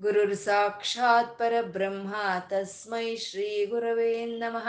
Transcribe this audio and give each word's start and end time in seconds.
ಗುರುರ್ 0.00 0.36
ಸಾಕ್ಷಾತ್ 0.44 1.34
ಪರಬ್ರಹ್ಮ 1.38 2.12
ತಸ್ಮೈ 2.50 3.08
ಶ್ರೀ 3.24 3.48
ಗುರವೇ 3.72 4.12
ನಮಃ 4.42 4.68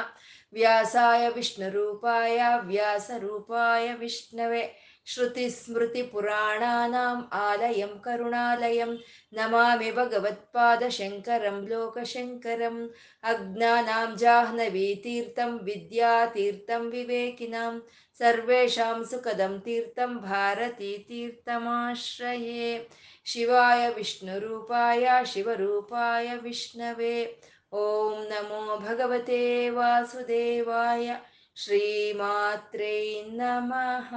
ವ್ಯಾಸಾಯ 0.53 1.29
ವಿಷ್ಣುರೂಪಾಯ 1.29 2.39
ವ್ಯಾಸರೂಪಾಯ 2.71 3.93
ವಿಷ್ಣವೆ 4.01 4.63
श्रुतिस्मृतिपुराणानाम् 5.07 7.23
आलयं 7.37 7.97
करुणालयं 8.05 8.91
नमामि 9.33 9.89
भगवत्पादशङ्करं 9.91 11.57
लोकशङ्करम् 11.71 12.79
अज्ञानां 13.23 14.15
जाह्नवीतीर्थं 14.21 15.57
विद्यातीर्थं 15.65 16.89
विवेकिनां 16.89 17.73
ಸರ್ವೇಷಾಂ 18.20 18.98
ಸುಖದಂ 19.10 19.52
ತೀರ್ಥಂ 19.64 20.12
ಭಾರತಿ 20.24 20.92
ತೀರ್ಥಮಾಶ್ರಯೇ 21.08 22.70
ಶಿವಾಯ 23.26 23.82
ವಿಷ್ಣುರೂಪಾಯ 23.88 25.06
ಶಿವರೂಪಾಯ 25.24 26.28
ವಿಷ್ಣವೇ 26.42 27.16
ಓಂ 27.72 28.14
ನಮೋ 28.28 28.62
ಭಗವತೆ 28.78 29.42
ವಾಸುದೇವಾಯ 29.70 31.06
ಶ್ರೀಮಾತ್ರೇ 31.56 32.96
ನಮಃ 33.32 34.10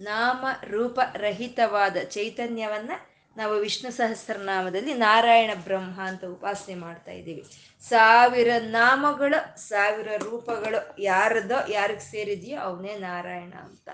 ನಾಮ 0.00 0.44
ರೂಪರಹಿತವಾದ 0.70 1.96
ಚೈತನ್ಯವನ್ನು 2.10 2.96
ನಾವು 3.36 3.54
ವಿಷ್ಣು 3.54 3.90
ಸಹಸ್ರನಾಮದಲ್ಲಿ 3.92 4.94
ನಾರಾಯಣ 4.94 5.50
ಬ್ರಹ್ಮ 5.64 6.00
ಅಂತ 6.00 6.24
ಉಪಾಸನೆ 6.24 6.74
ಮಾಡ್ತಾ 6.74 7.12
ಇದ್ದೀವಿ. 7.12 7.44
ಸಾವಿರ 7.88 8.48
ನಾಮಗಳು, 8.58 9.58
ಸಾವಿರ 9.68 10.08
ರೂಪಗಳು 10.16 11.02
ಯಾರದೋ, 11.02 11.72
ಯಾರಿಗೆ 11.72 12.00
ಸೇರಿದೆಯೋ 12.00 12.60
ಅವನೇ 12.60 12.94
ನಾರಾಯಣ 12.98 13.54
ಅಂತ. 13.54 13.88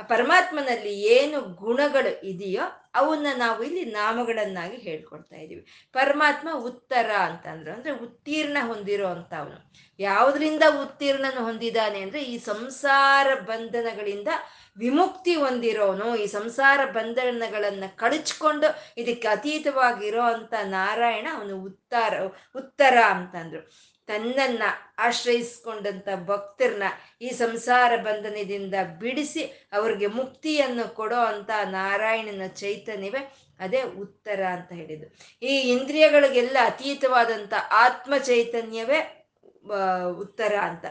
ಆ 0.00 0.02
ಪರಮಾತ್ಮನಲ್ಲಿ 0.02 0.92
ಏನು 1.00 1.40
ಗುಣಗಳು 1.40 2.26
ಇದೆಯೋ 2.26 2.62
ಅವನ್ನ 2.94 3.26
ನಾವು 3.36 3.62
ಇಲ್ಲಿ 3.62 3.84
ನಾಮಗಳನ್ನಾಗಿ 3.84 4.76
ಹೇಳ್ಕೊಡ್ತಾ 4.76 5.36
ಇದ್ದೀವಿ. 5.36 5.66
ಪರಮಾತ್ಮ 5.92 6.48
ಉತ್ತರ 6.54 7.10
ಅಂತಂದ್ರೆ. 7.10 7.72
ಅಂದ್ರೆ 7.72 7.92
ಉತ್ತೀರ್ಣ 7.92 8.56
ಹೊಂದಿರೋ 8.66 9.06
ಅಂತ 9.06 9.34
ಅವನು 9.34 9.72
ಯಾವುದರಿಂದ 9.98 10.62
ಉತ್ತೀರ್ಣನ 10.82 11.38
ಹೊಂದಿದ್ದಾನೆ 11.38 12.00
ಅಂದ್ರೆ 12.00 12.24
ಈ 12.24 12.38
ಸಂಸಾರ 12.38 13.34
ಬಂಧನಗಳಿಂದ 13.34 14.28
ವಿಮುಕ್ತಿ 14.76 15.34
ಹೊಂದಿರೋನು, 15.34 16.16
ಈ 16.16 16.26
ಸಂಸಾರ 16.26 16.80
ಬಂಧನಗಳನ್ನ 16.90 17.84
ಕಳಚ್ಕೊಂಡು 17.98 18.68
ಇದಕ್ಕೆ 18.98 19.28
ಅತೀತವಾಗಿರೋ 19.28 20.24
ಅಂತ 20.34 20.54
ನಾರಾಯಣ 20.70 21.26
ಅವನು 21.34 21.56
ಉತ್ತರ 21.62 22.14
ಉತ್ತರ 22.54 22.96
ಅಂತಂದ್ರು 23.14 23.62
ತನ್ನನ್ನ 24.08 24.62
ಆಶ್ರಯಿಸ್ಕೊಂಡಂತ 24.98 26.08
ಭಕ್ತರನ್ನ 26.24 26.86
ಈ 27.22 27.28
ಸಂಸಾರ 27.34 27.92
ಬಂಧನದಿಂದ 27.96 28.74
ಬಿಡಿಸಿ 28.98 29.42
ಅವ್ರಿಗೆ 29.72 30.06
ಮುಕ್ತಿಯನ್ನು 30.06 30.94
ಕೊಡೋ 30.94 31.20
ಅಂತ 31.26 31.50
ನಾರಾಯಣನ 31.70 32.46
ಚೈತನ್ಯವೇ 32.56 33.22
ಅದೇ 33.60 33.82
ಉತ್ತರ 34.02 34.40
ಅಂತ 34.46 34.70
ಹೇಳಿದ್ರು 34.72 35.08
ಈ 35.42 35.54
ಇಂದ್ರಿಯಗಳಿಗೆಲ್ಲ 35.70 36.56
ಅತೀತವಾದಂಥ 36.64 37.54
ಆತ್ಮ 37.76 38.14
ಚೈತನ್ಯವೇ 38.24 39.00
ಉತ್ತರ 40.18 40.54
ಅಂತ. 40.62 40.84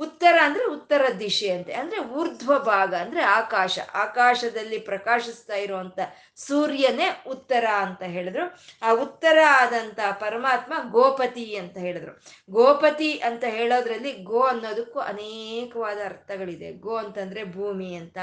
ಉತ್ತರ 0.00 0.38
ಅಂದ್ರೆ 0.42 0.64
ಉತ್ತರ 0.64 1.00
ದಿಶೆ 1.20 1.50
ಅಂತೆ. 1.50 1.72
ಅಂದ್ರೆ 1.72 2.00
ಊರ್ಧ್ವ 2.00 2.58
ಭಾಗ, 2.58 2.94
ಅಂದ್ರೆ 2.94 3.22
ಆಕಾಶ. 3.22 3.78
ಆಕಾಶದಲ್ಲಿ 3.94 4.78
ಪ್ರಕಾಶಿಸ್ತಾ 4.78 5.54
ಇರುವಂತ 5.54 5.98
ಸೂರ್ಯನೇ 6.36 7.22
ಉತ್ತರ 7.26 7.64
ಅಂತ 7.66 8.02
ಹೇಳಿದ್ರು. 8.02 8.58
ಆ 8.82 8.92
ಉತ್ತರ 8.92 9.38
ಆದಂತ 9.48 10.00
ಪರಮಾತ್ಮ 10.12 10.72
ಗೋಪತಿ 10.90 11.56
ಅಂತ 11.56 11.76
ಹೇಳಿದ್ರು. 11.78 12.20
ಗೋಪತಿ 12.50 13.12
ಅಂತ 13.12 13.44
ಹೇಳೋದ್ರಲ್ಲಿ 13.44 14.12
ಗೋ 14.12 14.40
ಅನ್ನೋದಕ್ಕೂ 14.40 15.00
ಅನೇಕವಾದ 15.00 15.98
ಅರ್ಥಗಳಿದೆ. 16.04 16.72
ಗೋ 16.72 16.96
ಅಂತಂದ್ರೆ 16.96 17.44
ಭೂಮಿ 17.44 17.94
ಅಂತ. 17.94 18.18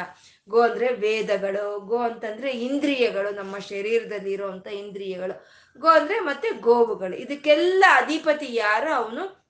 ಗೋ 0.49 0.61
ಅಂದ್ರೆ 0.61 0.93
ವೇದಗಳು. 0.93 1.79
ಗೋ 1.79 1.97
ಅಂತಂದ್ರೆ 1.97 2.51
ಇಂದ್ರಿಯಗಳು. 2.51 3.35
ನಮ್ಮ 3.35 3.59
ಶರೀರದಲ್ಲಿ 3.59 4.31
ಇರುವಂತ 4.31 4.67
ಇಂದ್ರಿಯಗಳು. 4.67 5.47
ಗೋ 5.79 5.87
ಅಂದ್ರೆ 5.87 6.19
ಮತ್ತೆ 6.19 6.49
ಗೋವುಗಳು. 6.49 7.15
ಇದಕ್ಕೆಲ್ಲ 7.15 7.85
ಅಧಿಪತಿ 7.89 8.47
ಯಾರು? 8.49 8.93
ಅವನು 8.93 9.46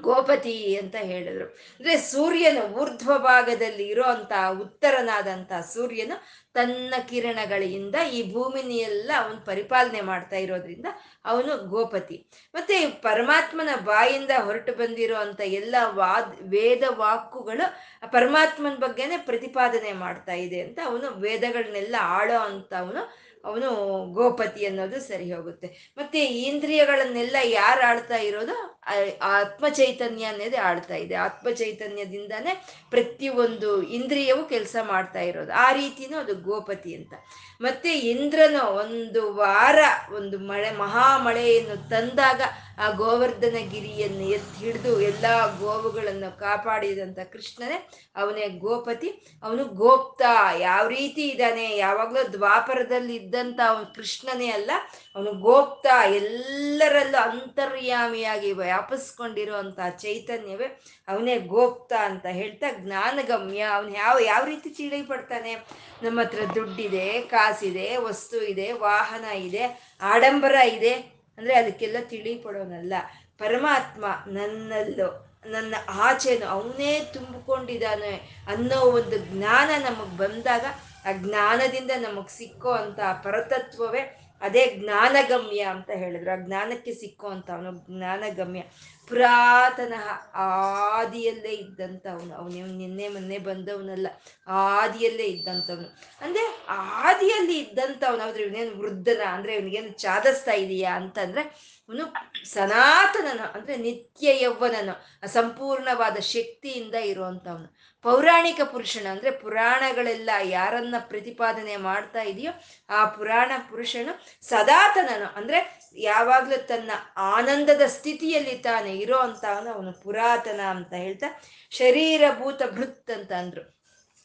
ಗೋಪತಿ 0.00 0.76
ಅಂತ 0.76 0.96
ಹೇಳಿದ್ರು. 0.96 1.44
ಅಂದ್ರೆ 1.44 1.96
ಸೂರ್ಯನ 1.96 2.58
ಊರ್ಧ್ವ 2.58 3.18
ಭಾಗದಲ್ಲಿ 3.18 3.86
ಇರೋ 3.88 4.02
ಅಂತ 4.02 4.32
ಉತ್ತರನಾದಂತ 4.60 5.52
ಸೂರ್ಯನು 5.52 6.46
ತನ್ನ 6.54 6.94
ಕಿರಣಗಳಿಂದ 7.08 7.94
ಈ 8.12 8.32
ಭೂಮಿನಿಯೆಲ್ಲ 8.32 9.10
ಅವನು 9.16 9.44
ಪರಿಪಾಲನೆ 9.44 10.00
ಮಾಡ್ತಾ 10.00 10.36
ಇರೋದ್ರಿಂದ 10.36 10.86
ಅವನು 11.24 11.68
ಗೋಪತಿ. 11.68 12.30
ಮತ್ತೆ 12.54 12.86
ಪರಮಾತ್ಮನ 12.86 13.68
ಬಾಯಿಂದ 13.76 14.30
ಹೊರಟು 14.44 14.72
ಬಂದಿರೋ 14.72 15.16
ಅಂತ 15.16 15.40
ಎಲ್ಲ 15.40 15.74
ವಾದ್, 15.82 16.40
ವೇದ 16.42 16.82
ವಾಕುಗಳು 16.88 17.66
ಪರಮಾತ್ಮನ 18.10 18.74
ಬಗ್ಗೆನೆ 18.74 19.16
ಪ್ರತಿಪಾದನೆ 19.16 19.92
ಮಾಡ್ತಾ 19.92 20.32
ಇದೆ 20.32 20.60
ಅಂತ 20.60 20.78
ಅವನು 20.84 21.20
ವೇದಗಳನ್ನೆಲ್ಲ 21.20 21.96
ಆಳೋ 22.00 22.38
ಅಂತ 22.38 22.74
ಅವನು 22.74 23.26
ಅವನು 23.44 23.68
ಗೋಪತಿ 24.12 24.66
ಅನ್ನೋದು 24.66 25.00
ಸರಿ 25.00 25.32
ಹೋಗುತ್ತೆ. 25.32 25.94
ಮತ್ತೆ 25.96 26.24
ಇಂದ್ರಿಯಗಳನ್ನೆಲ್ಲ 26.24 27.36
ಯಾರು 27.44 27.80
ಆಳ್ತಾ 27.80 28.16
ಇರೋದು? 28.16 28.75
ಆತ್ಮ 29.22 29.68
ಚೈತನ್ಯ 29.68 30.24
ಅನ್ನೋದೇ 30.24 30.56
ಆಡ್ತಾ 30.56 30.94
ಇದೆ. 30.94 31.14
ಆತ್ಮ 31.14 31.50
ಚೈತನ್ಯದಿಂದಾನೇ 31.50 32.64
ಪ್ರತಿಯೊಂದು 32.90 33.82
ಇಂದ್ರಿಯವು 33.82 34.48
ಕೆಲಸ 34.48 34.76
ಮಾಡ್ತಾ 34.82 35.20
ಇರೋದು. 35.20 35.52
ಆ 35.52 35.72
ರೀತಿನೂ 35.72 36.18
ಅದು 36.18 36.34
ಗೋಪತಿ 36.34 36.94
ಅಂತ. 36.94 37.14
ಮತ್ತೆ 37.60 37.92
ಇಂದ್ರನು 37.92 38.66
ಒಂದು 38.66 39.34
ವಾರ 39.34 39.78
ಒಂದು 40.14 40.38
ಮಳೆ, 40.38 40.70
ಮಹಾಮಳೆಯನ್ನು 40.70 41.88
ತಂದಾಗ 41.88 42.42
ಆ 42.78 42.90
ಗೋವರ್ಧನ 42.90 43.56
ಗಿರಿಯನ್ನು 43.70 44.22
ಎತ್ತಿ 44.22 44.64
ಹಿಡಿದು 44.64 45.00
ಎಲ್ಲ 45.00 45.58
ಗೋವುಗಳನ್ನು 45.58 46.38
ಕಾಪಾಡಿದಂಥ 46.38 47.18
ಕೃಷ್ಣನೇ 47.18 47.88
ಅವನೇ 48.16 48.48
ಗೋಪತಿ. 48.48 49.38
ಅವನು 49.42 49.64
ಗೋಪ್ತ. 49.64 50.22
ಯಾವ 50.58 50.88
ರೀತಿ 50.88 51.28
ಇದ್ದಾನೆ? 51.28 51.76
ಯಾವಾಗಲೂ 51.76 52.32
ದ್ವಾಪರದಲ್ಲಿ 52.32 53.16
ಇದ್ದಂಥ 53.16 53.60
ಅವನು 53.68 53.94
ಕೃಷ್ಣನೇ 53.94 54.46
ಅಲ್ಲ. 54.46 54.70
ಅವನು 55.16 55.32
ಗೋಪ್ತ, 55.32 55.86
ಎಲ್ಲರಲ್ಲೂ 56.08 57.30
ಅಂತರ್ಯಾಮಿಯಾಗಿ 57.30 58.52
ವ್ಯಾಪಿಸ್ಕೊಂಡಿರುವಂಥ 58.52 59.78
ಚೈತನ್ಯವೇ 59.98 60.64
ಅವನೇ 61.08 61.38
ಗೋಪ್ತ 61.38 61.92
ಅಂತ 61.92 62.26
ಹೇಳ್ತಾ 62.26 62.66
ಜ್ಞಾನಗಮ್ಯ. 62.78 63.60
ಅವನು 63.60 63.92
ಯಾವ 63.94 64.18
ಯಾವ 64.18 64.44
ರೀತಿ 64.44 64.70
ಚೀಳಿ 64.70 65.02
ಪಡ್ತಾನೆ? 65.02 65.54
ನಮ್ಮ 66.02 66.20
ಹತ್ರ 66.20 66.38
ದುಡ್ಡಿದೆ, 66.54 67.20
ಕಾಸಿದೆ, 67.20 67.96
ವಸ್ತು 67.96 68.42
ಇದೆ, 68.42 68.72
ವಾಹನ 68.72 69.24
ಇದೆ, 69.24 69.96
ಆಡಂಬರ 70.00 70.54
ಇದೆ. 70.54 70.92
ಅಂದ್ರೆ 71.38 71.54
ಅದಕ್ಕೆಲ್ಲ 71.54 71.96
ತಿಳಿ 72.00 72.34
ಪಡೋನಲ್ಲ. 72.34 72.92
ಪರಮಾತ್ಮ 73.38 74.04
ನನ್ನಲ್ಲೋ, 74.26 75.32
ನನ್ನ 75.46 75.74
ಆಚೆನು 75.88 76.46
ಅವನೇ 76.46 77.10
ತುಂಬಿಕೊಂಡಿದ್ದಾನೆ 77.12 78.44
ಅನ್ನೋ 78.46 78.80
ಒಂದು 78.80 79.16
ಜ್ಞಾನ 79.18 79.70
ನಮಗೆ 79.78 80.16
ಬಂದಾಗ 80.16 80.64
ಆ 81.04 81.12
ಜ್ಞಾನದಿಂದ 81.12 81.90
ನಮಗೆ 81.98 82.38
ಸಿಕ್ಕೋ 82.38 82.70
ಅಂತ 82.70 83.00
ಪರತತ್ವವೇ 83.22 84.25
ಅದೇ 84.40 84.74
ಜ್ಞಾನಗಮ್ಯ 84.76 85.60
ಅಂತ 85.60 85.90
ಹೇಳಿದ್ರು. 85.90 86.30
ಆ 86.30 86.36
ಜ್ಞಾನಕ್ಕೆ 86.36 86.94
ಸಿಕ್ಕುವಂಥವನು 86.94 87.72
ಜ್ಞಾನಗಮ್ಯ. 87.72 88.62
ಪುರಾತನ 89.08 89.94
ಆದಿಯಲ್ಲೇ 90.34 91.48
ಇದ್ದಂಥವನು. 91.48 92.34
ಅವನು 92.34 92.76
ನಿನ್ನೆ 92.76 93.08
ಮೊನ್ನೆ 93.08 93.38
ಬಂದವನಲ್ಲ, 93.38 94.06
ಆದಿಯಲ್ಲೇ 94.46 95.24
ಇದ್ದಂಥವನು. 95.24 95.88
ಅಂದ್ರೆ 96.20 96.64
ಆದಿಯಲ್ಲಿ 96.68 97.58
ಇದ್ದಂಥವನು 97.58 98.22
ಆದ್ರೆ 98.22 98.42
ಇವನೇನು 98.42 98.78
ವೃದ್ಧನ, 98.78 99.20
ಅಂದ್ರೆ 99.26 99.54
ಇವನಿಗೇನು 99.54 99.88
ಚಾದಸ್ತಾ 99.88 100.52
ಇದೆಯಾ 100.52 100.96
ಅಂತಂದ್ರೆ 100.96 101.42
ಅವನು 101.88 102.04
ಸನಾತನನು, 102.52 103.52
ಅಂದ್ರೆ 103.52 103.76
ನಿತ್ಯ 103.76 104.42
ಯೌವನನು 104.42 105.28
ಸಂಪೂರ್ಣವಾದ 105.28 106.16
ಶಕ್ತಿಯಿಂದ 106.16 106.94
ಇರುವಂಥವನು. 106.94 107.76
ಪೌರಾಣಿಕ 108.06 108.60
ಪುರುಷನು, 108.72 109.10
ಅಂದ್ರೆ 109.10 109.30
ಪುರಾಣಗಳೆಲ್ಲ 109.30 110.30
ಯಾರನ್ನ 110.42 110.94
ಪ್ರತಿಪಾದನೆ 110.98 111.76
ಮಾಡ್ತಾ 111.76 112.22
ಇದೆಯೋ 112.22 112.52
ಆ 112.90 113.04
ಪುರಾಣ 113.04 113.52
ಪುರುಷನು 113.70 114.12
ಸದಾತನನು. 114.42 115.36
ಅಂದ್ರೆ 115.36 115.58
ಯಾವಾಗ್ಲೂ 115.94 116.56
ತನ್ನ 116.56 116.90
ಆನಂದದ 117.16 117.82
ಸ್ಥಿತಿಯಲ್ಲಿ 117.86 118.58
ತಾನೆ 118.58 118.96
ಇರೋ 118.96 119.18
ಅಂತ 119.18 119.44
ಅವನು 119.74 119.92
ಪುರಾತನ 119.92 120.60
ಅಂತ 120.60 120.92
ಹೇಳ್ತಾ 120.94 121.42
ಶರೀರಭೂತ 121.70 122.62
ಭೃತ್ 122.70 123.10
ಅಂತ 123.10 123.32
ಅಂದ್ರು. 123.32 123.64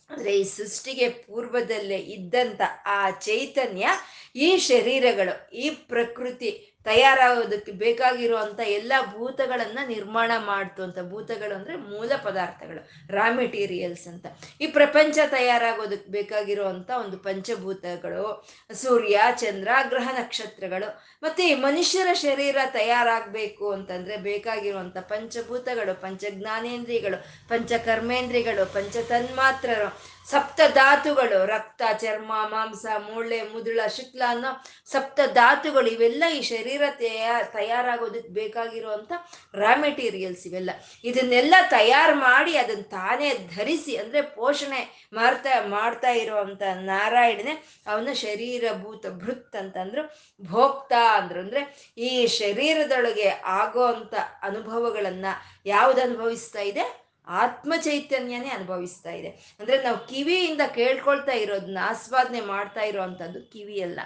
ಅಂದ್ರೆ 0.09 0.39
ಈ 0.39 0.43
ಸೃಷ್ಟಿಗೆ 0.43 1.09
ಪೂರ್ವದಲ್ಲೇ 1.09 1.97
ಇದ್ದಂತ 1.97 2.61
ಆ 2.85 3.09
ಚೈತನ್ಯ 3.09 3.87
ಈ 4.35 4.57
ಶರೀರಗಳು, 4.57 5.55
ಈ 5.55 5.69
ಪ್ರಕೃತಿ 5.69 6.70
ತಯಾರಾಗೋದಕ್ಕೆ 6.85 7.71
ಬೇಕಾಗಿರುವಂಥ 7.71 8.59
ಎಲ್ಲ 8.59 8.93
ಭೂತಗಳನ್ನ 9.17 9.79
ನಿರ್ಮಾಣ 9.87 10.31
ಮಾಡ್ತು 10.45 10.83
ಅಂತ. 10.83 10.97
ಭೂತಗಳು 11.09 11.55
ಅಂದ್ರೆ 11.55 11.75
ಮೂಲ 11.75 12.11
ಪದಾರ್ಥಗಳು 12.23 13.11
ರಾ 13.11 13.31
ಮೆಟೀರಿಯಲ್ಸ್ 13.31 14.07
ಅಂತ. 14.07 14.25
ಈ 14.61 14.67
ಪ್ರಪಂಚ 14.67 15.19
ತಯಾರಾಗೋದಕ್ಕೆ 15.27 16.11
ಬೇಕಾಗಿರುವಂಥ 16.11 16.91
ಒಂದು 16.91 17.17
ಪಂಚಭೂತಗಳು, 17.17 18.47
ಸೂರ್ಯ, 18.73 19.19
ಚಂದ್ರ, 19.35 19.67
ಗ್ರಹ 19.89 20.09
ನಕ್ಷತ್ರಗಳು, 20.13 21.19
ಮತ್ತೆ 21.23 21.47
ಈ 21.47 21.53
ಮನುಷ್ಯರ 21.53 22.13
ಶರೀರ 22.13 22.57
ತಯಾರಾಗಬೇಕು 22.71 23.71
ಅಂತಂದ್ರೆ 23.71 24.17
ಬೇಕಾಗಿರುವಂಥ 24.17 24.97
ಪಂಚಭೂತಗಳು 24.97 26.01
ಪಂಚ 26.01 26.25
ಜ್ಞಾನೇಂದ್ರಿಯಗಳು 26.29 27.49
ಪಂಚ 27.49 27.73
ಕರ್ಮೇಂದ್ರಿಯಗಳು 27.73 28.73
ಪಂಚ 28.73 28.97
ತನ್ಮಾತ್ರರು 28.97 30.10
ಸಪ್ತ 30.27 30.61
ಧಾತುಗಳು 30.73 31.45
ರಕ್ತ, 31.45 31.81
ಚರ್ಮ, 31.97 32.31
ಮಾಂಸ, 32.49 32.85
ಮೂಳೆ, 32.99 33.41
ಮುದುಳ, 33.41 33.79
ಶುಕ್ಲ 33.87 34.21
ಅನ್ನೋ 34.27 34.65
ಸಪ್ತ 34.85 35.19
ಧಾತುಗಳು 35.33 35.87
ಇವೆಲ್ಲ 35.87 36.23
ಈ 36.33 36.41
ಶರೀರ 36.41 36.81
ತಯಾ, 36.89 37.41
ತಯಾರಾಗೋದಕ್ಕೆ 37.41 38.33
ಬೇಕಾಗಿರುವಂಥ 38.33 39.11
ರಾ 39.55 39.75
ಮೆಟೀರಿಯಲ್ಸ್ 39.75 40.47
ಇವೆಲ್ಲ. 40.47 40.69
ಇದನ್ನೆಲ್ಲ 41.03 41.55
ತಯಾರು 41.69 42.15
ಮಾಡಿ 42.15 42.57
ಅದನ್ನ 42.57 42.81
ತಾನೇ 42.81 43.29
ಧರಿಸಿ, 43.55 43.95
ಅಂದ್ರೆ 43.95 44.21
ಪೋಷಣೆ 44.21 45.09
ಮಾಡ್ತಾ 45.13 45.65
ಮಾಡ್ತಾ 45.67 46.09
ಇರುವಂತ 46.09 46.61
ನಾರಾಯಣನೇ 46.73 47.65
ಅವನ 47.87 48.07
ಶರೀರಭೂತ 48.13 49.05
ಭೃತ್ 49.07 49.55
ಅಂತಂದ್ರು, 49.55 50.03
ಭೋಕ್ತಾ 50.45 51.17
ಅಂದ್ರು. 51.17 51.39
ಅಂದರೆ 51.39 51.93
ಈ 51.97 52.27
ಶರೀರದೊಳಗೆ 52.27 53.29
ಆಗೋ 53.29 53.85
ಅಂಥ 53.85 54.13
ಅನುಭವಗಳನ್ನ 54.41 55.25
ಯಾವ್ದು 55.65 56.01
ಅನುಭವಿಸ್ತಾ 56.01 56.59
ಇದೆ? 56.59 57.10
ಆತ್ಮ 57.31 57.73
ಚೈತನ್ಯನೇ 57.81 58.49
ಅನುಭವಿಸ್ತಾ 58.49 59.11
ಇದೆ. 59.11 59.29
ಅಂದ್ರೆ 59.59 59.83
ನಾವು 59.83 60.07
ಕಿವಿಯಿಂದ 60.07 60.61
ಕೇಳ್ಕೊಳ್ತಾ 60.75 61.31
ಇರೋದನ್ನ 61.31 61.77
ಆಸ್ವಾದನೆ 61.81 62.41
ಮಾಡ್ತಾ 62.41 62.81
ಇರೋವಂಥದ್ದು 62.81 63.51
ಕಿವಿಯಲ್ಲ 63.51 63.99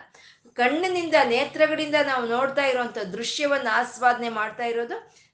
ಕಣ್ಣಿನಿಂದ, 0.54 1.16
ನೇತ್ರಗಳಿಂದ 1.24 1.96
ನಾವು 2.06 2.28
ನೋಡ್ತಾ 2.28 2.66
ಇರುವಂತ 2.66 2.98
ದೃಶ್ಯವನ್ನು 2.98 3.76
ಆಸ್ವಾದನೆ 3.76 4.30
ಮಾಡ್ತಾ 4.30 4.66
ಇರೋದು 4.66 5.26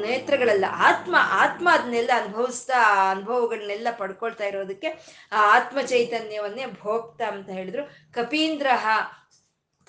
ನೇತ್ರಗಳಲ್ಲ. 0.00 0.64
ಆತ್ಮ 0.70 1.16
ಆತ್ಮ 1.18 1.68
ಅದನ್ನೆಲ್ಲ 1.72 2.10
ಅನುಭವಿಸ್ತಾ, 2.16 3.10
ಅನುಭವಗಳನ್ನೆಲ್ಲ 3.10 3.88
ಪಡ್ಕೊಳ್ತಾ 3.98 4.44
ಇರೋದಕ್ಕೆ 4.44 4.88
ಆ 5.32 5.56
ಆತ್ಮ 5.56 5.80
ಚೈತನ್ಯವನ್ನೇ 5.80 6.66
ಭೋಗ್ತಾ 6.66 7.24
ಅಂತ 7.24 7.50
ಹೇಳಿದ್ರು. 7.50 8.12
ಕಪೀಂದ್ರಹ 8.12 8.86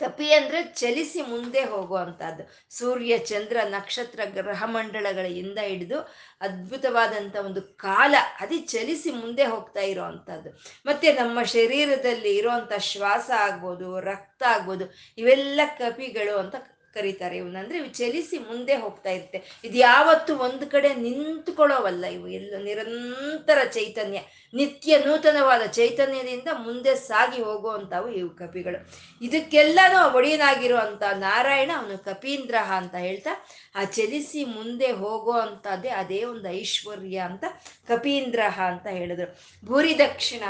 ಕಪಿ 0.02 0.28
ಅಂದ್ರೆ 0.34 0.60
ಚಲಿಸಿ 0.82 1.22
ಮುಂದೆ 1.32 1.62
ಹೋಗುವಂತಹದ್ದು. 1.64 2.44
ಸೂರ್ಯ, 2.70 3.14
ಚಂದ್ರ, 3.32 3.58
ನಕ್ಷತ್ರ, 3.70 4.22
ಗ್ರಹ 4.38 4.64
ಮಂಡಳಗಳಿಂದ 4.66 5.60
ಹಿಡಿದು 5.68 6.00
ಅದ್ಭುತವಾದಂಥ 6.42 7.36
ಒಂದು 7.48 7.62
ಕಾಲ 7.86 8.14
ಅದೇ 8.40 8.60
ಚಲಿಸಿ 8.74 9.12
ಮುಂದೆ 9.12 9.46
ಹೋಗ್ತಾ 9.46 9.84
ಇರೋವಂಥದ್ದು 9.84 10.52
ಮತ್ತೆ 10.86 11.08
ನಮ್ಮ 11.14 11.44
ಶರೀರದಲ್ಲಿ 11.56 12.34
ಇರುವಂತ 12.38 12.74
ಶ್ವಾಸ 12.92 13.30
ಆಗ್ಬೋದು, 13.46 13.90
ರಕ್ತ 14.12 14.44
ಆಗ್ಬೋದು, 14.54 14.88
ಇವೆಲ್ಲ 15.18 15.62
ಕಪಿಗಳು 15.78 16.36
ಅಂತ 16.38 16.56
ಕರೀತಾರೆ 16.94 17.36
ಇವನಂದ್ರೆ 17.38 17.78
ಇವು 17.78 17.90
ಚಲಿಸಿ 18.00 18.38
ಮುಂದೆ 18.50 18.76
ಹೋಗ್ತಾ 18.76 19.10
ಇರುತ್ತೆ. 19.10 19.40
ಇದು 19.64 19.78
ಯಾವತ್ತು 19.78 20.32
ಒಂದು 20.48 20.66
ಕಡೆ 20.68 20.90
ನಿಂತ್ಕೊಳ್ಳೋವಲ್ಲ 21.06 22.06
ಇವು. 22.06 22.28
ಎಲ್ಲ 22.28 22.54
ನಿರಂತರ 22.64 23.60
ಚೈತನ್ಯ, 23.74 24.20
ನಿತ್ಯ 24.54 24.98
ನೂತನವಾದ 25.06 25.66
ಚೈತನ್ಯದಿಂದ 25.72 26.50
ಮುಂದೆ 26.66 26.94
ಸಾಗಿ 27.10 27.42
ಹೋಗುವಂಥವು 27.42 28.10
ಇವು 28.12 28.30
ಕಪಿಗಳು. 28.42 28.80
ಇದಕ್ಕೆಲ್ಲನೂ 29.22 30.00
ಒಡೆಯನಾಗಿರುವಂಥ 30.18 31.04
ನಾರಾಯಣ 31.18 31.72
ಅವನು 31.78 31.98
ಕಪೀಂದ್ರಹ 32.10 32.72
ಅಂತ 32.82 32.96
ಹೇಳ್ತಾ, 32.96 33.34
ಆ 33.76 33.84
ಚಲಿಸಿ 33.98 34.44
ಮುಂದೆ 34.58 34.92
ಹೋಗೋ 35.04 35.36
ಅಂತದೇ 35.46 35.90
ಅದೇ 36.02 36.22
ಒಂದು 36.24 36.48
ಐಶ್ವರ್ಯ 36.62 37.18
ಅಂತ 37.30 37.46
ಕಪೀಂದ್ರಹ 37.88 38.56
ಅಂತ 38.72 38.88
ಹೇಳಿದ್ರು. 38.88 39.30
ಭೂರಿ 39.66 39.94
ದಕ್ಷಿಣ 39.98 40.44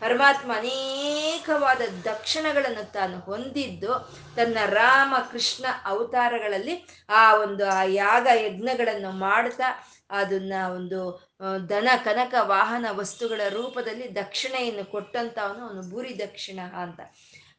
ಪರಮಾತ್ಮ 0.00 0.52
ಅನೇಕವಾದ 0.56 1.80
ದಕ್ಷಿಣಗಳನ್ನು 2.04 2.92
ತಾನು 2.92 3.20
ಹೊಂದಿದ್ದು 3.20 4.14
ತನ್ನ 4.36 4.58
ರಾಮ 4.66 5.14
ಕೃಷ್ಣ 5.32 5.66
ಅವತಾರಗಳಲ್ಲಿ 5.84 7.04
ಆ 7.08 7.36
ಒಂದು 7.36 7.70
ಆ 7.70 7.82
ಯಾಗ 7.82 8.26
ಯಜ್ಞಗಳನ್ನು 8.34 9.10
ಮಾಡ್ತಾ 9.10 9.86
ಅದನ್ನ 10.10 10.52
ಒಂದು 10.74 11.30
ದನ 11.70 11.88
ಕನಕ 12.04 12.34
ವಾಹನ 12.40 12.86
ವಸ್ತುಗಳ 12.90 13.40
ರೂಪದಲ್ಲಿ 13.48 14.14
ದಕ್ಷಿಣೆಯನ್ನು 14.14 14.90
ಕೊಟ್ಟಂತವನು 14.90 15.66
ಅವನು 15.66 15.90
ಭೂರಿ 15.90 16.18
ದಕ್ಷಿಣ 16.18 16.60
ಅಂತ. 16.74 17.00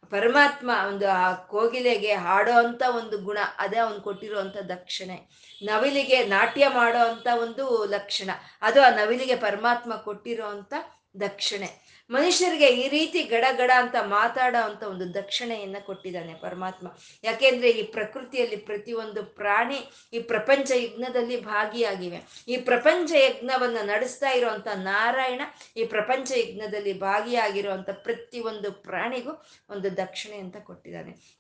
ಪರಮಾತ್ಮ 0.10 0.72
ಒಂದು 0.88 1.10
ಆ 1.12 1.34
ಕೋಗಿಲೆಗೆ 1.34 2.14
ಹಾಡೋ 2.14 2.52
ಅಂತ 2.52 2.84
ಒಂದು 2.98 3.18
ಗುಣ, 3.18 3.38
ಅದೇ 3.58 3.78
ಅವನು 3.78 4.02
ಕೊಟ್ಟಿರುವಂತ 4.02 4.58
ದಕ್ಷಿಣೆ. 4.58 5.18
ನವಿಲಿಗೆ 5.64 6.24
ನಾಟ್ಯ 6.24 6.68
ಮಾಡೋ 6.68 6.98
ಅಂತ 6.98 7.28
ಒಂದು 7.42 7.86
ಲಕ್ಷಣ, 7.86 8.30
ಅದು 8.62 8.82
ಆ 8.82 8.90
ನವಿಲಿಗೆ 8.90 9.36
ಪರಮಾತ್ಮ 9.36 9.96
ಕೊಟ್ಟಿರೋ 9.96 10.46
ಅಂತ 10.46 10.74
ದಕ್ಷಿಣೆ. 11.20 11.87
ಮನುಷ್ಯರಿಗೆ 12.10 12.68
ಈ 12.68 12.88
ರೀತಿ 12.88 13.24
ಗಡ 13.24 13.46
ಗಡ 13.58 13.72
ಅಂತ 13.76 13.96
ಮಾತಾಡೋ 14.02 14.62
ಅಂತ 14.70 14.84
ಒಂದು 14.84 15.14
ದಕ್ಷಿಣೆಯನ್ನ 15.14 15.76
ಕೊಟ್ಟಿದ್ದಾನೆ 15.86 16.34
ಪರಮಾತ್ಮ. 16.34 16.88
ಯಾಕೆಂದ್ರೆ 17.24 17.70
ಈ 17.70 17.84
ಪ್ರಕೃತಿಯಲ್ಲಿ 17.84 18.56
ಪ್ರತಿಯೊಂದು 18.56 19.24
ಪ್ರಾಣಿ 19.24 19.80
ಈ 20.14 20.20
ಪ್ರಪಂಚ 20.20 20.72
ಯಜ್ಞದಲ್ಲಿ 20.76 21.42
ಭಾಗಿಯಾಗಿವೆ. 21.42 22.20
ಈ 22.48 22.58
ಪ್ರಪಂಚ 22.58 23.12
ಯಜ್ಞವನ್ನ 23.12 23.78
ನಡೆಸ್ತಾ 23.84 24.30
ಇರುವಂತ 24.30 24.68
ನಾರಾಯಣ 24.68 25.42
ಈ 25.78 25.86
ಪ್ರಪಂಚ 25.86 26.32
ಯಜ್ಞದಲ್ಲಿ 26.38 27.00
ಭಾಗಿಯಾಗಿರುವಂತ 27.00 27.90
ಪ್ರತಿಯೊಂದು 27.90 28.72
ಪ್ರಾಣಿಗೂ 28.72 29.46
ಒಂದು 29.70 29.98
ದಕ್ಷಿಣೆ 29.98 30.38
ಅಂತ 30.38 30.58
ಕೊಟ್ಟಿದ್ದಾನೆ. 30.58 31.37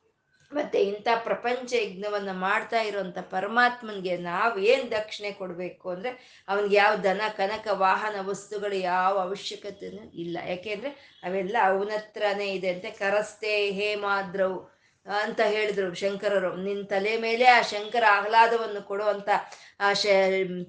ಮತ್ತೆ 0.51 0.79
ಇಂಥ 0.81 1.07
ಪ್ರಪಂಚ 1.23 1.73
ಯಜ್ಞವನ್ನು 1.73 2.33
ಮಾಡ್ತಾ 2.39 2.81
ಇರೋವಂಥ 2.81 3.17
ಪರಮಾತ್ಮನಿಗೆ 3.31 4.17
ನಾವು 4.23 4.59
ಏನು 4.59 4.91
ದಕ್ಷಿಣೆ 4.91 5.31
ಕೊಡಬೇಕು 5.31 5.89
ಅಂದರೆ 5.89 6.11
ಅವನಿಗೆ 6.47 6.75
ಯಾವ 6.75 6.95
ದನ, 7.03 7.21
ಕನಕ, 7.37 7.67
ವಾಹನ, 7.73 8.15
ವಸ್ತುಗಳು 8.21 8.75
ಯಾವ 8.85 9.13
ಅವಶ್ಯಕತೆಯೂ 9.19 10.03
ಇಲ್ಲ. 10.15 10.37
ಯಾಕೆಂದರೆ 10.47 10.91
ಅವೆಲ್ಲ 11.23 11.57
ಅವನತ್ರನೇ 11.63 12.47
ಇದೆ 12.53 12.69
ಅಂತೆ 12.69 12.91
ಕರಸ್ತೆ 12.99 13.71
ಹೇಮಾದ್ರವು 13.71 14.59
ಅಂತ 15.07 15.41
ಹೇಳಿದ್ರು 15.41 15.93
ಶಂಕರರು. 15.93 16.55
ನಿನ್ನ 16.55 16.83
ತಲೆ 16.85 17.17
ಮೇಲೆ 17.17 17.45
ಆ 17.45 17.61
ಶಂಕರ 17.61 18.03
ಆಹ್ಲಾದವನ್ನು 18.09 18.81
ಕೊಡುವಂತ 18.81 19.29
ಆ 19.79 19.93
ಶ 19.93 20.05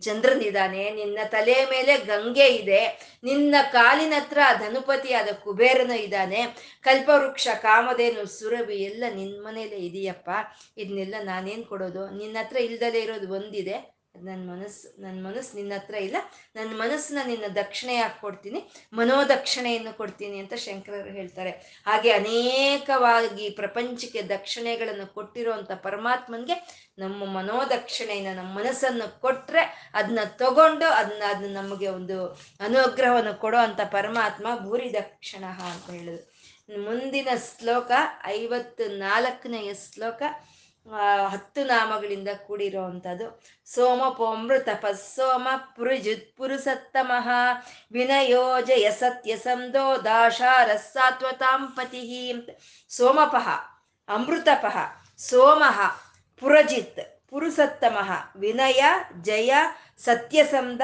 ಚಂದ್ರನಿದ್ದಾನೆ 0.01 0.91
ನಿನ್ನ 0.91 1.19
ತಲೆ 1.25 1.65
ಮೇಲೆ 1.65 1.99
ಗಂಗೆ 1.99 2.47
ಇದೆ. 2.47 3.11
ನಿನ್ನ 3.25 3.55
ಕಾಲಿನ 3.73 4.13
ಹತ್ರ 4.17 4.39
ಧನುಪತಿ 4.59 5.13
ಆದ 5.13 5.29
ಕುಬೇರನು 5.45 5.99
ಇದ್ದಾನೆ. 5.99 6.47
ಕಲ್ಪವೃಕ್ಷ, 6.81 7.49
ಕಾಮಧೇನು, 7.63 8.27
ಸುರಭಿ 8.27 8.77
ಎಲ್ಲ 8.77 9.05
ನಿನ್ನ 9.15 9.47
ಮನೇಲೆ 9.47 9.77
ಇದೆಯಪ್ಪ. 9.77 10.31
ಇದನ್ನೆಲ್ಲ 10.77 11.15
ನಾನೇನು 11.23 11.65
ಕೊಡೋದು? 11.65 12.11
ನಿನ್ನ 12.11 12.37
ಹತ್ರ 12.41 12.57
ಇಲ್ದಲೇ 12.57 13.01
ಇರೋದು 13.01 13.35
ಒಂದಿದೆ. 13.35 13.98
ನನ್ನ 14.27 14.43
ಮನಸ್ಸು 14.51 14.89
ನನ್ನ 14.99 15.19
ಮನಸ್ಸು 15.27 15.53
ನಿನ್ನ 15.57 15.73
ಹತ್ರ 15.75 15.97
ಇಲ್ಲ. 16.07 16.19
ನನ್ನ 16.57 16.71
ಮನಸ್ಸನ್ನ 16.81 17.23
ನಿನ್ನ 17.27 17.47
ದಕ್ಷಿಣೆಯಾಗಿ 17.55 18.17
ಕೊಡ್ತೀನಿ. 18.21 18.61
ಮನೋದಕ್ಷಿಣೆಯನ್ನು 18.93 19.93
ಕೊಡ್ತೀನಿ 19.93 20.39
ಅಂತ 20.39 20.55
ಶಂಕರರು 20.57 21.11
ಹೇಳ್ತಾರೆ. 21.11 21.53
ಹಾಗೆ 21.87 22.11
ಅನೇಕವಾಗಿ 22.13 23.47
ಪ್ರಪಂಚಕ್ಕೆ 23.51 24.23
ದಕ್ಷಿಣೆಗಳನ್ನು 24.35 25.07
ಕೊಟ್ಟಿರುವಂಥ 25.15 25.71
ಪರಮಾತ್ಮನ್ಗೆ 25.83 26.57
ನಮ್ಮ 26.99 27.27
ಮನೋದಕ್ಷಿಣೆಯನ್ನು 27.37 28.35
ನಮ್ಮ 28.35 28.53
ಮನಸ್ಸನ್ನು 28.59 29.21
ಕೊಟ್ಟರೆ 29.21 29.65
ಅದನ್ನ 29.95 30.25
ತಗೊಂಡು 30.37 30.87
ಅದನ್ನ 30.93 31.23
ಅದನ್ನ 31.35 31.55
ನಮಗೆ 31.57 31.89
ಒಂದು 31.89 32.19
ಅನುಗ್ರಹವನ್ನು 32.61 33.35
ಕೊಡೋ 33.35 33.59
ಅಂಥ 33.59 33.81
ಪರಮಾತ್ಮ 33.93 34.49
ಭೂರಿ 34.65 34.89
ದಕ್ಷಿಣ 34.93 35.45
ಅಂತ 35.69 35.91
ಹೇಳಿದ್ರು 35.91 36.27
ಮುಂದಿನ 36.87 37.29
ಶ್ಲೋಕ 37.49 37.91
ಐವತ್ತು 38.27 38.85
ನಾಲ್ಕನೆಯ 38.99 39.71
ಶ್ಲೋಕ 39.85 40.23
ಹತ್ತು 41.29 41.65
ನಾಮಗಳಿಂದ 41.65 42.29
ಕೂಡಿರುವಂಥದ್ದು. 42.47 43.43
ಸೋಮ 43.65 44.09
ಪೋಮೃತ 44.09 44.69
ಸೋಮ 44.93 45.49
ಪುರುಜುತ್ 45.77 46.37
ಪುರುಸತ್ತಮಃ. 46.37 47.29
ವಿನಯೋಜಯ 47.93 48.91
ಸತ್ಯ 48.91 49.37
ಸಂದೋ 49.37 50.05
ದಾಶಾರ 50.05 50.71
ಸಾತ್ವತಾಂ 50.77 51.67
ಪತಿ. 51.67 52.35
ಸೋಮಪಃ, 52.89 53.49
ಅಮೃತಪಃ, 54.09 54.77
ಸೋಮಃ, 55.19 55.81
ಪುರಜಿತ್, 56.41 57.29
ಪುರುಸತ್ತಮಃ. 57.29 58.11
ವಿನಯ, 58.37 58.85
ಜಯ 59.23 59.55
ಸತ್ಯಸಂದ 59.99 60.81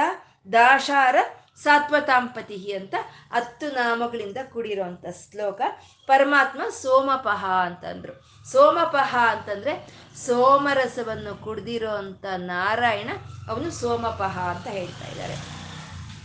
ದಾಶಾರ 0.52 1.16
ಸಾತ್ವತಾಂಪತಿ 1.62 2.72
ಅಂತ 2.72 2.94
ಹತ್ತು 3.32 3.70
ನಾಮಗಳಿಂದ 3.70 4.36
ಕೂಡಿರುವಂಥ 4.52 5.04
ಶ್ಲೋಕ. 5.06 5.60
ಪರಮಾತ್ಮ 6.06 6.62
ಸೋಮಪಹ 6.68 7.44
ಅಂತಂದ್ರು. 7.46 8.14
ಸೋಮಪಹ 8.52 9.16
ಅಂತಂದ್ರೆ 9.30 9.86
ಸೋಮರಸವನ್ನು 10.26 11.44
ಕುಡ್ದಿರೋ 11.44 11.90
ಅಂತ 11.90 12.24
ನಾರಾಯಣ 12.36 13.10
ಅವನು 13.48 13.70
ಸೋಮಪಹ 13.70 14.38
ಅಂತ 14.38 14.66
ಹೇಳ್ತಾ 14.68 15.08
ಇದ್ದಾರೆ. 15.10 15.54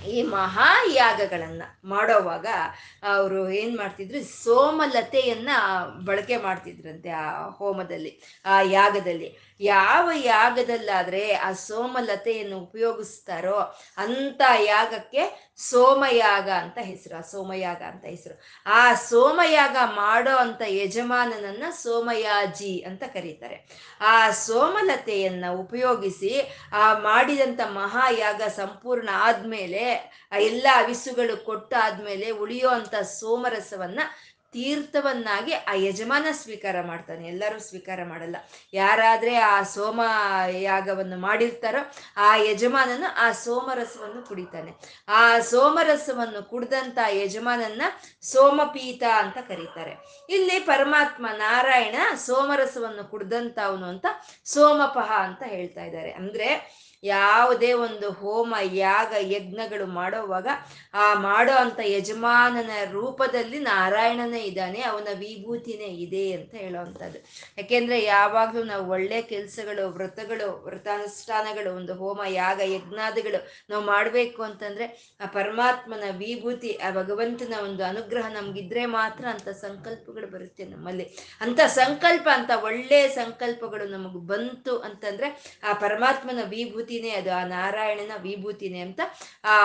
ಈ 0.10 0.22
ಮಹಾಯಾಗಗಳನ್ನು 0.22 1.90
ಮಾಡೋವಾಗ 1.90 2.46
ಅವರು 3.04 3.50
ಏನು 3.50 3.78
ಮಾಡ್ತಿದ್ರು? 3.78 4.44
ಸೋಮಲತೆಯನ್ನು 4.44 5.56
ಬಳಕೆ 6.06 6.38
ಮಾಡ್ತಿದ್ರಂತೆ 6.38 7.10
ಆ 7.10 7.50
ಹೋಮದಲ್ಲಿ, 7.50 8.22
ಆ 8.46 8.62
ಯಾಗದಲ್ಲಿ. 8.62 9.49
ಯಾವ 9.60 10.10
ಯಾಗದಲ್ಲಾದ್ರೆ 10.16 11.34
ಆ 11.34 11.52
ಸೋಮಲತೆಯನ್ನು 11.52 12.58
ಉಪಯೋಗಿಸ್ತಾರೋ 12.60 13.60
ಅಂತ 13.98 14.42
ಯಾಗಕ್ಕೆ 14.66 15.54
ಸೋಮಯಾಗ 15.58 16.50
ಅಂತ 16.50 16.78
ಹೆಸರು, 16.82 17.18
ಆ 17.18 17.22
ಸೋಮಯಾಗ 17.22 17.82
ಅಂತ 17.82 18.06
ಹೆಸರು. 18.06 18.42
ಆ 18.66 18.94
ಸೋಮಯಾಗ 18.94 19.78
ಮಾಡೋ 19.86 20.36
ಅಂತ 20.36 20.62
ಯಜಮಾನನನ್ನ 20.68 21.64
ಸೋಮಯಾಜಿ 21.70 22.84
ಅಂತ 22.88 23.04
ಕರೀತಾರೆ. 23.04 23.68
ಆ 24.02 24.32
ಸೋಮಲತೆಯನ್ನ 24.32 25.46
ಉಪಯೋಗಿಸಿ 25.50 26.42
ಆ 26.74 27.00
ಮಾಡಿದಂಥ 27.00 27.62
ಮಹಾಯಾಗ 27.62 28.42
ಸಂಪೂರ್ಣ 28.42 29.10
ಆದ್ಮೇಲೆ, 29.14 29.86
ಆ 30.32 30.38
ಎಲ್ಲ 30.38 30.68
ಅವಿಸುಗಳು 30.76 31.46
ಕೊಟ್ಟಾದ್ಮೇಲೆ 31.46 32.32
ಉಳಿಯೋ 32.32 32.70
ಅಂತ 32.70 32.96
ಸೋಮರಸವನ್ನ 32.96 34.00
ತೀರ್ಥವನ್ನಾಗಿ 34.52 35.54
ಆ 35.54 35.74
ಯಜಮಾನ 35.76 36.28
ಸ್ವೀಕಾರ 36.32 36.82
ಮಾಡ್ತಾನೆ. 36.82 37.28
ಎಲ್ಲರೂ 37.28 37.60
ಸ್ವೀಕಾರ 37.60 38.00
ಮಾಡಲ್ಲ. 38.04 38.36
ಯಾರಾದರೆ 38.74 39.36
ಆ 39.36 39.64
ಸೋಮ 39.64 40.02
ಯಾಗವನ್ನು 40.52 41.18
ಮಾಡಿರ್ತಾರೋ 41.18 41.92
ಆ 42.18 42.36
ಯಜಮಾನನು 42.36 43.16
ಆ 43.16 43.32
ಸೋಮರಸವನ್ನು 43.32 44.28
ಕುಡಿತಾನೆ. 44.28 44.72
ಆ 45.08 45.40
ಸೋಮರಸವನ್ನು 45.40 46.50
ಕುಡ್ದಂಥ 46.50 46.98
ಯಜಮಾನನ್ನ 47.10 47.82
ಸೋಮಪೀತ 48.22 49.04
ಅಂತ 49.18 49.38
ಕರೀತಾರೆ. 49.48 49.94
ಇಲ್ಲಿ 50.30 50.60
ಪರಮಾತ್ಮ 50.60 51.28
ನಾರಾಯಣ 51.38 51.96
ಸೋಮರಸವನ್ನು 52.16 53.12
ಕುಡ್ದಂಥವನು 53.12 53.86
ಅಂತ 53.86 54.06
ಸೋಮಪಹ 54.46 55.12
ಅಂತ 55.12 55.44
ಹೇಳ್ತಾ 55.46 55.84
ಇದ್ದಾರೆ. 55.84 56.12
ಅಂದ್ರೆ 56.12 56.80
ಯಾವುದೇ 57.04 57.74
ಒಂದು 57.74 58.12
ಹೋಮ, 58.12 58.56
ಯಾಗ, 58.72 59.14
ಯಜ್ಞಗಳು 59.20 59.86
ಮಾಡೋವಾಗ 59.86 60.48
ಆ 60.94 61.14
ಮಾಡೋ 61.14 61.52
ಅಂತ 61.52 61.80
ಯಜಮಾನನ 61.84 62.70
ರೂಪದಲ್ಲಿ 62.92 63.60
ನಾರಾಯಣನೇ 63.60 64.40
ಇದ್ದಾನೆ, 64.40 64.82
ಅವನ 64.82 65.08
ವಿಭೂತಿನೇ 65.20 65.86
ಇದೆ 65.86 66.32
ಅಂತ 66.32 66.56
ಹೇಳೋವಂಥದ್ದು. 66.56 67.20
ಯಾಕೆಂದ್ರೆ 67.58 68.04
ಯಾವಾಗಲೂ 68.04 68.64
ನಾವು 68.64 68.92
ಒಳ್ಳೆ 68.92 69.22
ಕೆಲಸಗಳು, 69.22 69.90
ವ್ರತಗಳು, 69.90 70.64
ವ್ರತಾನುಷ್ಠಾನಗಳು, 70.66 71.76
ಒಂದು 71.76 71.94
ಹೋಮ, 71.94 72.22
ಯಾಗ, 72.28 72.62
ಯಜ್ಞಾದಿಗಳು 72.64 73.48
ನಾವು 73.70 73.86
ಮಾಡಬೇಕು 73.86 74.44
ಅಂತಂದ್ರೆ 74.44 75.18
ಆ 75.22 75.26
ಪರಮಾತ್ಮನ 75.26 76.04
ವಿಭೂತಿ, 76.18 76.72
ಆ 76.72 76.92
ಭಗವಂತನ 76.92 77.54
ಒಂದು 77.64 77.86
ಅನುಗ್ರಹ 77.86 78.28
ನಮ್ಗಿದ್ರೆ 78.28 78.86
ಮಾತ್ರ 78.86 79.26
ಅಂತ 79.26 79.50
ಸಂಕಲ್ಪಗಳು 79.50 80.28
ಬರುತ್ತೆ 80.28 80.66
ನಮ್ಮಲ್ಲಿ. 80.66 81.04
ಅಂತ 81.42 81.60
ಸಂಕಲ್ಪ 81.68 82.30
ಅಂತ 82.34 82.52
ಒಳ್ಳೆ 82.64 83.08
ಸಂಕಲ್ಪಗಳು 83.10 83.88
ನಮಗೆ 83.88 84.28
ಬಂತು 84.28 84.78
ಅಂತಂದ್ರೆ 84.78 85.60
ಆ 85.64 85.74
ಪರಮಾತ್ಮನ 85.74 86.40
ವಿಭೂತಿನೇ 86.90 87.10
ಅದು, 87.10 87.32
ಆ 87.34 87.44
ನಾರಾಯಣನ 87.46 88.12
ವಿಭೂತಿನೇ 88.22 88.80
ಅಂತ, 88.80 89.02
ಆ 89.44 89.56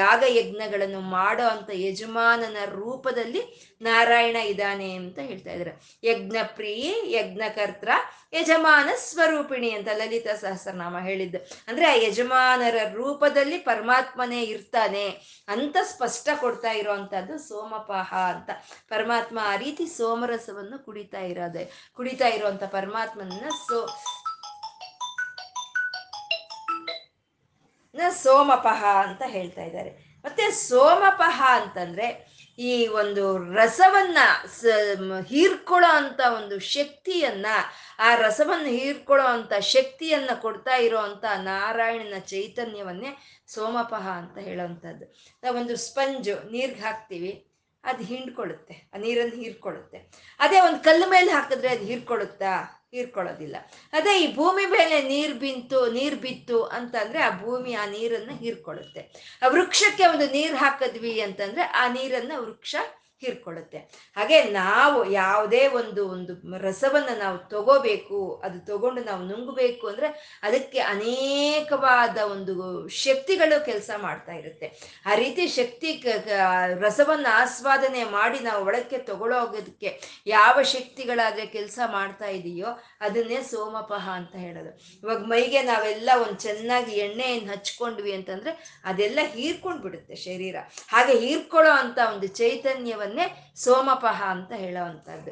ಯಾಗ 0.00 0.22
ಯಜ್ಞಗಳನ್ನು 0.28 1.00
ಮಾಡೋ 1.00 1.46
ಅಂತ 1.48 1.70
ಯಜಮಾನನ 1.74 2.58
ರೂಪದಲ್ಲಿ 2.70 3.42
ನಾರಾಯಣ 3.80 4.36
ಇದ್ದಾನೆ 4.36 4.88
ಅಂತ 4.94 5.18
ಹೇಳ್ತಾ 5.18 5.50
ಇದ್ದಾರೆ. 5.50 5.72
ಯಜ್ಞ 6.04 6.36
ಪ್ರಿಯಿ 6.56 6.92
ಯಜ್ಞಕರ್ತ್ರ, 7.12 7.88
ಯಜಮಾನ 8.32 8.88
ಸ್ವರೂಪಿಣಿ 8.96 9.70
ಅಂತ 9.70 9.88
ಲಲಿತಾ 9.94 10.34
ಸಹಸ್ರನಾಮ 10.34 10.98
ಹೇಳಿದ್ದು. 10.98 11.38
ಅಂದ್ರೆ 11.68 11.86
ಆ 11.86 11.94
ಯಜಮಾನರ 11.94 12.78
ರೂಪದಲ್ಲಿ 12.92 13.58
ಪರಮಾತ್ಮನೇ 13.58 14.40
ಇರ್ತಾನೆ 14.42 15.06
ಅಂತ 15.48 15.76
ಸ್ಪಷ್ಟ 15.82 16.28
ಕೊಡ್ತಾ 16.40 16.72
ಇರೋವಂಥದ್ದು 16.72 17.38
ಸೋಮಪಾಹ 17.38 18.14
ಅಂತ. 18.34 18.50
ಪರಮಾತ್ಮ 18.88 19.38
ಆ 19.42 19.56
ರೀತಿ 19.56 19.86
ಸೋಮರಸವನ್ನು 19.86 20.78
ಕುಡಿತಾ 20.84 21.20
ಇರೋದೆ, 21.20 21.64
ಕುಡಿತಾ 21.94 22.28
ಇರುವಂತ 22.28 22.64
ಪರಮಾತ್ಮನ 22.64 23.48
ಸೋ 23.66 23.78
ನ 27.94 28.08
ಸೋಮಪಹ 28.22 28.84
ಅಂತ 29.06 29.22
ಹೇಳ್ತಾ 29.26 29.62
ಇದ್ದಾರೆ. 29.62 29.90
ಮತ್ತೆ 30.24 30.44
ಸೋಮಪಹ 30.50 31.38
ಅಂತಂದ್ರೆ 31.62 32.06
ಈ 32.58 32.86
ಒಂದು 32.86 33.24
ರಸವನ್ನ 33.54 34.18
ಹೀರ್ಕೊಳ್ಳೋ 35.26 35.90
ಅಂತ 35.96 36.20
ಒಂದು 36.36 36.56
ಶಕ್ತಿಯನ್ನ, 36.58 37.46
ಆ 37.98 38.14
ರಸವನ್ನು 38.14 38.70
ಹೀರ್ಕೊಳ್ಳೋ 38.78 39.26
ಅಂತ 39.26 39.52
ಶಕ್ತಿಯನ್ನ 39.60 40.30
ಕೊಡ್ತಾ 40.40 40.76
ಇರೋ 40.76 41.00
ನಾರಾಯಣನ 41.42 42.18
ಚೈತನ್ಯವನ್ನೇ 42.18 43.10
ಸೋಮಪಹ 43.46 44.06
ಅಂತ 44.20 44.38
ಹೇಳೋವಂಥದ್ದು 44.38 45.06
ಒಂದು 45.56 45.76
ಸ್ಪಂಜು, 45.76 46.36
ನೀರ್ಗೆ 46.50 46.80
ಹಾಕ್ತೀವಿ, 46.80 47.32
ಅದು 47.84 48.02
ಹಿಂಡ್ಕೊಳ್ಳುತ್ತೆ, 48.04 48.74
ಆ 48.94 48.98
ನೀರನ್ನು 48.98 49.36
ಹೀರ್ಕೊಳ್ಳುತ್ತೆ. 49.42 49.98
ಅದೇ 50.40 50.60
ಒಂದು 50.60 50.78
ಕಲ್ಲು 50.84 51.06
ಮೇಲೆ 51.10 51.30
ಹಾಕಿದ್ರೆ 51.30 51.68
ಅದು 51.68 51.84
ಹೀರ್ಕೊಳ್ಳುತ್ತಾ? 51.84 52.52
ಹೀರ್ಕೊಳ್ಳೋದಿಲ್ಲ. 52.94 53.56
ಅದೇ 53.92 54.12
ಈ 54.22 54.26
ಭೂಮಿ 54.34 54.64
ಮೇಲೆ 54.66 54.96
ನೀರು 55.12 55.34
ಬಿಂತು, 55.34 55.78
ನೀರು 55.90 56.16
ಬಿತ್ತು 56.16 56.58
ಅಂತಂದ್ರೆ 56.78 57.20
ಆ 57.22 57.30
ಭೂಮಿ 57.42 57.72
ಆ 57.82 57.86
ನೀರನ್ನು 57.86 58.34
ಹೀರ್ಕೊಳ್ಳುತ್ತೆ. 58.42 59.02
ಆ 59.42 59.48
ವೃಕ್ಷಕ್ಕೆ 59.48 60.06
ಒಂದು 60.06 60.26
ನೀರು 60.36 60.56
ಹಾಕಿದ್ವಿ 60.56 61.14
ಅಂತಂದ್ರೆ 61.20 61.64
ಆ 61.80 61.86
ನೀರನ್ನು 61.92 62.36
ವೃಕ್ಷ 62.42 62.74
ಹೀರ್ಕೊಳ್ಳುತ್ತೆ 63.24 63.78
ಹಾಗೆ 64.16 64.42
ನಾವು 64.42 65.10
ಯಾವುದೇ 65.10 65.66
ಒಂದು 65.68 66.08
ಒಂದು 66.08 66.32
ರಸವನ್ನ 66.58 67.12
ನಾವು 67.18 67.38
ತಗೋಬೇಕು, 67.38 68.40
ಅದು 68.44 68.58
ತಗೊಂಡು 68.66 69.04
ನಾವು 69.04 69.22
ನುಂಗಬೇಕು 69.24 69.88
ಅಂದ್ರೆ 69.88 70.40
ಅದಕ್ಕೆ 70.42 70.78
ಅನೇಕವಾದ 70.78 72.18
ಒಂದು 72.18 72.54
ಶಕ್ತಿಗಳು 72.88 73.64
ಕೆಲಸ 73.64 73.90
ಮಾಡ್ತಾ 73.96 74.32
ಇರುತ್ತೆ. 74.32 74.66
ಆ 75.06 75.14
ರೀತಿ 75.14 75.46
ಶಕ್ತಿ 75.48 76.04
ರಸವನ್ನ 76.80 77.26
ಆಸ್ವಾದನೆ 77.32 78.04
ಮಾಡಿ 78.04 78.38
ನಾವು 78.38 78.66
ಒಳಕ್ಕೆ 78.66 78.98
ತಗೊಳ್ಳೋಗೋದಕ್ಕೆ 78.98 79.90
ಯಾವ 80.26 80.62
ಶಕ್ತಿಗಳಾದ್ರೆ 80.62 81.46
ಕೆಲಸ 81.46 81.78
ಮಾಡ್ತಾ 81.86 82.26
ಇದೆಯೋ 82.26 82.66
ಅದನ್ನೇ 83.00 83.42
ಸೋಮಪಹ 83.42 84.08
ಅಂತ 84.10 84.34
ಹೇಳೋದು. 84.36 84.70
ಇವಾಗ 85.02 85.22
ಮೈಗೆ 85.24 85.62
ನಾವೆಲ್ಲ 85.62 86.10
ಒಂದು 86.14 86.38
ಚೆನ್ನಾಗಿ 86.38 86.92
ಎಣ್ಣೆಯನ್ನು 86.92 87.52
ಹಚ್ಕೊಂಡ್ವಿ 87.52 88.12
ಅಂತಂದ್ರೆ 88.12 88.80
ಅದೆಲ್ಲ 88.84 89.18
ಹೀರ್ಕೊಂಡ್ 89.34 89.82
ಬಿಡುತ್ತೆ 89.82 90.14
ಶರೀರ. 90.14 90.56
ಹಾಗೆ 90.88 91.14
ಹೀರ್ಕೊಳ್ಳೋ 91.18 91.72
ಅಂತ 91.72 91.98
ಒಂದು 92.14 92.26
ಚೈತನ್ಯವನ್ನೇ 92.26 93.13
ಸೋಮಪಹ 93.56 94.22
ಅಂತ 94.26 94.52
ಹೇಳೋವಂಥದ್ದು. 94.52 95.30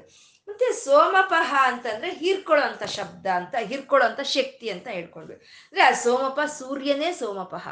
ಮತ್ತೆ 0.48 0.72
ಸೋಮಪಹ 0.72 1.54
ಅಂತಂದ್ರೆ 1.62 2.12
ಹೀರ್ಕೊಳ್ಳೋ 2.12 2.86
ಶಬ್ದ 2.86 3.26
ಅಂತ 3.26 3.54
ಹೀರ್ಕೊಳ್ಳೋ 3.60 4.08
ಅಂತ 4.08 4.20
ಶಕ್ತಿ 4.20 4.68
ಅಂತ 4.68 4.88
ಹೇಳ್ಕೊಂಡ್ವಿ. 4.88 5.36
ಅಂದ್ರೆ 5.36 5.82
ಆ 5.82 5.90
ಸೋಮಪ 5.90 6.40
ಸೂರ್ಯನೇ 6.46 7.12
ಸೋಮಪಹ. 7.12 7.68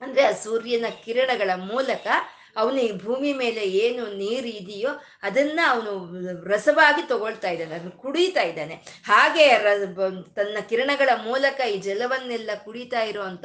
ಅಂದ್ರೆ 0.00 0.22
ಆ 0.22 0.30
ಸೂರ್ಯನ 0.30 0.84
ಕಿರಣಗಳ 1.04 1.50
ಮೂಲಕ 1.56 2.06
ಅವನು 2.56 2.76
ಈ 2.76 2.92
ಭೂಮಿ 2.92 3.32
ಮೇಲೆ 3.32 3.60
ಏನು 3.60 4.06
ನೀರು 4.06 4.46
ಇದೆಯೋ 4.46 4.90
ಅದನ್ನ 5.22 5.60
ಅವನು 5.68 5.92
ರಸವಾಗಿ 6.48 7.08
ತಗೊಳ್ತಾ 7.08 7.50
ಇದ್ದಾನೆ, 7.50 7.74
ಅದನ್ನು 7.74 8.02
ಕುಡಿತಾ 8.02 8.42
ಇದ್ದಾನೆ. 8.42 8.74
ಹಾಗೆ 9.04 9.58
ರ 9.58 9.66
ತನ್ನ 10.36 10.56
ಕಿರಣಗಳ 10.68 11.08
ಮೂಲಕ 11.24 11.60
ಈ 11.60 11.78
ಜಲವನ್ನೆಲ್ಲ 11.78 12.50
ಕುಡಿತಾ 12.64 13.00
ಇರುವಂತ 13.00 13.44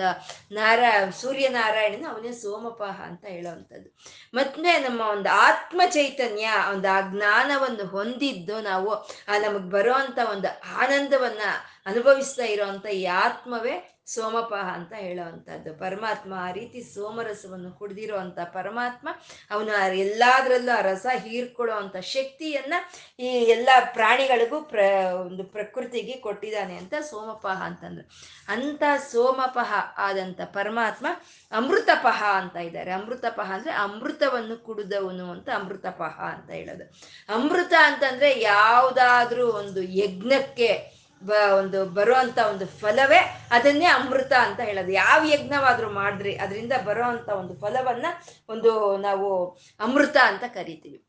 ನಾರಾ, 0.52 1.12
ಸೂರ್ಯನಾರಾಯಣನ 1.22 2.06
ಅವನೇ 2.12 2.32
ಸೋಮಪಾಹ 2.32 3.02
ಅಂತ 3.02 3.26
ಹೇಳುವಂಥದ್ದು. 3.26 3.90
ಮತ್ತೆ 4.34 4.78
ನಮ್ಮ 4.78 5.02
ಒಂದು 5.02 5.30
ಆತ್ಮ 5.30 5.82
ಚೈತನ್ಯ 5.88 6.50
ಒಂದು 6.74 6.98
ಆ 6.98 7.02
ಜ್ಞಾನವನ್ನು 7.02 7.86
ಹೊಂದಿದ್ದು 7.88 8.62
ನಾವು, 8.62 8.94
ಆ 9.28 9.38
ನಮಗೆ 9.38 9.70
ಬರುವಂತ 9.70 10.20
ಒಂದು 10.32 10.78
ಆನಂದವನ್ನ 10.78 11.42
ಅನುಭವಿಸ್ತಾ 11.86 12.44
ಇರೋವಂಥ 12.44 12.86
ಈ 12.86 13.06
ಆತ್ಮವೇ 13.06 13.95
ಸೋಮಪಾಹ 14.06 14.74
ಅಂತ 14.74 14.94
ಹೇಳೋವಂಥದ್ದು. 14.94 15.74
ಪರಮಾತ್ಮ 15.74 16.34
ಆ 16.38 16.52
ರೀತಿ 16.52 16.82
ಸೋಮರಸವನ್ನು 16.94 17.72
ಕುಡ್ದಿರೋ 17.72 18.18
ಅಂತ 18.18 18.40
ಪರಮಾತ್ಮ, 18.40 19.10
ಅವನು 19.52 19.96
ಎಲ್ಲಾದ್ರಲ್ಲೂ 19.96 20.78
ಆ 20.78 20.82
ರಸ 20.82 21.06
ಹೀರ್ಕೊಳ್ಳೋ 21.16 21.76
ಅಂಥ 21.76 21.96
ಶಕ್ತಿಯನ್ನ 21.98 22.74
ಈ 23.20 23.28
ಎಲ್ಲ 23.28 23.70
ಪ್ರಾಣಿಗಳಿಗೂ 23.94 24.62
ಪ್ರ, 24.62 24.80
ಒಂದು 25.26 25.44
ಪ್ರಕೃತಿಗೆ 25.44 26.14
ಕೊಟ್ಟಿದ್ದಾನೆ 26.14 26.78
ಅಂತ 26.78 26.94
ಸೋಮಪಹ 27.02 27.64
ಅಂತಂದ್ರು. 27.64 28.10
ಅಂತ 28.48 28.84
ಸೋಮಪಹ 29.12 29.74
ಆದಂತ 29.98 30.42
ಪರಮಾತ್ಮ 30.42 31.08
ಅಮೃತಪಹ 31.52 32.24
ಅಂತ 32.24 32.56
ಇದ್ದಾರೆ. 32.56 32.92
ಅಮೃತಪಹ 32.92 33.52
ಅಂದ್ರೆ 33.54 33.72
ಅಮೃತವನ್ನು 33.72 34.64
ಕುಡಿದವನು 34.64 35.32
ಅಂತ 35.32 35.50
ಅಮೃತಪಹ 35.56 36.22
ಅಂತ 36.22 36.50
ಹೇಳೋದು. 36.50 36.84
ಅಮೃತ 37.34 37.74
ಅಂತಂದ್ರೆ 37.84 38.42
ಯಾವುದಾದ್ರೂ 38.42 39.48
ಒಂದು 39.48 39.82
ಯಜ್ಞಕ್ಕೆ 39.82 41.05
ಬ 41.24 41.32
ಒಂದು 41.32 41.86
ಬರುವಂತ 41.86 42.38
ಒಂದು 42.38 42.66
ಫಲವೇ 42.66 43.48
ಅದನ್ನೇ 43.52 43.86
ಅಮೃತ 43.86 44.34
ಅಂತ 44.34 44.60
ಹೇಳೋದು. 44.60 44.92
ಯಾವ 44.92 45.26
ಯಜ್ಞವಾದ್ರೂ 45.26 45.90
ಮಾಡ್ರಿ, 45.90 46.36
ಅದರಿಂದ 46.36 46.74
ಬರೋ 46.86 47.04
ಅಂತ 47.04 47.30
ಒಂದು 47.30 47.54
ಫಲವನ್ನ 47.54 48.06
ಒಂದು 48.50 48.98
ನಾವು 48.98 49.58
ಅಮೃತ 49.80 50.18
ಅಂತ 50.24 50.44
ಕರಿತೀವಿ. 50.44 51.02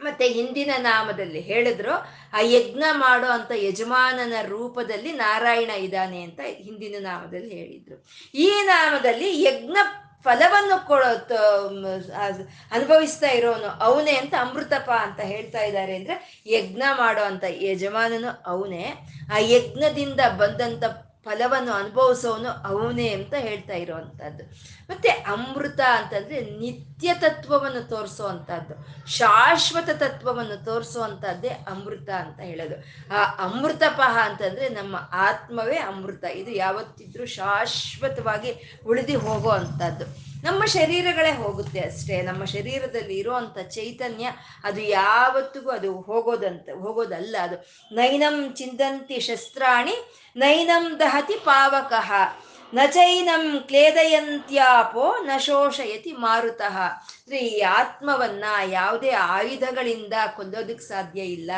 ಮತ್ತೆ 0.00 0.28
ಹಿಂದಿನ 0.28 0.70
ನಾಮದಲ್ಲಿ 0.78 1.40
ಹೇಳಿದ್ರು, 1.40 1.92
ಆ 2.32 2.40
ಯಜ್ಞ 2.40 2.82
ಮಾಡೋ 2.92 3.26
ಅಂತ 3.26 3.50
ಯಜಮಾನನ 3.54 4.32
ರೂಪದಲ್ಲಿ 4.46 5.12
ನಾರಾಯಣ 5.12 5.70
ಇದ್ದಾನೆ 5.70 6.22
ಅಂತ 6.22 6.40
ಹಿಂದಿನ 6.44 6.94
ನಾಮದಲ್ಲಿ 7.00 7.56
ಹೇಳಿದ್ರು. 7.56 8.04
ಈ 8.34 8.50
ನಾಮದಲ್ಲಿ 8.64 9.42
ಯಜ್ಞ 9.42 9.76
ಫಲವನ್ನು 10.24 10.86
ಕೊಡೋ 10.86 11.10
ಅನುಭವಿಸ್ತಾ 12.72 13.30
ಇರೋನು 13.30 13.68
ಅವನೇ 13.80 14.16
ಅಂತ 14.16 14.34
ಅಮೃತಪ 14.40 14.90
ಅಂತ 14.90 15.20
ಹೇಳ್ತಾ 15.20 15.60
ಇದ್ದಾರೆ 15.60 15.96
ಅಂದ್ರೆ 15.96 16.42
ಯಜ್ಞ 16.46 16.82
ಮಾಡೋ 16.96 17.22
ಅಂತ 17.22 17.44
ಯಜಮಾನನು 17.48 18.42
ಅವನೇ. 18.46 18.94
ಆ 19.34 19.38
ಯಜ್ಞದಿಂದ 19.38 20.20
ಬಂದಂತ 20.36 20.84
ಫಲವನ್ನು 21.28 21.72
ಅನುಭವಿಸೋನು 21.72 22.48
ಅವನೇ 22.48 23.08
ಅಂತ 23.08 23.34
ಹೇಳ್ತಾ 23.34 23.72
ಇರೋವಂಥದ್ದು. 23.72 24.44
ಮತ್ತೆ 24.90 25.08
ಅಮೃತ 25.08 25.80
ಅಂತಂದ್ರೆ 25.80 26.40
ನಿತ್ಯ 26.40 27.14
ತತ್ವವನ್ನು 27.14 27.88
ತೋರಿಸುವಂಥದ್ದು. 27.88 29.08
ಶಾಶ್ವತ 29.10 29.90
ತತ್ವವನ್ನು 29.90 30.64
ತೋರಿಸುವಂಥದ್ದೇ 30.64 31.48
ಅಮೃತ 31.48 32.08
ಅಂತ 32.08 32.40
ಹೇಳೋದು. 32.40 32.76
ಆ 33.14 33.24
ಅಮೃತಪಹ 33.44 34.18
ಅಂತಂದ್ರೆ 34.22 34.68
ನಮ್ಮ 34.68 34.96
ಆತ್ಮವೇ 35.12 35.76
ಅಮೃತ. 35.76 36.24
ಇದು 36.24 36.50
ಯಾವತ್ತಿದ್ರೂ 36.50 37.26
ಶಾಶ್ವತವಾಗಿ 37.26 38.80
ಉಳಿದು 38.86 39.18
ಹೋಗೋ 39.18 39.48
ಅಂಥದ್ದು 39.48 40.27
ನಮ್ಮ 40.42 40.64
ಶರೀರಗಳೇ 40.64 41.32
ಹೋಗುತ್ತೆ 41.32 41.80
ಅಷ್ಟೇ. 41.80 42.22
ನಮ್ಮ 42.22 42.44
ಶರೀರದಲ್ಲಿ 42.44 43.18
ಇರುವಂತ 43.18 43.58
ಚೈತನ್ಯ 43.58 44.30
ಅದು 44.64 44.80
ಯಾವತ್ತಿಗೂ 44.80 45.70
ಅದು 45.70 46.00
ಹೋಗೋದಂತ, 46.00 46.68
ಹೋಗೋದಲ್ಲ 46.78 47.36
ಅದು. 47.42 47.56
ನೈನಂ 47.94 48.54
ಚಿಂತಂತಿ 48.54 49.20
ಶಸ್ತ್ರಾಣಿ, 49.20 49.94
ನೈನಂ 50.36 51.00
ದಹತಿ 51.00 51.34
ಪಾವಕಃ. 51.34 52.12
ನ 52.74 52.78
ಚೈನಂ 52.90 53.64
ಕ್ಲೇದಯಂತ್ಯಾಪೋ, 53.66 55.16
ನ 55.22 55.30
ಶೋಷಯತಿ 55.38 56.12
ಮಾರುತಃ. 56.12 56.78
ಅಂದ್ರೆ 56.78 57.38
ಈ 57.38 57.60
ಆತ್ಮವನ್ನ 57.60 58.44
ಯಾವುದೇ 58.66 59.10
ಆಯುಧಗಳಿಂದ 59.10 60.12
ಕೊಲ್ಲೋದಕ್ಕೆ 60.36 60.88
ಸಾಧ್ಯ 60.88 61.20
ಇಲ್ಲ. 61.20 61.50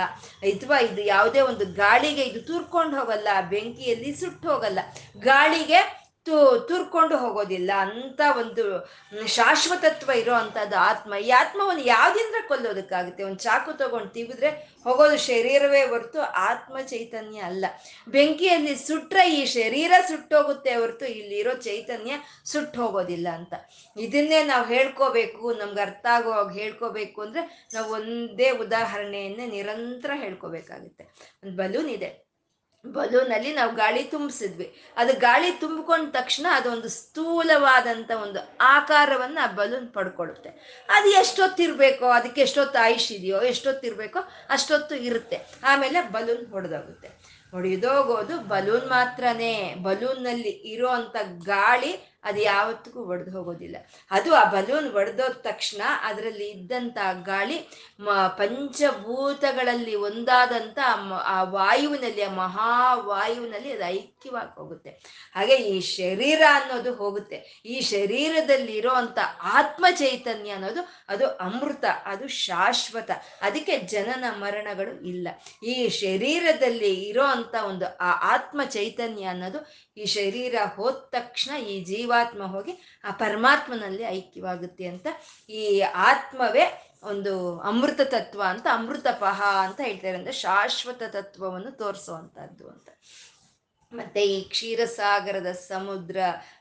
ಅಥವಾ 0.42 0.78
ಇದು 0.78 1.02
ಯಾವುದೇ 1.02 1.40
ಒಂದು 1.40 1.66
ಗಾಳಿಗೆ 1.66 2.22
ಇದು 2.22 2.40
ತೂರ್ಕೊಂಡು 2.40 2.98
ಹೋಗಲ್ಲ, 2.98 3.28
ಬೆಂಕಿಯಲ್ಲಿ 3.50 4.16
ಸುಟ್ಟು 4.16 4.48
ಹೋಗಲ್ಲ. 4.48 4.78
ಗಾಳಿಗೆ 5.18 6.09
ತು, 6.26 6.60
ತುರ್ಕೊಂಡು 6.68 7.16
ಹೋಗೋದಿಲ್ಲ. 7.16 7.70
ಅಂತ 7.76 8.20
ಒಂದು 8.38 8.88
ಶಾಶ್ವತತ್ವ 9.26 10.10
ಇರೋ 10.10 10.34
ಅಂಥದ್ದು 10.34 10.76
ಆತ್ಮ. 10.76 11.14
ಈ 11.14 11.30
ಆತ್ಮವನ್ನು 11.30 11.82
ಯಾವ್ದಿಂದ 11.82 12.34
ಕೊಲ್ಲೋದಕ್ಕಾಗುತ್ತೆ? 12.48 13.22
ಒಂದು 13.24 13.38
ಚಾಕು 13.38 13.72
ತಗೊಂಡು 13.72 14.08
ತಿಗಿದ್ರೆ 14.08 14.50
ಹೋಗೋದು 14.84 15.18
ಶರೀರವೇ 15.18 15.82
ಹೊರತು 15.86 16.20
ಆತ್ಮ 16.20 16.80
ಚೈತನ್ಯ 16.80 17.38
ಅಲ್ಲ. 17.40 17.64
ಬೆಂಕಿಯಲ್ಲಿ 18.08 18.76
ಸುಟ್ರೆ 18.76 19.34
ಈ 19.34 19.44
ಶರೀರ 19.44 19.92
ಸುಟ್ಟೋಗುತ್ತೆ 20.08 20.74
ಹೊರತು 20.74 21.06
ಇಲ್ಲಿರೋ 21.06 21.54
ಚೈತನ್ಯ 21.54 22.12
ಸುಟ್ಟು 22.44 22.82
ಹೋಗೋದಿಲ್ಲ 22.82 23.28
ಅಂತ. 23.28 23.54
ಇದನ್ನೇ 23.96 24.44
ನಾವು 24.44 24.66
ಹೇಳ್ಕೋಬೇಕು. 24.66 25.52
ನಮ್ಗೆ 25.52 25.80
ಅರ್ಥ 25.80 26.06
ಆಗುವಾಗ 26.10 26.52
ಹೇಳ್ಕೋಬೇಕು 26.52 27.22
ಅಂದ್ರೆ 27.22 27.68
ನಾವು 27.74 27.92
ಒಂದೇ 27.92 28.50
ಉದಾಹರಣೆಯನ್ನೇ 28.50 29.46
ನಿರಂತರ 29.46 30.10
ಹೇಳ್ಕೋಬೇಕಾಗುತ್ತೆ. 30.14 31.04
ಒಂದು 31.44 31.56
ಬಲೂನ್ 31.56 31.90
ಇದೆ. 31.90 32.29
ಬಲೂನಲ್ಲಿ 32.86 33.52
ನಾವು 33.54 33.74
ಗಾಳಿ 33.74 34.04
ತುಂಬಿಸಿದ್ವಿ. 34.04 34.74
ಅದು 34.96 35.12
ಗಾಳಿ 35.20 35.50
ತುಂಬಿಕೊಂಡ 35.52 36.12
ತಕ್ಷಣ 36.12 36.46
ಅದೊಂದು 36.50 36.88
ಸ್ಥೂಲವಾದಂಥ 36.88 38.10
ಒಂದು 38.10 38.56
ಆಕಾರವನ್ನು 38.60 39.44
ಆ 39.44 39.52
ಬಲೂನ್ 39.52 39.88
ಪಡ್ಕೊಳ್ಳುತ್ತೆ. 39.88 40.48
ಅದು 40.88 41.08
ಎಷ್ಟೊತ್ತಿರಬೇಕೋ, 41.08 42.06
ಅದಕ್ಕೆ 42.06 42.40
ಎಷ್ಟೊತ್ತು 42.40 42.78
ಆಯುಷ್ 42.78 43.12
ಇದೆಯೋ, 43.12 43.40
ಎಷ್ಟೊತ್ತಿರಬೇಕೋ 43.40 44.18
ಅಷ್ಟೊತ್ತು 44.50 44.94
ಇರುತ್ತೆ. 44.94 45.38
ಆಮೇಲೆ 45.64 46.00
ಬಲೂನ್ 46.00 46.52
ಹೊಡೆದೋಗುತ್ತೆ 46.52 47.40
ಹೊಡೆದೋಗೋದು 47.50 48.38
ಬಲೂನ್ 48.38 48.88
ಮಾತ್ರನೇ. 48.88 49.74
ಬಲೂನ್ನಲ್ಲಿ 49.82 50.48
ಇರೋ 50.48 50.88
ಅಂಥ 50.88 51.16
ಗಾಳಿ 51.44 52.09
ಅದು 52.24 52.40
ಯಾವತ್ತಿಗೂ 52.40 53.04
ಒಡೆದು 53.04 53.30
ಹೋಗೋದಿಲ್ಲ. 53.30 53.76
ಅದು 54.10 54.34
ಆ 54.34 54.44
ಬಲೂನ್ 54.44 54.94
ಒಡೆದೋದ 54.94 55.32
ತಕ್ಷಣ 55.32 55.82
ಅದರಲ್ಲಿ 56.02 56.50
ಇದ್ದಂಥ 56.50 56.98
ಗಾಳಿ, 57.24 57.68
ಮ, 58.00 58.10
ಪಂಚಭೂತಗಳಲ್ಲಿ 58.26 59.94
ಒಂದಾದಂಥ 59.94 60.78
ಆ 61.24 61.42
ವಾಯುವಿನಲ್ಲಿ, 61.42 62.22
ಆ 62.22 62.34
ಮಹಾವಾಯುವಿನಲ್ಲಿ 62.34 63.72
ಅದು 63.72 63.88
ಐಕ್ಯವಾಗಿ 63.88 64.58
ಹೋಗುತ್ತೆ. 64.58 64.90
ಹಾಗೆ 65.34 65.56
ಈ 65.56 65.80
ಶರೀರ 65.80 66.42
ಅನ್ನೋದು 66.52 66.94
ಹೋಗುತ್ತೆ. 66.94 67.62
ಈ 67.66 67.80
ಶರೀರದಲ್ಲಿ 67.80 68.72
ಇರೋವಂಥ 68.72 69.18
ಆತ್ಮ 69.42 69.86
ಚೈತನ್ಯ 69.90 70.50
ಅನ್ನೋದು 70.50 71.04
ಅದು 71.08 71.26
ಅಮೃತ, 71.26 71.84
ಅದು 72.04 72.28
ಶಾಶ್ವತ. 72.28 73.10
ಅದಕ್ಕೆ 73.42 73.78
ಜನನ 73.78 74.24
ಮರಣಗಳು 74.30 75.06
ಇಲ್ಲ. 75.06 75.28
ಈ 75.64 75.88
ಶರೀರದಲ್ಲಿ 75.88 76.94
ಇರೋ 76.94 77.24
ಅಂತ 77.24 77.54
ಒಂದು 77.54 77.96
ಆ 77.96 78.34
ಆತ್ಮ 78.34 78.60
ಚೈತನ್ಯ 78.64 79.24
ಅನ್ನೋದು 79.24 79.90
ಈ 79.96 80.04
ಶರೀರ 80.04 80.54
ಹೋದ 80.74 80.94
ತಕ್ಷಣ 80.94 81.56
ಈ 81.56 81.84
ಜೀವಾತ್ಮ 82.10 82.44
ಹೋಗಿ 82.46 82.72
ಆ 83.04 83.10
ಪರಮಾತ್ಮನಲ್ಲಿ 83.10 84.02
ಐಕ್ಯವಾಗುತ್ತೆ 84.02 84.84
ಅಂತ 84.84 85.06
ಈ 85.50 85.80
ಆತ್ಮವೇ 85.80 86.64
ಒಂದು 87.02 87.60
ಅಮೃತ 87.60 88.00
ತತ್ವ 88.04 88.42
ಅಂತ 88.46 88.66
ಅಮೃತಪಹ 88.72 89.42
ಅಂತ 89.60 89.80
ಹೇಳ್ತಾರೆ. 89.80 90.16
ಅಂದ್ರೆ 90.16 90.32
ಶಾಶ್ವತ 90.32 91.02
ತತ್ವವನ್ನು 91.10 91.70
ತೋರಿಸುವಂತಹದ್ದು 91.70 92.68
ಅಂತ. 92.68 92.88
ಮತ್ತೆ 93.92 94.22
ಈ 94.22 94.48
ಕ್ಷೀರಸಾಗರದ 94.48 95.52
ಸಮುದ್ರ 95.52 96.16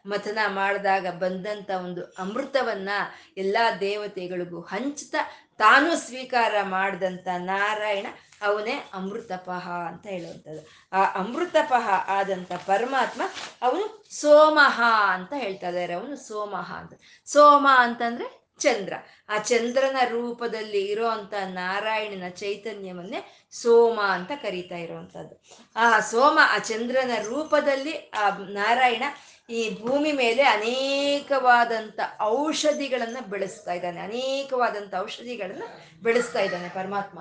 ಮಥನ 0.06 0.39
ಮಾಡಿದಾಗ 0.48 1.08
ಬಂದಂತ 1.08 1.70
ಒಂದು 1.86 2.03
ಅಮೃತವನ್ನ 2.20 2.89
ಎಲ್ಲಾ 3.38 3.65
ದೇವತೆಗಳಿಗೂ 3.79 4.62
ಹಂಚ್ತಾ 4.62 5.22
ತಾನು 5.58 5.89
ಸ್ವೀಕಾರ 5.98 6.56
ಮಾಡಿದಂಥ 6.62 7.27
ನಾರಾಯಣ 7.46 8.08
ಅವನೇ 8.41 8.89
ಅಮೃತಪಹ 8.93 9.72
ಅಂತ 9.88 10.08
ಹೇಳುವಂಥದ್ದು. 10.08 10.67
ಆ 10.93 11.19
ಅಮೃತಪಹ 11.19 11.89
ಆದಂಥ 12.08 12.53
ಪರಮಾತ್ಮ 12.53 13.22
ಅವನು 13.62 14.05
ಸೋಮಹ 14.12 14.81
ಅಂತ 15.13 15.34
ಹೇಳ್ತಾ 15.38 15.67
ಇದ್ದಾರೆ. 15.67 15.93
ಅವನು 15.93 16.15
ಸೋಮಹ 16.15 16.75
ಅಂತ. 16.77 16.93
ಸೋಮ 17.25 17.67
ಅಂತಂದ್ರೆ 17.72 18.39
ಚಂದ್ರ. 18.60 18.93
ಆ 19.29 19.38
ಚಂದ್ರನ 19.38 19.98
ರೂಪದಲ್ಲಿ 20.10 20.81
ಇರೋಂಥ 20.86 21.34
ನಾರಾಯಣನ 21.34 22.29
ಚೈತನ್ಯವನ್ನೇ 22.29 23.48
ಸೋಮ 23.51 24.01
ಅಂತ 24.01 24.31
ಕರೀತಾ 24.36 24.75
ಇರುವಂಥದ್ದು. 24.75 25.43
ಆ 25.75 26.00
ಸೋಮ, 26.00 26.39
ಆ 26.41 26.58
ಚಂದ್ರನ 26.58 27.12
ರೂಪದಲ್ಲಿ 27.22 27.98
ಆ 27.98 28.29
ನಾರಾಯಣ 28.38 29.03
ಈ 29.50 29.81
ಭೂಮಿ 29.81 30.12
ಮೇಲೆ 30.12 30.43
ಅನೇಕವಾದಂಥ 30.43 32.00
ಔಷಧಿಗಳನ್ನ 32.22 33.17
ಬೆಳೆಸ್ತಾ 33.27 33.74
ಇದ್ದಾನೆ. 33.74 34.00
ಅನೇಕವಾದಂಥ 34.00 34.96
ಔಷಧಿಗಳನ್ನ 34.96 35.63
ಬೆಳೆಸ್ತಾ 36.03 36.39
ಇದ್ದಾನೆ 36.39 36.69
ಪರಮಾತ್ಮ. 36.69 37.19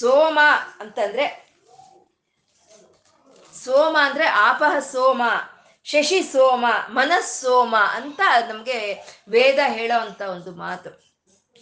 ಸೋಮ 0.00 0.38
ಅಂತಂದ್ರೆ 0.80 1.44
ಸೋಮ 3.54 3.96
ಅಂದ್ರೆ 4.00 4.26
ಆಪಹ 4.26 4.78
ಸೋಮ, 4.78 5.22
ಶಶಿ 5.84 6.22
ಸೋಮ 6.22 6.64
ಮನಸ್ 6.88 7.40
ಸೋಮ 7.40 7.76
ಅಂತ 7.76 8.20
ನಮಗೆ 8.48 8.78
ವೇದ 9.28 9.58
ಹೇಳೋ 9.66 10.00
ಅಂತ 10.00 10.20
ಒಂದು 10.20 10.50
ಮಾತು. 10.52 10.90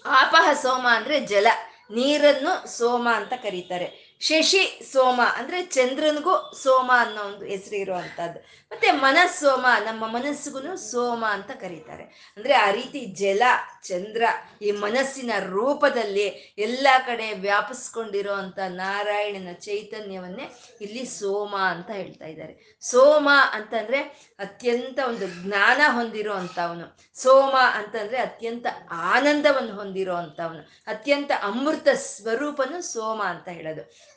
ಆಪಹ 0.04 0.52
ಸೋಮ 0.52 0.86
ಅಂದ್ರೆ 0.90 1.20
ಜಲ, 1.20 1.46
ನೀರನ್ನು 1.90 2.68
ಸೋಮ 2.78 3.08
ಅಂತ 3.14 3.32
ಕರೀತಾರೆ. 3.42 4.01
ಶಶಿ 4.22 4.80
ಸೋಮ 4.92 5.20
ಅಂದ್ರೆ 5.36 5.62
ಚಂದ್ರನಿಗೂ 5.66 6.52
ಸೋಮ 6.62 6.90
ಅನ್ನೋ 6.96 7.22
ಒಂದು 7.22 7.44
ಹೆಸರು 7.44 7.76
ಇರುವಂತಹದ್ದು. 7.76 8.40
ಮತ್ತೆ 8.70 8.90
ಮನಸ್ಸೋಮ, 8.90 9.66
ನಮ್ಮ 9.84 10.06
ಮನಸ್ಸಿಗೂ 10.06 10.76
ಸೋಮ 10.76 11.24
ಅಂತ 11.28 11.50
ಕರೀತಾರೆ. 11.50 12.34
ಅಂದ್ರೆ 12.36 12.54
ಆ 12.54 12.70
ರೀತಿ 12.70 13.00
ಜಲ, 13.00 13.42
ಚಂದ್ರ 13.84 14.22
ಈ 14.62 14.70
ಮನಸ್ಸಿನ 14.70 15.32
ರೂಪದಲ್ಲಿ 15.38 16.54
ಎಲ್ಲ 16.58 16.88
ಕಡೆ 17.06 17.32
ವ್ಯಾಪಿಸ್ಕೊಂಡಿರೋ 17.32 18.32
ಅಂತ 18.32 18.58
ನಾರಾಯಣನ 18.68 19.52
ಚೈತನ್ಯವನ್ನೇ 19.52 20.46
ಇಲ್ಲಿ 20.80 21.04
ಸೋಮ 21.04 21.56
ಅಂತ 21.56 21.90
ಹೇಳ್ತಾ 21.90 22.26
ಇದ್ದಾರೆ. 22.26 22.78
ಸೋಮ 22.80 23.28
ಅಂತಂದ್ರೆ 23.52 23.98
ಅತ್ಯಂತ 24.38 24.98
ಒಂದು 25.08 25.26
ಜ್ಞಾನ 25.42 25.80
ಹೊಂದಿರೋ 25.86 26.32
ಅಂತವನು 26.32 26.86
ಸೋಮ 27.14 27.56
ಅಂತಂದ್ರೆ 27.74 28.18
ಅತ್ಯಂತ 28.18 28.66
ಆನಂದವನ್ನು 28.90 29.74
ಹೊಂದಿರೋ 29.74 30.14
ಅಂತವನು 30.14 30.62
ಅತ್ಯಂತ 30.86 31.30
ಅಮೃತ 31.42 31.88
ಸ್ವರೂಪನು 31.88 32.82
ಸೋಮ 32.82 33.22
ಅಂತ 33.22 33.48
ಹೇಳೋದು. 33.48 34.11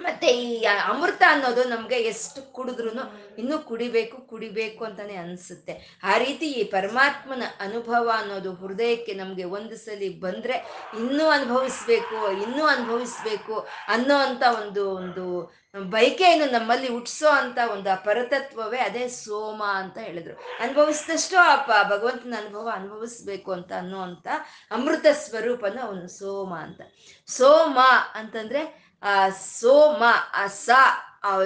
ಮತ್ತೆ 0.00 0.26
ಈ 0.26 0.64
ಅಮೃತ 0.64 1.22
ಅನ್ನೋದು 1.28 1.64
ನಮ್ಗೆ 1.64 1.96
ಎಷ್ಟು 1.96 2.52
ಕುಡಿದ್ರು 2.52 2.90
ಇನ್ನೂ 3.38 3.58
ಕುಡಿಬೇಕು 3.58 4.16
ಕುಡಿಬೇಕು 4.16 4.84
ಅಂತಾನೆ 4.84 5.16
ಅನ್ಸುತ್ತೆ. 5.16 6.00
ಆ 6.04 6.16
ರೀತಿ 6.18 6.46
ಈ 6.46 6.64
ಪರಮಾತ್ಮನ 6.64 7.42
ಅನುಭವ 7.60 8.12
ಅನ್ನೋದು 8.18 8.54
ಹೃದಯಕ್ಕೆ 8.54 9.14
ನಮ್ಗೆ 9.14 9.44
ಒಂದು 9.44 9.76
ಸಲ 9.76 10.02
ಬಂದ್ರೆ 10.20 10.56
ಇನ್ನೂ 10.98 11.28
ಅನುಭವಿಸ್ಬೇಕು 11.28 12.42
ಇನ್ನೂ 12.42 12.64
ಅನುಭವಿಸ್ಬೇಕು 12.64 13.66
ಅನ್ನೋ 13.88 14.16
ಅಂತ 14.16 14.42
ಒಂದು 14.62 14.96
ಒಂದು 14.96 15.54
ಬೈಕೆಯನ್ನು 15.90 16.52
ನಮ್ಮಲ್ಲಿ 16.52 16.88
ಹುಟ್ಟಿಸೋ 16.88 17.28
ಅಂತ 17.28 17.58
ಒಂದು 17.72 18.04
ಪರತತ್ವವೇ 18.04 18.78
ಅದೇ 18.78 19.08
ಸೋಮ 19.08 19.62
ಅಂತ 19.66 19.98
ಹೇಳಿದ್ರು. 19.98 20.34
ಅನುಭವಿಸಿದಷ್ಟು 20.60 21.36
ಆ 21.38 21.82
ಭಗವಂತನ 21.82 22.34
ಅನುಭವ 22.38 22.68
ಅನುಭವಿಸ್ಬೇಕು 22.72 23.52
ಅಂತ 23.52 23.72
ಅನ್ನೋ 23.72 24.00
ಅಂತ 24.00 24.28
ಅಮೃತ 24.70 25.06
ಸ್ವರೂಪನ 25.12 25.78
ಅವನು 25.82 26.08
ಸೋಮ 26.08 26.54
ಅಂತ. 26.54 26.80
ಸೋಮ 27.26 27.78
ಅಂತಂದ್ರೆ 28.14 28.83
ಆ 29.02 29.28
ಸೋಮ 29.28 30.02
ಆ 30.32 30.46
ಸ 30.46 30.70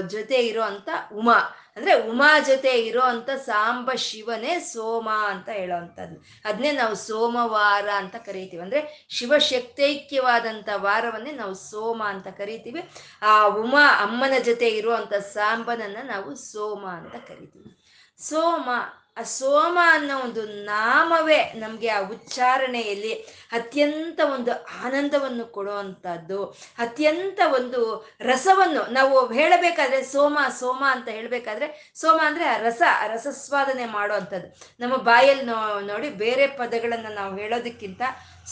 ಜೊತೆ 0.06 0.34
ಇರೋ 0.34 0.62
ಅಂತ 0.62 0.88
ಉಮಾ. 1.12 1.38
ಅಂದ್ರೆ 1.76 2.08
ಉಮಾ 2.08 2.38
ಜೊತೆ 2.38 2.68
ಇರೋ 2.68 3.00
ಅಂತ 3.00 3.30
ಸಾಂಬ 3.30 3.90
ಶಿವನೇ 3.94 4.58
ಸೋಮ 4.58 5.08
ಅಂತ 5.10 5.48
ಹೇಳೋವಂಥದ್ದು 5.48 6.24
ಅದನ್ನೇ 6.44 6.72
ನಾವು 6.72 6.94
ಸೋಮವಾರ 6.94 7.90
ಅಂತ 7.90 8.16
ಕರಿತೀವಿ. 8.16 8.62
ಅಂದ್ರೆ 8.62 9.06
ಶಿವಶಕ್ತೈಕ್ಯವಾದಂಥ 9.08 10.68
ವಾರವನ್ನೇ 10.74 11.32
ನಾವು 11.32 11.54
ಸೋಮ 11.54 12.02
ಅಂತ 12.04 12.28
ಕರಿತೀವಿ. 12.28 12.88
ಆ, 13.22 13.46
ಉಮಾ 13.46 14.02
ಅಮ್ಮನ 14.02 14.32
ಜೊತೆ 14.42 14.68
ಇರುವಂತ 14.68 15.14
ಸಾಂಬನನ್ನ 15.14 15.96
ನಾವು 16.02 16.34
ಸೋಮ 16.34 16.86
ಅಂತ 16.86 17.14
ಕರಿತೀವಿ. 17.14 17.78
ಸೋಮ 18.18 18.68
ಆ 19.18 19.22
ಸೋಮ 19.22 19.78
ಅನ್ನೋ 19.90 20.14
ಒಂದು 20.26 20.42
ನಾಮವೇ 20.46 21.38
ನಮಗೆ 21.56 21.88
ಆ 21.88 22.00
ಉಚ್ಚಾರಣೆಯಲ್ಲಿ 22.14 23.12
ಅತ್ಯಂತ 23.52 24.20
ಒಂದು 24.34 24.52
ಆನಂದವನ್ನು 24.84 25.44
ಕೊಡುವಂಥದ್ದು, 25.56 26.38
ಅತ್ಯಂತ 26.78 27.40
ಒಂದು 27.58 27.80
ರಸವನ್ನು 28.20 28.82
ನಾವು 28.92 29.16
ಹೇಳಬೇಕಾದ್ರೆ 29.32 30.00
ಸೋಮ 30.12 30.38
ಸೋಮ 30.60 30.82
ಅಂತ 30.90 31.08
ಹೇಳಬೇಕಾದ್ರೆ 31.08 31.68
ಸೋಮ 31.94 32.18
ಅಂದರೆ 32.26 32.44
ಆ 32.44 32.56
ರಸ 32.56 32.82
ರಸಸ್ವಾದನೆ 33.06 33.86
ಮಾಡುವಂಥದ್ದು. 33.86 34.48
ನಮ್ಮ 34.80 34.96
ಬಾಯಲ್ಲಿ 35.10 35.46
ನೋಡಿ 35.92 36.10
ಬೇರೆ 36.24 36.46
ಪದಗಳನ್ನು 36.60 37.14
ನಾವು 37.14 37.32
ಹೇಳೋದಕ್ಕಿಂತ 37.36 38.02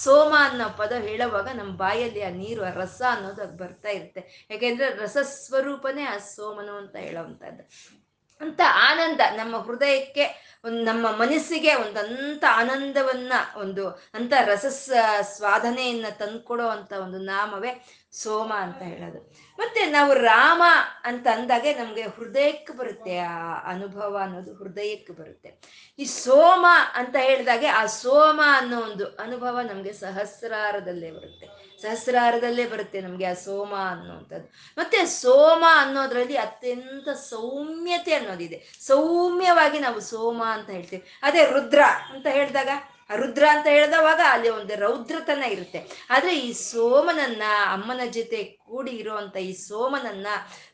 ಸೋಮ 0.05 0.33
ಅನ್ನೋ 0.38 0.66
ಪದ 0.79 0.92
ಹೇಳುವಾಗ 1.09 1.48
ನಮ್ಮ 1.55 1.72
ಬಾಯಲ್ಲಿ 1.76 2.22
ಆ 2.22 2.31
ನೀರು, 2.31 2.62
ಆ 2.64 2.72
ರಸ 2.83 3.00
ಅನ್ನೋದು 3.11 3.42
ಅದು 3.42 3.57
ಬರ್ತಾ 3.57 3.88
ಇರುತ್ತೆ. 3.88 4.22
ಯಾಕೆಂದ್ರೆ 4.50 4.88
ರಸಸ್ವರೂಪನೇ 5.05 6.05
ಆ 6.14 6.18
ಸೋಮನು 6.35 6.74
ಅಂತ 6.76 6.96
ಹೇಳೋವಂಥದ್ದು. 6.96 7.64
ಅಂತ 8.40 8.61
ಆನಂದ 8.75 9.20
ನಮ್ಮ 9.37 9.59
ಹೃದಯಕ್ಕೆ 9.59 10.46
ಒಂದು 10.64 10.85
ನಮ್ಮ 10.85 11.11
ಮನಸ್ಸಿಗೆ 11.11 11.75
ಒಂದಂತ 11.75 12.44
ಆನಂದವನ್ನ, 12.51 13.33
ಒಂದು 13.57 13.88
ಅಂತ 13.88 14.33
ರಸ 14.44 14.66
ಸ್ವಾಧನೆಯನ್ನ 15.20 16.07
ತಂದ್ಕೊಡೋ 16.18 16.68
ಅಂತ 16.68 16.92
ಒಂದು 16.92 17.18
ನಾಮವೇ. 17.18 17.70
ಸೋಮ 18.12 18.53
ಅಂತ 18.55 18.83
ಹೇಳೋದು. 18.83 19.35
ಮತ್ತೆ 19.59 19.87
ನಾವು 19.87 20.14
ರಾಮ 20.14 20.62
ಅಂತ 21.05 21.27
ಅಂದಾಗೆ 21.33 21.75
ನಮ್ಗೆ 21.75 22.03
ಹೃದಯಕ್ಕೆ 22.03 22.73
ಬರುತ್ತೆ, 22.73 23.19
ಆ 23.19 23.55
ಅನುಭವ 23.64 24.19
ಅನ್ನೋದು 24.23 24.55
ಹೃದಯಕ್ಕೆ 24.55 25.12
ಬರುತ್ತೆ. 25.12 25.61
ಈ 25.99 26.05
ಸೋಮ 26.05 26.66
ಅಂತ 26.95 27.16
ಹೇಳಿದಾಗೆ 27.16 27.66
ಆ 27.66 27.87
ಸೋಮ 27.87 28.40
ಅನ್ನೋ 28.53 28.81
ಒಂದು 28.81 29.07
ಅನುಭವ 29.07 29.61
ನಮ್ಗೆ 29.61 29.92
ಸಹಸ್ರಾರದಲ್ಲೇ 29.92 31.11
ಬರುತ್ತೆ. 31.11 31.47
ಸಹಸ್ರಾರದಲ್ಲೇ 31.83 32.66
ಬರುತ್ತೆ 32.66 33.01
ನಮಗೆ 33.01 33.25
ಆ 33.25 33.35
ಸೋಮ 33.35 33.75
ಅನ್ನೋಂಥದ್ದು. 33.90 34.53
ಮತ್ತೆ 34.79 35.07
ಸೋಮ 35.07 35.64
ಅನ್ನೋದ್ರಲ್ಲಿ 35.77 36.37
ಅತ್ಯಂತ 36.37 37.09
ಸೌಮ್ಯತೆ 37.09 38.14
ಅನ್ನೋದಿದೆ. 38.14 38.73
ಸೌಮ್ಯವಾಗಿ 38.81 39.79
ನಾವು 39.79 40.01
ಸೋಮ 40.01 40.42
ಅಂತ 40.45 40.71
ಹೇಳ್ತೀವಿ. 40.71 41.05
ಅದೇ 41.23 41.45
ರುದ್ರ 41.45 41.83
ಅಂತ 42.11 42.27
ಹೇಳಿದಾಗ 42.27 42.69
ರುದ್ರ 43.11 43.45
ಅಂತ 43.51 43.66
ಹೇಳಿದವಾಗ 43.66 44.21
ಅಲ್ಲಿ 44.29 44.49
ಒಂದು 44.49 44.75
ರೌದ್ರತನ 44.75 45.42
ಇರುತ್ತೆ. 45.42 46.07
ಆದ್ರೆ 46.11 46.38
ಈ 46.38 46.53
ಸೋಮನನ್ನ 46.53 47.42
ಅಮ್ಮನ 47.73 48.01
ಜೊತೆ 48.11 48.56
ಕೂಡಿ 48.68 48.92
ಇರುವಂತ 48.92 49.37
ಈ 49.37 49.52
ಸೋಮನನ್ನ 49.52 50.26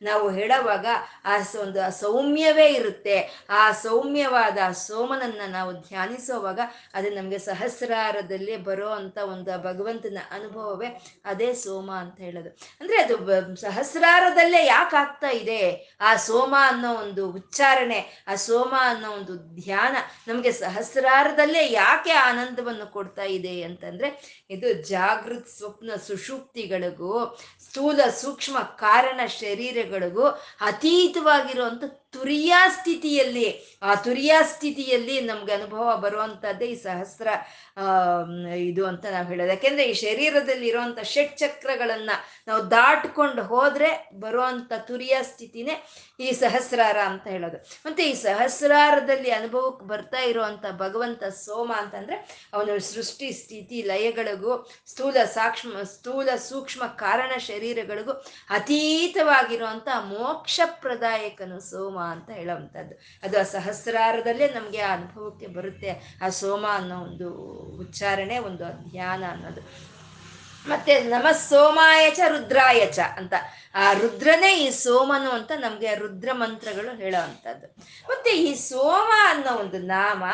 ನಾವು 0.03 0.31
ಹೇಳುವಾಗ 0.31 0.87
ಆ 1.25 1.37
ಒಂದು 1.61 2.01
ಸೌಮ್ಯವೇ 2.01 2.67
ಇರುತ್ತೆ. 2.73 3.17
ಆ 3.51 3.73
ಸೌಮ್ಯವಾದ 3.73 4.73
ಸೋಮನನ್ನ 4.73 5.41
ನಾವು 5.49 5.73
ಧ್ಯಾನಿಸುವಾಗ 5.73 6.61
ಅದು 6.95 7.11
ನಮಗೆ 7.11 7.39
ಸಹಸ್ರಾರದಲ್ಲಿ 7.39 8.57
ಬರೋ 8.57 8.89
ಅಂತ 8.89 9.19
ಒಂದು 9.19 9.59
ಭಗವಂತನ 9.63 10.19
ಅನುಭವವೇ 10.31 10.89
ಅದೇ 11.25 11.53
ಸೋಮ 11.55 11.91
ಅಂತ 11.93 12.21
ಹೇಳೋದು. 12.21 12.51
ಅಂದ್ರೆ 12.81 13.03
ಅದು 13.03 13.17
ಸಹಸ್ರಾರದಲ್ಲೇ 13.57 14.67
ಯಾಕೆ 14.67 14.97
ಆಗ್ತಾ 14.97 15.31
ಇದೆ? 15.31 15.61
ಆ 16.01 16.17
ಸೋಮ 16.17 16.55
ಅನ್ನೋ 16.61 16.95
ಒಂದು 16.95 17.31
ಉಚ್ಚಾರಣೆ, 17.31 18.25
ಆ 18.29 18.35
ಸೋಮ 18.35 18.75
ಅನ್ನೋ 18.81 19.11
ಒಂದು 19.11 19.35
ಧ್ಯಾನ 19.55 19.97
ನಮಗೆ 20.29 20.53
ಸಹಸ್ರಾರದಲ್ಲೇ 20.53 21.73
ಯಾಕೆ 21.73 22.13
ಆನಂದವನ್ನು 22.13 22.87
ಕೊಡ್ತಾ 22.93 23.23
ಇದೆ 23.23 23.63
ಅಂತಂದ್ರೆ 23.63 24.09
ಇದು 24.51 24.73
ಜಾಗೃತ್ 24.73 25.49
ಸ್ವಪ್ನ 25.49 25.91
ಸುಷುಪ್ತಿಗಳಿಗೂ 26.07 27.39
ಸ್ಥೂಲ 27.73 28.01
ಸೂಕ್ಷ್ಮ 28.15 28.57
ಕಾರಣ 28.79 29.21
ಶರೀರಗಳಿಗೂ 29.35 30.25
ಅತೀತವಾಗಿರುವಂಥ 30.61 31.85
ತುರಿಯಾ 32.13 32.61
ಸ್ಥಿತಿಯಲ್ಲಿ, 32.69 33.49
ಆ 33.83 33.95
ತುರಿಯಾ 34.07 34.39
ಸ್ಥಿತಿಯಲ್ಲಿ 34.43 35.17
ನಮ್ಗೆ 35.21 35.53
ಅನುಭವ 35.53 35.97
ಬರುವಂಥದ್ದೇ 35.97 36.67
ಈ 36.67 36.77
ಸಹಸ್ರ 36.83 37.29
ಇದು 38.71 38.83
ಅಂತ 38.87 39.05
ನಾವು 39.07 39.27
ಹೇಳೋದು. 39.29 39.49
ಯಾಕೆಂದ್ರೆ 39.49 39.85
ಈ 39.91 39.95
ಶರೀರದಲ್ಲಿ 40.03 40.67
ಇರುವಂತ 40.69 41.01
ಷಟ್ 41.13 41.37
ಚಕ್ರಗಳನ್ನ 41.39 42.11
ನಾವು 42.47 42.71
ದಾಟ್ಕೊಂಡು 42.71 43.43
ಹೋದ್ರೆ 43.43 43.91
ಬರುವಂತ 44.21 44.73
ತುರಿಯ 44.89 45.17
ಸ್ಥಿತಿನೇ 45.23 45.77
ಈ 46.21 46.33
ಸಹಸ್ರಾರ 46.33 46.99
ಅಂತ 47.11 47.27
ಹೇಳೋದು. 47.27 47.59
ಮತ್ತೆ 47.87 48.03
ಈ 48.11 48.15
ಸಹಸ್ರಾರದಲ್ಲಿ 48.15 49.31
ಅನುಭವಕ್ಕೆ 49.31 49.87
ಬರ್ತಾ 49.87 50.21
ಇರುವಂತ 50.21 50.65
ಭಗವಂತ 50.79 51.23
ಸೋಮ 51.25 51.73
ಅಂತಂದ್ರೆ 51.77 52.17
ಅವನ 52.55 52.77
ಸೃಷ್ಟಿ 52.93 53.31
ಸ್ಥಿತಿ 53.33 53.83
ಲಯಗಳಿಗೂ, 53.83 54.53
ಸ್ಥೂಲ 54.87 55.17
ಸಾಕ್ಷ್ಮ, 55.25 55.83
ಸ್ಥೂಲ 55.83 56.29
ಸೂಕ್ಷ್ಮ 56.49 56.83
ಕಾರಣ 56.87 57.33
ಶರೀರಗಳಿಗೂ 57.39 58.13
ಅತೀತವಾಗಿರುವಂತ 58.51 59.89
ಮೋಕ್ಷ 60.13 60.61
ಪ್ರದಾಯಕನು 60.81 61.61
ಸೋಮ. 61.71 61.99
ಅಂತ 62.03 62.31
ಹೇಳುವಂಥದ್ದು. 62.31 62.95
ಅದು 63.23 63.41
ಆ 63.41 63.43
ಸಹಸ್ರಾರದಲ್ಲೇ 63.43 64.49
ನಮಗೆ 64.49 64.81
ಆ 64.81 64.95
ಅನುಭವಕ್ಕೆ 64.95 65.47
ಬರುತ್ತೆ. 65.47 66.19
ಆ 66.23 66.29
ಸೋಮ 66.29 66.67
ಅನ್ನೋ 66.71 67.01
ಒಂದು 67.01 67.35
ಉಚ್ಚಾರಣೆ, 67.81 68.39
ಒಂದು 68.39 68.91
ಧ್ಯಾನ 68.91 69.25
ಅನ್ನೋದು. 69.31 69.92
ಮತ್ತೆ 70.69 71.01
ನಮ 71.01 71.27
ಸೋಮಾಯಚ 71.31 72.21
ರುದ್ರಾಯಚ 72.29 72.99
ಅಂತ. 72.99 73.35
ಆ 73.75 73.93
ರುದ್ರನೇ 73.93 74.57
ಈ 74.57 74.71
ಸೋಮನು 74.71 75.31
ಅಂತ 75.31 75.53
ನಮ್ಗೆ 75.57 75.95
ರುದ್ರ 75.95 76.29
ಮಂತ್ರಗಳು 76.33 76.97
ಹೇಳೋ 76.97 77.25
ಅಂಥದ್ದು 77.25 77.67
ಮತ್ತೆ 78.09 78.31
ಈ 78.31 78.55
ಸೋಮ 78.55 79.11
ಅನ್ನೋ 79.31 79.57
ಒಂದು 79.57 79.79
ನಾಮ 79.79 80.25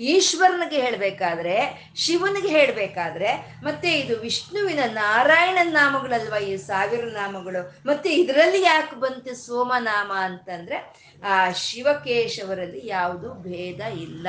ಈಶ್ವರನಿಗೆ 0.00 0.80
ಹೇಳ್ಬೇಕಾದ್ರೆ, 0.80 1.88
ಶಿವನಿಗೆ 1.96 2.48
ಹೇಳ್ಬೇಕಾದ್ರೆ, 2.48 3.60
ಮತ್ತೆ 3.64 3.92
ಇದು 3.92 4.16
ವಿಷ್ಣುವಿನ 4.16 4.78
ನಾರಾಯಣನ 4.86 5.72
ನಾಮಗಳಲ್ವಾ 5.72 6.38
ಈ 6.38 6.56
ಸಾವಿರ 6.56 7.04
ನಾಮಗಳು? 7.04 7.88
ಮತ್ತೆ 7.88 8.14
ಇದರಲ್ಲಿ 8.14 8.62
ಯಾಕೆ 8.62 8.96
ಬಂತು 8.96 9.46
ಸೋಮನಾಮ 9.46 10.12
ಅಂತಂದ್ರೆ, 10.16 11.06
ಆ 11.24 11.50
ಶಿವಕೇಶವರಲ್ಲಿ 11.50 12.86
ಯಾವುದು 12.86 13.34
ಭೇದ 13.34 13.80
ಇಲ್ಲ. 13.80 14.28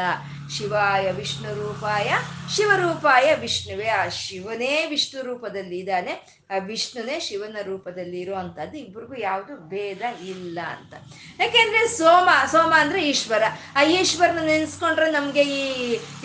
ಶಿವಾಯ 0.57 1.11
ವಿಷ್ಣು 1.11 1.67
ರೂಪಾಯ, 1.67 2.11
ಶಿವರೂಪಾಯ 2.55 3.35
ವಿಷ್ಣುವೇ. 3.35 3.87
ಆ 3.87 4.07
ಶಿವನೇ 4.07 4.85
ವಿಷ್ಣು 4.85 5.23
ರೂಪದಲ್ಲಿ 5.47 5.77
ಇದ್ದಾನೆ 5.79 6.13
ವಿಷ್ಣುನೇ 6.67 7.15
ಶಿವನ 7.27 7.61
ರೂಪದಲ್ಲಿ 7.69 8.19
ಇರುವಂತದ್ದು 8.25 8.75
ಇಬ್ಬರಿಗೂ 8.83 9.15
ಯಾವುದು 9.29 9.53
ಭೇದ 9.71 10.01
ಇಲ್ಲ 10.33 10.57
ಅಂತ. 10.75 10.93
ಯಾಕೆಂದ್ರೆ 11.41 11.81
ಸೋಮ 11.99 12.27
ಸೋಮ 12.53 12.71
ಅಂದ್ರೆ 12.83 12.99
ಈಶ್ವರ. 13.11 13.43
ಆ 13.77 13.81
ಈಶ್ವರನ 13.97 14.41
ನೆನೆಸ್ಕೊಂಡ್ರೆ 14.51 15.07
ನಮ್ಗೆ 15.17 15.43
ಈ 15.57 15.61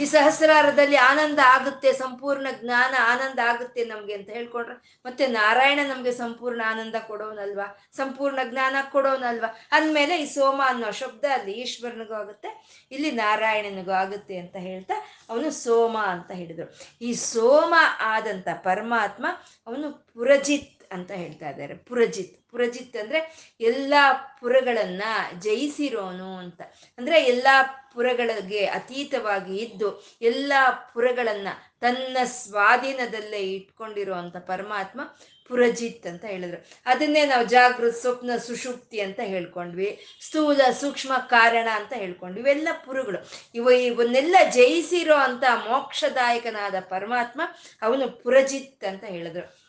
ಈ 0.03 0.05
ಸಹಸ್ರಾರದಲ್ಲಿ 0.13 0.99
ಆನಂದ 1.11 1.41
ಆಗುತ್ತೆ, 1.55 1.91
ಸಂಪೂರ್ಣ 2.03 2.47
ಜ್ಞಾನ 2.61 2.95
ಆನಂದ 3.13 3.41
ಆಗುತ್ತೆ 3.53 3.81
ನಮ್ಗೆ 3.93 4.15
ಅಂತ 4.19 4.31
ಹೇಳ್ಕೊಂಡ್ರೆ, 4.39 4.77
ಮತ್ತೆ 5.07 5.27
ನಾರಾಯಣ 5.39 5.81
ನಮ್ಗೆ 5.91 6.13
ಸಂಪೂರ್ಣ 6.23 6.61
ಆನಂದ 6.73 6.97
ಕೊಡೋನಲ್ವಾ? 7.11 7.67
ಸಂಪೂರ್ಣ 8.01 8.41
ಜ್ಞಾನ 8.53 8.77
ಕೊಡೋನಲ್ವಾ? 8.95 9.51
ಅಂದ್ಮೇಲೆ 9.79 10.17
ಈ 10.25 10.27
ಸೋಮ 10.37 10.61
ಅನ್ನೋ 10.73 10.91
ಶಬ್ದ 11.03 11.25
ಅಲ್ಲಿ 11.39 11.55
ಈಶ್ವರನಿಗೂ 11.65 12.17
ಆಗುತ್ತೆ, 12.23 12.51
ಇಲ್ಲಿ 12.95 13.13
ನಾರಾಯಣನಿಗೂ 13.23 13.95
ಆಗುತ್ತೆ 14.03 14.37
ಅಂತ 14.45 14.57
ಹೇಳ್ತಾ 14.69 14.99
ಅವನು 15.31 15.51
ಸೋಮ 15.65 15.97
ಅಂತ 16.15 16.31
ಹೇಳಿದ್ರು. 16.41 16.69
ಈ 17.09 17.13
ಸೋಮ 17.33 17.75
ಆದಂತ 18.15 18.49
ಪರಮಾತ್ಮ 18.69 19.27
ಅವನು 19.69 19.89
ಪುರಜಿತ್ 20.15 20.93
ಅಂತ 20.93 21.11
ಹೇಳ್ತಾ 21.11 21.51
ಇದ್ದಾರೆ. 21.51 21.75
ಪುರಜಿತ್. 21.75 22.51
ಪುರಜಿತ್ 22.51 22.97
ಅಂದ್ರೆ 22.97 23.53
ಎಲ್ಲ 23.61 23.95
ಪುರಗಳನ್ನ 24.41 25.03
ಜಯಿಸಿರೋನು 25.41 26.37
ಅಂತ. 26.37 26.61
ಅಂದ್ರೆ 26.99 27.25
ಎಲ್ಲ 27.25 27.47
ಪುರಗಳಿಗೆ 27.95 28.67
ಅತೀತವಾಗಿ 28.67 29.57
ಇದ್ದು 29.57 30.07
ಎಲ್ಲ 30.23 30.53
ಪುರಗಳನ್ನ 30.95 31.49
ತನ್ನ 31.81 32.17
ಸ್ವಾಧೀನದಲ್ಲೇ 32.25 33.39
ಇಟ್ಕೊಂಡಿರುವಂತ 33.39 34.37
ಪರಮಾತ್ಮ 34.37 35.01
ಪುರಜಿತ್ 35.49 36.07
ಅಂತ 36.07 36.25
ಹೇಳಿದ್ರು. 36.25 36.67
ಅದನ್ನೇ 36.87 37.25
ನಾವು 37.25 37.47
ಜಾಗೃತ, 37.47 37.95
ಸ್ವಪ್ನ, 37.95 38.37
ಸುಷುಪ್ತಿ 38.37 39.01
ಅಂತ 39.01 39.21
ಹೇಳ್ಕೊಂಡ್ವಿ. 39.21 40.07
ಸ್ಥೂಲ, 40.21 40.61
ಸೂಕ್ಷ್ಮ, 40.81 41.13
ಕಾರಣ 41.17 41.69
ಅಂತ 41.75 41.93
ಹೇಳ್ಕೊಂಡ್ವಿ. 41.93 42.41
ಇವೆಲ್ಲ 42.41 42.69
ಪುರುಗಳು. 42.85 43.31
ಇವ 43.55 43.69
ಇವನ್ನೆಲ್ಲ 43.69 44.37
ಜಯಿಸಿರೋ 44.51 45.15
ಅಂತ 45.15 45.45
ಮೋಕ್ಷದಾಯಕನಾದ 45.55 46.75
ಪರಮಾತ್ಮ 46.81 47.41
ಅವನು 47.83 48.11
ಪುರಜಿತ್ 48.11 48.85
ಅಂತ 48.85 49.05
ಹೇಳಿದ್ರು. 49.05 49.62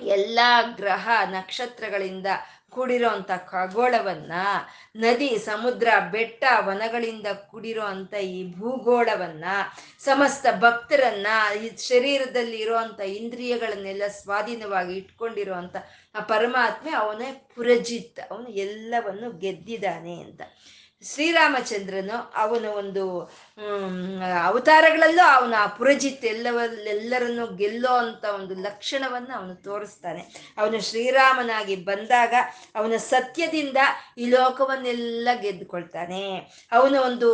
ಎಲ್ಲ 0.00 0.38
ಗ್ರಹ 0.76 1.08
ನಕ್ಷತ್ರಗಳಿಂದ 1.30 2.26
ಕೂಡಿರೋ 2.70 3.08
ಅಂತ 3.08 3.30
ಖಗೋಳವನ್ನ, 3.46 4.32
ನದಿ, 4.96 5.38
ಸಮುದ್ರ, 5.38 5.88
ಬೆಟ್ಟ, 6.12 6.44
ವನಗಳಿಂದ 6.66 7.26
ಕೂಡಿರೋ 7.26 7.82
ಅಂಥ 7.82 8.14
ಈ 8.14 8.52
ಭೂಗೋಳವನ್ನ, 8.52 9.44
ಸಮಸ್ತ 9.98 10.46
ಭಕ್ತರನ್ನ 10.60 11.26
ಈ 11.62 11.70
ಶರೀರದಲ್ಲಿ 11.88 12.56
ಇರುವಂತ 12.56 13.00
ಇಂದ್ರಿಯಗಳನ್ನೆಲ್ಲ 13.00 14.02
ಸ್ವಾಧೀನವಾಗಿ 14.08 14.94
ಇಟ್ಕೊಂಡಿರುವಂತ 14.94 15.76
ಆ 16.14 16.20
ಪರಮಾತ್ಮೆ 16.20 16.90
ಅವನೇ 16.90 17.48
ಪುರಜಿತ್, 17.54 18.20
ಅವನು 18.30 18.48
ಎಲ್ಲವನ್ನು 18.48 19.30
ಗೆದ್ದಿದ್ದಾನೆ 19.30 20.20
ಅಂತ. 20.20 20.40
ಶ್ರೀರಾಮಚಂದ್ರನು 21.04 22.32
ಅವನು 22.34 22.72
ಒಂದು 22.72 23.30
ಅವತಾರಗಳಲ್ಲೂ 24.46 25.24
ಅವನ 25.26 25.54
ಪುರಜಿತ್ 25.78 26.24
ಎಲ್ಲವಲ್ಲೆಲ್ಲರನ್ನು 26.24 27.46
ಗೆಲ್ಲೋ 27.56 27.92
ಅಂತ 27.94 28.24
ಒಂದು 28.24 28.54
ಲಕ್ಷಣವನ್ನು 28.54 29.32
ಅವನು 29.38 29.54
ತೋರಿಸ್ತಾನೆ. 29.54 30.22
ಅವನು 30.58 30.80
ಶ್ರೀರಾಮನಾಗಿ 30.80 31.76
ಬಂದಾಗ 31.76 32.34
ಅವನ 32.74 32.96
ಸತ್ಯದಿಂದ 32.96 33.76
ಈ 34.18 34.26
ಲೋಕವನ್ನೆಲ್ಲ 34.30 35.28
ಗೆದ್ದುಕೊಳ್ತಾನೆ. 35.42 36.24
ಅವನ 36.72 36.96
ಒಂದು 36.96 37.30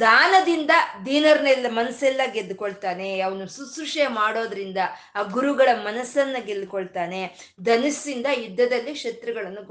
ದಾನದಿಂದ 0.00 0.72
ದೀನರ್ನೆಲ್ಲ 1.06 1.66
ಮನಸ್ಸೆಲ್ಲ 1.70 2.20
ಗೆದ್ದುಕೊಳ್ತಾನೆ. 2.32 3.20
ಅವನು 3.20 3.46
ಶುಶ್ರೂಷೆ 3.56 4.06
ಮಾಡೋದ್ರಿಂದ 4.06 4.78
ಆ 5.14 5.22
ಗುರುಗಳ 5.22 5.68
ಮನಸ್ಸನ್ನ 5.84 6.36
ಗೆಲ್ಕೊಳ್ತಾನೆ 6.46 7.20
ಧನಸ್ಸಿಂದ 7.62 8.26
ಯುದ್ಧದಲ್ಲಿ 8.36 8.94
ಶತ್ರುಗಳನ್ನು 8.94 9.62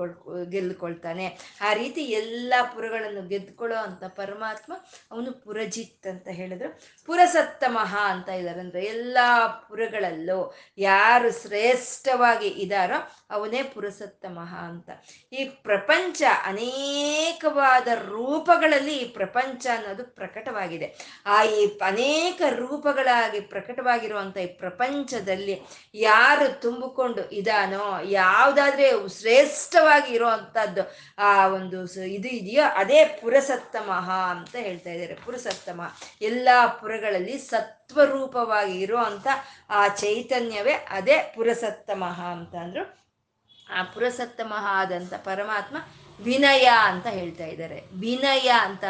ಗೆಲ್ಕೊಳ್ತಾನೆ 0.49 1.25
ಆ 1.61 1.73
ರೀತಿ 1.73 2.01
ಎಲ್ಲ 2.01 2.53
ಪುರಗಳನ್ನು 2.75 3.27
ಗೆದ್ದುಕೊಳ್ಳೋ 3.27 3.77
ಅಂತ 3.77 4.03
ಪರಮಾತ್ಮ 4.03 4.73
ಅವನು 5.19 5.31
ಪುರಜಿತ್ 5.31 6.07
ಅಂತ 6.07 6.27
ಹೇಳಿದ್ರು. 6.27 6.79
ಪುರಸತ್ತಮಃ 7.05 7.97
ಅಂತ 7.97 8.29
ಇದ್ದಾರೆ. 8.29 8.59
ಅಂದ್ರೆ 8.59 8.85
ಎಲ್ಲಾ 8.85 9.47
ಪುರಗಳಲ್ಲೂ 9.47 10.55
ಯಾರು 10.77 11.41
ಶ್ರೇಷ್ಠವಾಗಿ 11.41 12.47
ಇದಾರೋ 12.47 13.11
ಅವನೇ 13.29 13.63
ಪುರಸತ್ತಮಃ 13.63 14.55
ಅಂತ. 14.55 14.89
ಈ 15.33 15.45
ಪ್ರಪಂಚ 15.45 16.23
ಅನೇಕವಾದ 16.45 17.87
ರೂಪಗಳಲ್ಲಿ 17.87 18.97
ಈ 18.97 19.05
ಪ್ರಪಂಚ 19.05 19.67
ಅನ್ನೋದು 19.73 20.03
ಪ್ರಕಟವಾಗಿದೆ. 20.03 21.21
ಆ 21.25 21.43
ಈ 21.43 21.79
ಅನೇಕ 21.85 22.41
ರೂಪಗಳಾಗಿ 22.55 23.39
ಪ್ರಕಟವಾಗಿರುವಂತ 23.39 24.37
ಈ 24.37 24.45
ಪ್ರಪಂಚದಲ್ಲಿ 24.45 25.61
ಯಾರು 25.95 26.61
ತುಂಬಿಕೊಂಡು 26.61 27.29
ಇದಾನೋ, 27.29 27.99
ಯಾವ್ದಾದ್ರೆ 28.03 28.91
ಶ್ರೇಷ್ಠವಾಗಿ 29.19 30.13
ಇರುವಂತಹದ್ದು 30.13 30.91
ಆ 31.17 31.47
ಒಂದು 31.47 32.03
ಇದು 32.03 32.27
ಇದೆಯೋ 32.27 32.63
ಅದೇ 32.75 33.05
ಪುರಸತ್ತಮಃ 33.05 34.11
ಅಂತ 34.11 34.55
ಹೇಳ್ತಾ 34.55 34.89
ಇದ್ದಾರೆ 35.09 35.25
ಪುರಸತ್ತಮ 35.25 35.81
ಎಲ್ಲಾ 36.21 36.67
ಪುರಗಳಲ್ಲಿ 36.67 37.37
ಸತ್ವರೂಪವಾಗಿ 37.37 38.79
ಇರುವಂತ 38.81 39.27
ಆ 39.69 39.87
ಚೈತನ್ಯವೇ 39.87 40.73
ಅದೇ 40.73 41.33
ಪುರಸತ್ತಮ 41.35 42.03
ಅಂತ 42.31 42.55
ಅಂದ್ರು. 42.55 42.99
ಆ 43.69 43.83
ಪುರಸತ್ತಮ 43.83 44.53
ಆದಂತ 44.57 45.13
ಪರಮಾತ್ಮ 45.13 45.77
ವಿನಯ 46.23 46.71
ಅಂತ 46.83 47.07
ಹೇಳ್ತಾ 47.07 47.45
ಇದ್ದಾರೆ. 47.45 47.81
ವಿನಯ 47.99 48.49
ಅಂತ 48.61 48.83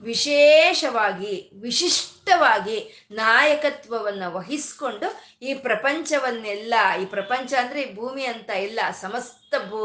ವಿಶೇಷವಾಗಿ, 0.00 1.34
ವಿಶಿಷ್ಟವಾಗಿ 1.62 2.78
ನಾಯಕತ್ವವನ್ನು 3.10 4.28
ವಹಿಸ್ಕೊಂಡು 4.32 5.08
ಈ 5.42 5.54
ಪ್ರಪಂಚವನ್ನೆಲ್ಲ, 5.54 6.74
ಈ 7.02 7.04
ಪ್ರಪಂಚ 7.06 7.52
ಅಂದರೆ 7.58 7.80
ಈ 7.82 7.90
ಭೂಮಿ 7.94 8.24
ಅಂತ 8.26 8.50
ಇಲ್ಲ, 8.50 8.80
ಸಮಸ್ತ 9.00 9.34
ಭೂ 9.70 9.82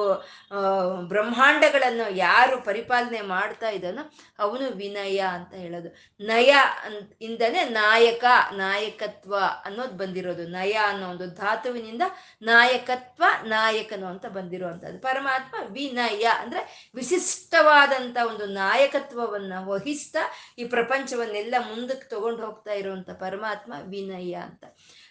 ಬ್ರಹ್ಮಾಂಡಗಳನ್ನು 1.11 2.15
ಯಾರು 2.15 2.55
ಪರಿಪಾಲನೆ 2.61 3.21
ಮಾಡ್ತಾ 3.21 3.69
ಇದ್ದಾನೋ 3.69 4.03
ಅವನು 4.39 4.65
ವಿನಯ 4.71 5.19
ಅಂತ 5.19 5.53
ಹೇಳೋದು. 5.53 5.89
ನಯ 6.19 6.51
ಅಂತ 6.85 7.07
ಇಂದನೇ 7.21 7.61
ನಾಯಕ, 7.69 8.23
ನಾಯಕತ್ವ 8.53 9.33
ಅನ್ನೋದು 9.65 9.95
ಬಂದಿರೋದು. 9.97 10.47
ನಯ 10.47 10.73
ಅನ್ನೋ 10.73 11.07
ಒಂದು 11.09 11.27
ಧಾತುವಿನಿಂದ 11.27 12.01
ನಾಯಕತ್ವ, 12.41 13.23
ನಾಯಕನು 13.45 14.07
ಅಂತ 14.07 14.25
ಬಂದಿರುವಂಥದ್ದು. 14.25 14.99
ಪರಮಾತ್ಮ 14.99 15.55
ವಿನಯ 15.69 16.25
ಅಂದರೆ 16.41 16.91
ವಿಶಿಷ್ಟವಾದಂಥ 16.95 18.17
ಒಂದು 18.31 18.45
ನಾಯಕತ್ವವನ್ನು 18.45 19.61
ವಹಿಸ್ತಾ 20.03 20.19
ಈ 20.57 20.63
ಪ್ರಪಂಚವನ್ನೆಲ್ಲ 20.63 21.55
ಮುಂದಕ್ಕೆ 21.59 22.09
ತಗೊಂಡು 22.09 22.45
ಹೋಗ್ತಾ 22.45 22.73
ಇರುವಂತ 22.73 23.09
ಪರಮಾತ್ಮ 23.09 23.73
ವಿನಯ 23.89 24.33
ಅಂತ. 24.33 24.63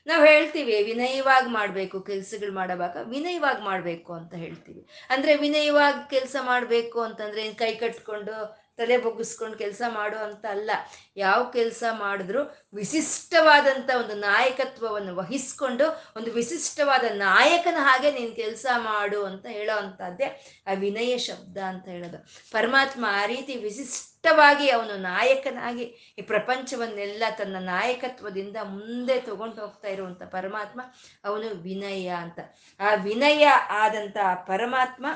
ನಾವು 0.06 0.24
ಹೇಳ್ತೀವಿ, 0.24 0.82
ವಿನಯವಾಗಿ 0.82 1.50
ಮಾಡಬೇಕು 1.50 2.00
ಕೆಲಸಗಳು 2.00 2.52
ಮಾಡೋವಾಗ 2.52 2.96
ವಿನಯವಾಗಿ 3.08 3.62
ಮಾಡಬೇಕು 3.64 4.12
ಅಂತ 4.12 4.34
ಹೇಳ್ತೀವಿ. 4.34 4.86
ಅಂದ್ರೆ 5.10 5.36
ವಿನಯವಾಗಿ 5.36 6.10
ಕೆಲಸ 6.10 6.36
ಮಾಡಬೇಕು 6.42 7.00
ಅಂತಂದ್ರೆ 7.00 7.52
ಕೈ 7.54 7.72
ಕಟ್ಕೊಂಡು 7.74 8.61
ತಲೆ 8.76 8.98
ಬೊಗ್ಗಿಸ್ಕೊಂಡು 8.98 9.58
ಕೆಲಸ 9.58 9.82
ಮಾಡು 9.88 10.16
ಅಂತ 10.16 10.46
ಅಲ್ಲ. 10.50 10.70
ಯಾವ 11.16 11.50
ಕೆಲಸ 11.50 11.82
ಮಾಡಿದ್ರು 11.92 12.68
ವಿಶಿಷ್ಟವಾದಂಥ 12.74 13.90
ಒಂದು 13.96 14.14
ನಾಯಕತ್ವವನ್ನು 14.14 15.16
ವಹಿಸ್ಕೊಂಡು 15.16 15.84
ಒಂದು 16.16 16.32
ವಿಶಿಷ್ಟವಾದ 16.32 17.04
ನಾಯಕನ 17.12 17.76
ಹಾಗೆ 17.78 18.12
ನೀನು 18.12 18.34
ಕೆಲಸ 18.34 18.66
ಮಾಡು 18.76 19.24
ಅಂತ 19.24 19.46
ಹೇಳೋ 19.46 19.78
ಅಂಥದ್ದೇ 19.78 20.62
ಆ 20.66 20.72
ವಿನಯ 20.72 21.18
ಶಬ್ದ 21.18 21.58
ಅಂತ 21.58 21.88
ಹೇಳೋದು. 21.88 22.18
ಪರಮಾತ್ಮ 22.52 23.06
ಆ 23.08 23.26
ರೀತಿ 23.26 23.56
ವಿಶಿಷ್ಟವಾಗಿ 23.56 24.70
ಅವನು 24.70 24.96
ನಾಯಕನಾಗಿ 24.96 26.14
ಈ 26.18 26.22
ಪ್ರಪಂಚವನ್ನೆಲ್ಲ 26.22 27.22
ತನ್ನ 27.38 27.56
ನಾಯಕತ್ವದಿಂದ 27.60 28.56
ಮುಂದೆ 28.62 29.20
ತಗೊಂಡು 29.20 29.60
ಹೋಗ್ತಾ 29.60 29.88
ಇರುವಂಥ 29.88 30.22
ಪರಮಾತ್ಮ 30.22 30.80
ಅವನು 31.24 31.48
ವಿನಯ 31.62 32.06
ಅಂತ. 32.06 32.38
ಆ 32.80 32.94
ವಿನಯ 32.94 33.46
ಆದಂಥ 33.70 34.16
ಪರಮಾತ್ಮ 34.34 35.06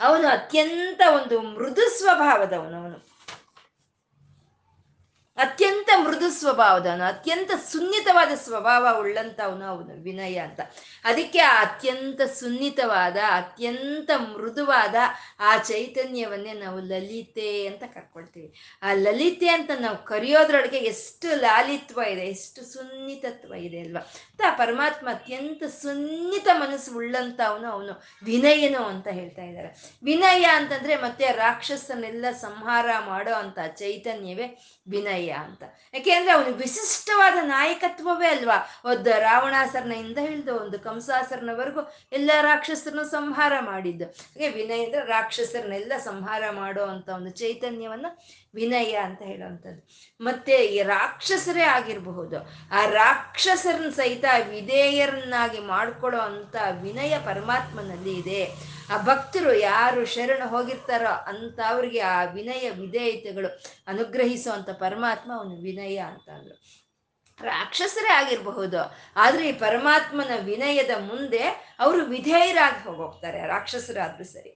ಅವನು 0.00 0.28
ಅತ್ಯಂತ 0.28 1.02
ಒಂದು 1.16 1.40
ಮೃದು 1.40 1.98
ಸ್ವಭಾವದವನು 1.98 2.76
ಅವನು. 2.82 3.15
ಅತ್ಯಂತ 5.36 5.88
ಮೃದು 5.96 6.30
ಸ್ವಭಾವದವನು, 6.30 7.04
ಅತ್ಯಂತ 7.04 7.50
ಸುನ್ನಿತವಾದ 7.72 8.32
ಸ್ವಭಾವ 8.36 8.98
ಉಳ್ಳಂತವನು 9.00 9.64
ಅವನು, 9.64 10.02
ವಿನಯ 10.02 10.36
ಅಂತ. 10.36 10.60
ಅದಕ್ಕೆ 11.04 11.38
ಆ 11.38 11.62
ಅತ್ಯಂತ 11.62 12.20
ಸುನ್ನಿತವಾದ, 12.22 13.16
ಅತ್ಯಂತ 13.30 14.10
ಮೃದುವಾದ 14.16 14.94
ಆ 15.40 15.56
ಚೈತನ್ಯವನ್ನೇ 15.56 16.52
ನಾವು 16.52 16.80
ಲಲಿತೆ 16.80 17.66
ಅಂತ 17.66 17.82
ಕರ್ಕೊಳ್ತೀವಿ. 17.94 18.54
ಆ 18.82 18.92
ಲಲಿತೆ 18.92 19.48
ಅಂತ 19.48 19.70
ನಾವು 19.80 20.04
ಕರೆಯೋದ್ರೊಳಗೆ 20.04 20.78
ಎಷ್ಟು 20.78 21.40
ಲಾಲಿತ್ವ 21.40 22.00
ಇದೆ, 22.10 22.20
ಎಷ್ಟು 22.20 22.62
ಸುನ್ನಿತತ್ವ 22.72 23.54
ಇದೆ 23.54 23.80
ಅಲ್ವಾ? 23.80 24.00
ಅಂತ 24.00 24.40
ಪರಮಾತ್ಮ 24.58 25.10
ಅತ್ಯಂತ 25.10 25.62
ಸುನ್ನಿತ 25.82 26.48
ಮನಸ್ಸು 26.54 26.96
ಉಳ್ಳಂತವನು 26.96 27.68
ಅವನು, 27.68 28.02
ವಿನಯನು 28.22 28.82
ಅಂತ 28.84 29.08
ಹೇಳ್ತಾ 29.08 29.42
ಇದ್ದಾರೆ. 29.42 29.98
ವಿನಯ 30.04 30.44
ಅಂತಂದ್ರೆ 30.44 30.96
ಮತ್ತೆ 30.96 31.32
ರಾಕ್ಷಸನೆಲ್ಲ 31.32 32.24
ಸಂಹಾರ 32.30 32.86
ಮಾಡೋ 33.06 33.34
ಅಂತ 33.34 33.58
ಚೈತನ್ಯವೇ 33.66 34.75
ವಿನಯ 34.88 35.30
ಅಂತ. 35.30 35.62
ಯಾಕೆಂದ್ರೆ 35.94 36.32
ಅವನು 36.32 36.52
ವಿಶಿಷ್ಟವಾದ 36.52 37.38
ನಾಯಕತ್ವವೇ 37.42 38.28
ಅಲ್ವಾ? 38.28 38.68
ಒದ್ದ 38.84 39.06
ರಾವಣಾಸರನಿಂದ 39.06 40.18
ಹಿಡಿದು 40.18 40.56
ಒಂದು 40.56 40.78
ಕಂಸಾಸರನವರೆಗೂ 40.78 41.80
ಎಲ್ಲ 42.12 42.30
ರಾಕ್ಷಸರನ್ನು 42.40 43.04
ಸಂಹಾರ 43.04 43.52
ಮಾಡಿದ್ದು. 43.60 44.04
ಹಾಗೆ 44.04 44.48
ವಿನಯ 44.48 44.84
ಅಂದ್ರೆ 44.84 45.06
ರಾಕ್ಷಸರನ್ನೆಲ್ಲ 45.06 45.92
ಸಂಹಾರ 45.98 46.42
ಮಾಡೋ 46.50 46.84
ಅಂತ 46.84 47.08
ಒಂದು 47.08 47.30
ಚೈತನ್ಯವನ್ನ 47.30 48.06
ವಿನಯ 48.56 48.92
ಅಂತ 49.06 49.22
ಹೇಳುವಂಥದ್ದು. 49.22 49.80
ಮತ್ತೆ 50.20 50.54
ಈ 50.66 50.78
ರಾಕ್ಷಸರೇ 50.82 51.64
ಆಗಿರಬಹುದು, 51.76 52.38
ಆ 52.72 52.80
ರಾಕ್ಷಸರನ್ನ 52.92 53.90
ಸಹಿತ 53.90 54.24
ವಿಧೇಯರನ್ನಾಗಿ 54.48 55.60
ಮಾಡ್ಕೊಳ್ಳೋ 55.72 56.22
ಅಂತ 56.30 56.56
ವಿನಯ 56.82 57.14
ಪರಮಾತ್ಮನಲ್ಲಿ 57.24 58.14
ಇದೆ. 58.18 58.42
ಆ 58.92 58.96
ಭಕ್ತರು 59.02 59.52
ಯಾರು 59.70 60.00
ಶರಣ 60.06 60.42
ಹೋಗಿರ್ತಾರೋ 60.44 61.14
ಅಂತ 61.32 61.58
ಅವ್ರಿಗೆ 61.68 62.00
ಆ 62.14 62.16
ವಿನಯ 62.36 62.64
ವಿಧೇಯತೆಗಳು 62.82 63.48
ಅನುಗ್ರಹಿಸುವಂತ 63.86 64.70
ಪರಮಾತ್ಮ 64.84 65.30
ಅವನು 65.38 65.54
ವಿನಯ 65.62 65.96
ಅಂತ 66.10 66.28
ಅಂದ್ರು. 66.30 66.56
ರಾಕ್ಷಸರೇ 67.40 68.10
ಆಗಿರಬಹುದು, 68.12 68.80
ಆದ್ರೆ 69.16 69.42
ಈ 69.48 69.54
ಪರಮಾತ್ಮನ 69.66 70.34
ವಿನಯದ 70.44 70.92
ಮುಂದೆ 71.00 71.42
ಅವರು 71.78 72.02
ವಿಧೇಯರಾಗಿ 72.04 72.82
ಹೋಗ್ತಾರೆ 73.00 73.40
ರಾಕ್ಷಸರಾದ್ರೂ 73.46 74.24
ಸರಿ. 74.24 74.52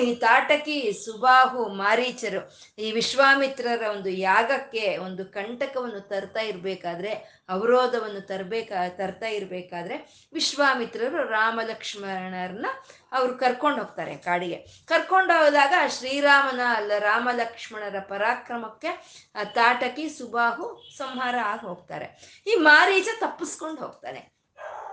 ಈ 0.00 0.14
ತಾಟಕಿ 0.14 0.92
ಸುಬಾಹು 0.92 1.68
ಮಾರೀಚರು, 1.68 2.58
ಈ 2.78 2.92
ವಿಶ್ವಾಮಿತ್ರರ 2.92 3.82
ಒಂದು 3.82 4.08
ಯಾಗಕ್ಕೆ 4.08 4.96
ಒಂದು 4.96 5.24
ಕಂಟಕವನ್ನು 5.24 6.00
ತರ್ತಾ 6.00 6.40
ಇರ್ಬೇಕಾದ್ರೆ, 6.40 7.12
ಅವರೋಧವನ್ನು 7.48 8.20
ತರಬೇಕಾ, 8.20 8.88
ತರ್ತಾ 8.88 9.26
ಇರ್ಬೇಕಾದ್ರೆ 9.26 10.28
ವಿಶ್ವಾಮಿತ್ರರು 10.32 11.28
ರಾಮ 11.28 11.60
ಲಕ್ಷ್ಮಣರನ್ನ 11.64 12.66
ಅವ್ರು 13.12 13.34
ಕರ್ಕೊಂಡು 13.34 13.78
ಹೋಗ್ತಾರೆ 13.78 14.16
ಕಾಡಿಗೆ. 14.16 14.84
ಕರ್ಕೊಂಡು 14.86 15.44
ಹೋದಾಗ 15.44 15.74
ಶ್ರೀರಾಮನ 15.88 16.60
ಅಲ್ಲ 16.76 16.92
ರಾಮ 16.98 17.28
ಲಕ್ಷ್ಮಣರ 17.32 18.00
ಪರಾಕ್ರಮಕ್ಕೆ 18.00 19.22
ತಾಟಕಿ 19.54 20.08
ಸುಬಾಹು 20.08 20.96
ಸಂಹಾರ 20.98 21.34
ಆಗಿ 21.44 21.66
ಹೋಗ್ತಾರೆ. 21.66 22.42
ಈ 22.46 22.54
ಮಾರೀಚ 22.54 23.08
ತಪ್ಪಿಸ್ಕೊಂಡು 23.20 23.80
ಹೋಗ್ತಾನೆ. 23.80 24.33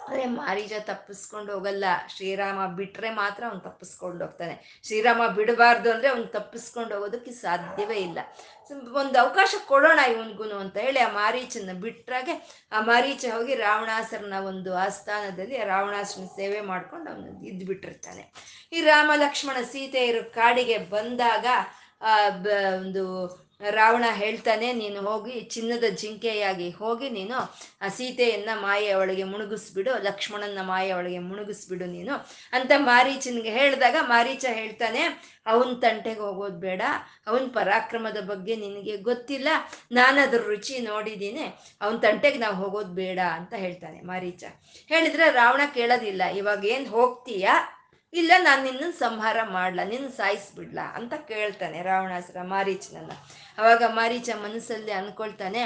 ಅದೇ 0.07 0.25
ಮಾರೀಜ 0.25 0.73
ತಪ್ಪಿಸ್ಕೊಂಡು 0.79 1.53
ಹೋಗಲ್ಲ. 1.53 1.85
ಶ್ರೀರಾಮ 2.15 2.67
ಬಿಟ್ರೆ 2.67 3.09
ಮಾತ್ರ 3.09 3.43
ಅವ್ನು 3.45 3.59
ತಪ್ಪಿಸ್ಕೊಂಡು 3.59 4.25
ಹೋಗ್ತಾನೆ. 4.25 4.81
ಶ್ರೀರಾಮ 4.87 5.27
ಬಿಡಬಾರ್ದು 5.27 5.91
ಅಂದ್ರೆ 5.91 6.07
ಅವ್ನು 6.07 6.25
ತಪ್ಪಿಸ್ಕೊಂಡು 6.25 6.95
ಹೋಗೋದಕ್ಕೆ 6.95 7.31
ಸಾಧ್ಯವೇ 7.31 7.95
ಇಲ್ಲ. 7.95 8.19
ಒಂದು 8.93 9.19
ಅವಕಾಶ 9.19 9.55
ಕೊಡೋಣ 9.67 9.99
ಇವನ್ಗುನು 10.11 10.55
ಅಂತ 10.55 10.77
ಹೇಳಿ 10.77 10.99
ಆ 10.99 11.11
ಮಾರೀಚನ್ನ 11.11 11.73
ಬಿಟ್ರಾಗೆ 11.73 12.33
ಆ 12.71 12.81
ಮಾರೀಚ 12.81 13.25
ಹೋಗಿ 13.31 13.55
ರಾವಣಾಸರನ 13.55 14.33
ಒಂದು 14.45 14.77
ಆಸ್ಥಾನದಲ್ಲಿ 14.77 15.57
ರಾವಣಾಸನ 15.63 16.25
ಸೇವೆ 16.25 16.61
ಮಾಡ್ಕೊಂಡು 16.61 17.11
ಅವನು 17.11 17.45
ಇದ್ದು 17.45 17.65
ಬಿಟ್ಟಿರ್ತಾನೆ. 17.65 18.33
ಈ 18.73 18.81
ರಾಮ 18.81 19.11
ಲಕ್ಷ್ಮಣ 19.15 19.57
ಸೀತೆ 19.71 20.23
ಕಾಡಿಗೆ 20.23 20.77
ಬಂದಾಗ 20.77 21.45
ಆ 22.01 22.15
ಒಂದು 22.75 23.03
ರಾವಣ 23.77 24.05
ಹೇಳ್ತಾನೆ, 24.21 24.67
ನೀನು 24.81 24.99
ಹೋಗಿ 25.07 25.35
ಚಿನ್ನದ 25.53 25.87
ಜಿಂಕೆಯಾಗಿ 26.01 26.67
ಹೋಗಿ 26.81 27.07
ನೀನು 27.17 27.37
ಆ 27.85 27.89
ಸೀತೆಯನ್ನ 27.97 28.51
ಮಾಯೆ 28.65 28.93
ಒಳಗೆ 29.01 29.25
ಮುಣುಗಿಸ್ಬಿಡು, 29.31 29.91
ಲಕ್ಷ್ಮಣನ 30.07 30.61
ಮಾಯೆ 30.69 30.93
ಒಳಗೆ 30.99 31.19
ಮುಣುಗಿಸ್ಬಿಡು 31.29 31.87
ನೀನು. 31.95 32.15
ಅಂತ 32.57 32.71
ಮಾರೀಚನ್ಗೆ 32.91 33.51
ಹೇಳಿದಾಗ 33.57 33.97
ಮಾರೀಚ 34.13 34.45
ಹೇಳ್ತಾನೆ, 34.59 35.03
ಅವನ 35.51 35.73
ತಂಟೆಗೆ 35.83 36.23
ಹೋಗೋದು 36.27 36.59
ಬೇಡ, 36.67 36.81
ಅವನ 37.29 37.45
ಪರಾಕ್ರಮದ 37.57 38.19
ಬಗ್ಗೆ 38.31 38.55
ನಿನಗೆ 38.63 38.95
ಗೊತ್ತಿಲ್ಲ, 39.09 39.49
ನಾನದ್ರ 39.99 40.41
ರುಚಿ 40.51 40.75
ನೋಡಿದ್ದೀನಿ 40.89 41.45
ಅವನ 41.83 41.95
ತಂಟೆಗೆ 42.05 42.41
ನಾವು 42.45 42.57
ಹೋಗೋದು 42.63 42.93
ಬೇಡ 43.01 43.19
ಅಂತ 43.37 43.53
ಹೇಳ್ತಾನೆ 43.65 43.99
ಮಾರೀಚ. 44.11 44.43
ಹೇಳಿದ್ರೆ 44.93 45.27
ರಾವಣ 45.41 45.61
ಕೇಳೋದಿಲ್ಲ, 45.77 46.21
ಇವಾಗ 46.41 46.65
ಏನು 46.75 46.89
ಹೋಗ್ತೀಯಾ? 46.97 47.55
ಇಲ್ಲ, 48.13 48.31
ನಾನು 48.37 48.61
ನಿನ್ನ 48.63 48.85
ಸಂಹಾರ 48.99 49.37
ಮಾಡ್ಲಾ 49.43 49.83
ನಿನ್ನ 49.83 50.07
ಸಾಯಿಸ್ಬಿಡ್ಲಾ 50.07 50.85
ಅಂತ 50.95 51.13
ಕೇಳ್ತಾನೆ 51.27 51.81
ರಾವಣಾಸುರ 51.81 52.41
ಮಾರೀಚನನ್ನ. 52.43 53.13
ಅವಾಗ 53.57 53.83
ಮಾರೀಚ 53.87 54.29
ಮನಸ್ಸಲ್ಲಿ 54.43 54.91
ಅನ್ಕೊಳ್ತಾನೆ, 54.91 55.63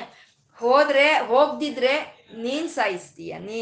ಹೋದ್ರೆ, 0.59 1.07
ಹೋಗ್ದಿದ್ರೆ 1.19 1.93
ನೀನ್ 2.37 2.69
ಸಾಯಿಸ್ತೀಯ, 2.69 3.37
ನೀ, 3.39 3.61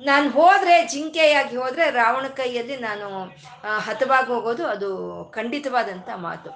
ನಾನು 0.00 0.30
ಹೋದ್ರೆ, 0.30 0.76
ಜಿಂಕೆಯಾಗಿ 0.86 1.56
ಹೋದ್ರೆ 1.56 1.90
ರಾವಣ 1.90 2.26
ಕೈಯಲ್ಲಿ 2.26 2.76
ನಾನು 2.76 3.08
ಹತವಾಗಿ 3.78 4.26
ಹೋಗೋದು 4.26 4.66
ಅದು 4.66 4.90
ಖಂಡಿತವಾದಂಥ 5.34 6.08
ಮಾತು. 6.16 6.50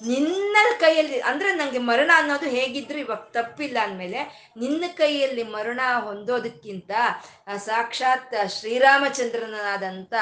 ನಿನ್ನ 0.00 0.56
ಕೈಯಲ್ಲಿ, 0.80 1.20
ಅಂದ್ರೆ 1.20 1.54
ನಂಗೆ 1.54 1.78
ಮರಣ 1.78 2.10
ಅನ್ನೋದು 2.16 2.46
ಹೇಗಿದ್ರು 2.46 2.98
ಇವಾಗ 2.98 3.18
ತಪ್ಪಿಲ್ಲ 3.18 3.78
ಅಂದಮೇಲೆ, 3.82 4.50
ನಿನ್ನ 4.56 4.84
ಕೈಯಲ್ಲಿ 4.96 5.42
ಮರಣ 5.42 5.80
ಹೊಂದೋದಕ್ಕಿಂತ 5.98 6.90
ಸಾಕ್ಷಾತ್ 7.56 8.50
ಶ್ರೀರಾಮಚಂದ್ರನಾದಂಥ 8.60 10.14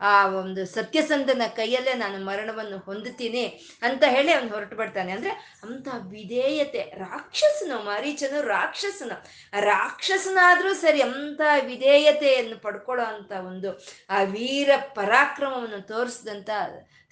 ಆ, 0.00 0.26
ಒಂದು 0.26 0.66
ಸತ್ಯಸಂಧನ 0.66 1.42
ಕೈಯಲ್ಲೇ 1.48 1.94
ನಾನು 1.94 2.24
ಮರಣವನ್ನು 2.24 2.78
ಹೊಂದುತ್ತೀನಿ 2.78 3.44
ಅಂತ 3.82 4.04
ಹೇಳಿ 4.04 4.32
ಅವನು 4.32 4.48
ಹೊರಟು 4.48 4.76
ಬಿಡ್ತಾನೆ. 4.76 5.12
ಅಂದ್ರೆ 5.12 5.30
ಅಂತ 5.62 5.88
ವಿಧೇಯತೆ, 6.10 6.78
ರಾಕ್ಷಸನು, 6.78 7.84
ಮರೀಚನು 7.84 8.42
ರಾಕ್ಷಸನು. 8.42 9.26
ರಾಕ್ಷಸನಾದ್ರೂ 9.60 10.74
ಸರಿ 10.74 11.02
ಅಂತ 11.02 11.40
ವಿಧೇಯತೆಯನ್ನು 11.66 12.58
ಪಡ್ಕೊಳ್ಳೋ 12.58 13.04
ಅಂತ 13.04 13.32
ಒಂದು, 13.32 13.86
ಆ 14.10 14.22
ವೀರ 14.22 14.70
ಪರಾಕ್ರಮವನ್ನು 14.76 15.86
ತೋರಿಸಿದಂಥ 15.86 16.50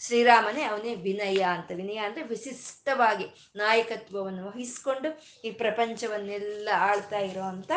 ಶ್ರೀರಾಮನೇ 0.07 0.63
ಅವನೇ 0.63 0.95
ವಿನಯ 0.95 1.43
ಅಂತ. 1.43 1.71
ವಿನಯ 1.77 1.97
ಅಂದ್ರೆ 1.97 2.25
ವಿಶಿಷ್ಟವಾಗಿ 2.25 3.53
ನಾಯಕತ್ವವನ್ನು 3.57 4.47
ವಹಿಸ್ಕೊಂಡು 4.47 5.25
ಈ 5.45 5.51
ಪ್ರಪಂಚವನ್ನೆಲ್ಲ 5.51 6.69
ಆಳ್ತಾ 6.77 7.19
ಇರೋ 7.19 7.43
ಅಂತ 7.43 7.71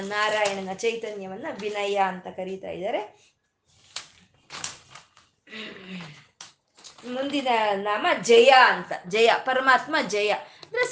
ನಾರಾಯಣನ 0.00 0.72
ಚೈತನ್ಯವನ್ನ 0.74 1.46
ವಿನಯ 1.60 1.96
ಅಂತ 1.96 2.26
ಕರೀತಾ 2.26 2.68
ಇದ್ದಾರೆ. 2.68 3.32
ಮುಂದಿನ 7.06 7.48
ನಾಮ 7.74 8.06
ಜಯ 8.22 8.50
ಅಂತ. 8.66 8.92
ಜಯ, 9.08 9.30
ಪರಮಾತ್ಮ 9.44 9.96
ಜಯ. 10.08 10.30
ಅಂದ್ರೆ 10.30 10.86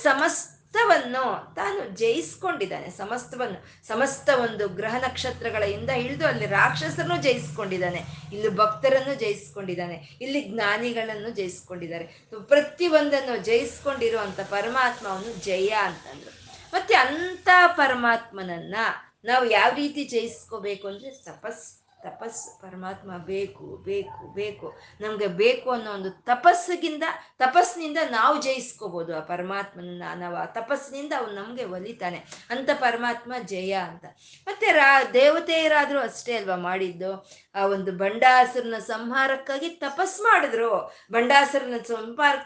ಸಮಸ್ತವನ್ನು 0.72 1.54
ತಾನು 1.54 1.96
ಜಯಿಸ್ಕೊಂಡಿದ್ದಾನೆ. 1.96 2.90
ಸಮಸ್ತವನ್ನು, 2.90 3.86
ಸಮಸ್ತ 3.88 4.28
ಒಂದು 4.42 4.68
ಗ್ರಹ 4.68 4.94
ನಕ್ಷತ್ರಗಳಿಂದ 4.94 5.90
ಹಿಡಿದು 5.90 6.26
ಅಲ್ಲಿ 6.26 6.46
ರಾಕ್ಷಸರನ್ನು 6.46 7.22
ಜಯಿಸ್ಕೊಂಡಿದ್ದಾನೆ. 7.22 8.04
ಇಲ್ಲಿ 8.32 8.48
ಭಕ್ತರನ್ನು 8.48 9.14
ಜಯಿಸ್ಕೊಂಡಿದ್ದಾನೆ. 9.14 10.18
ಇಲ್ಲಿ 10.20 10.42
ಜ್ಞಾನಿಗಳನ್ನು 10.42 11.30
ಜಯಿಸ್ಕೊಂಡಿದ್ದಾರೆ. 11.30 12.06
ಪ್ರತಿಯೊಂದನ್ನು 12.48 13.36
ಜಯಿಸ್ಕೊಂಡಿರುವಂತ 13.36 14.40
ಪರಮಾತ್ಮ 14.40 15.06
ಜಯ 15.40 15.68
ಅಂತಂದ್ರು. 15.68 16.30
ಮತ್ತೆ 16.72 16.94
ಅಂತ 16.94 17.48
ಪರಮಾತ್ಮನನ್ನ 17.66 18.76
ನಾವು 19.24 19.44
ಯಾವ 19.50 19.70
ರೀತಿ 19.74 20.04
ಜಯಿಸ್ಕೋಬೇಕು 20.04 20.88
ಅಂದ್ರೆ 20.88 21.10
ತಪಸ್ 21.10 21.79
ತಪಸ್ಸು 22.02 22.60
ಪರಮಾತ್ಮ 22.60 23.16
ಬೇಕು 23.16 23.76
ಬೇಕು 23.76 24.34
ಬೇಕು. 24.34 24.78
ನಮಗೆ 25.00 25.26
ಬೇಕು 25.26 25.70
ಅನ್ನೋ 25.70 25.92
ಒಂದು 25.92 26.10
ತಪಸ್ಸಿಗಿಂದ, 26.10 27.02
ತಪಸ್ಸಿನಿಂದ 27.38 27.98
ನಾವು 28.10 28.42
ಜಯಿಸ್ಕೋಬೋದು 28.42 29.16
ಆ 29.16 29.20
ಪರಮಾತ್ಮನ 29.20 30.02
ನಾವು 30.14 30.36
ಆ 30.36 30.44
ತಪಸ್ಸಿನಿಂದ 30.44 31.12
ಅವನು 31.18 31.32
ನಮಗೆ 31.32 31.64
ಒಲಿತಾನೆ. 31.64 32.24
ಅಂತ 32.50 32.70
ಪರಮಾತ್ಮ 32.74 33.32
ಜಯ 33.44 33.72
ಅಂತ. 33.72 34.04
ಮತ್ತೆ 34.46 34.66
ರಾ, 34.72 35.04
ದೇವತೆಯರಾದರೂ 35.04 35.98
ಅಷ್ಟೇ 35.98 36.36
ಅಲ್ವಾ 36.36 36.56
ಮಾಡಿದ್ದು? 36.56 37.28
ಆ 37.54 37.66
ಒಂದು 37.66 37.92
ಬಂಡಾಸುರನ 37.92 38.74
ಸಂಹಾರಕ್ಕಾಗಿ 38.78 39.68
ತಪಸ್ 39.68 40.20
ಮಾಡಿದ್ರು. 40.20 40.94
ಬಂಡಾಸುರನ 41.12 41.74
ಸಂಹಾರ 41.88 42.36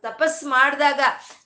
ತಪಸ್ 0.00 0.44
ಮಾಡಿದಾಗ 0.44 1.00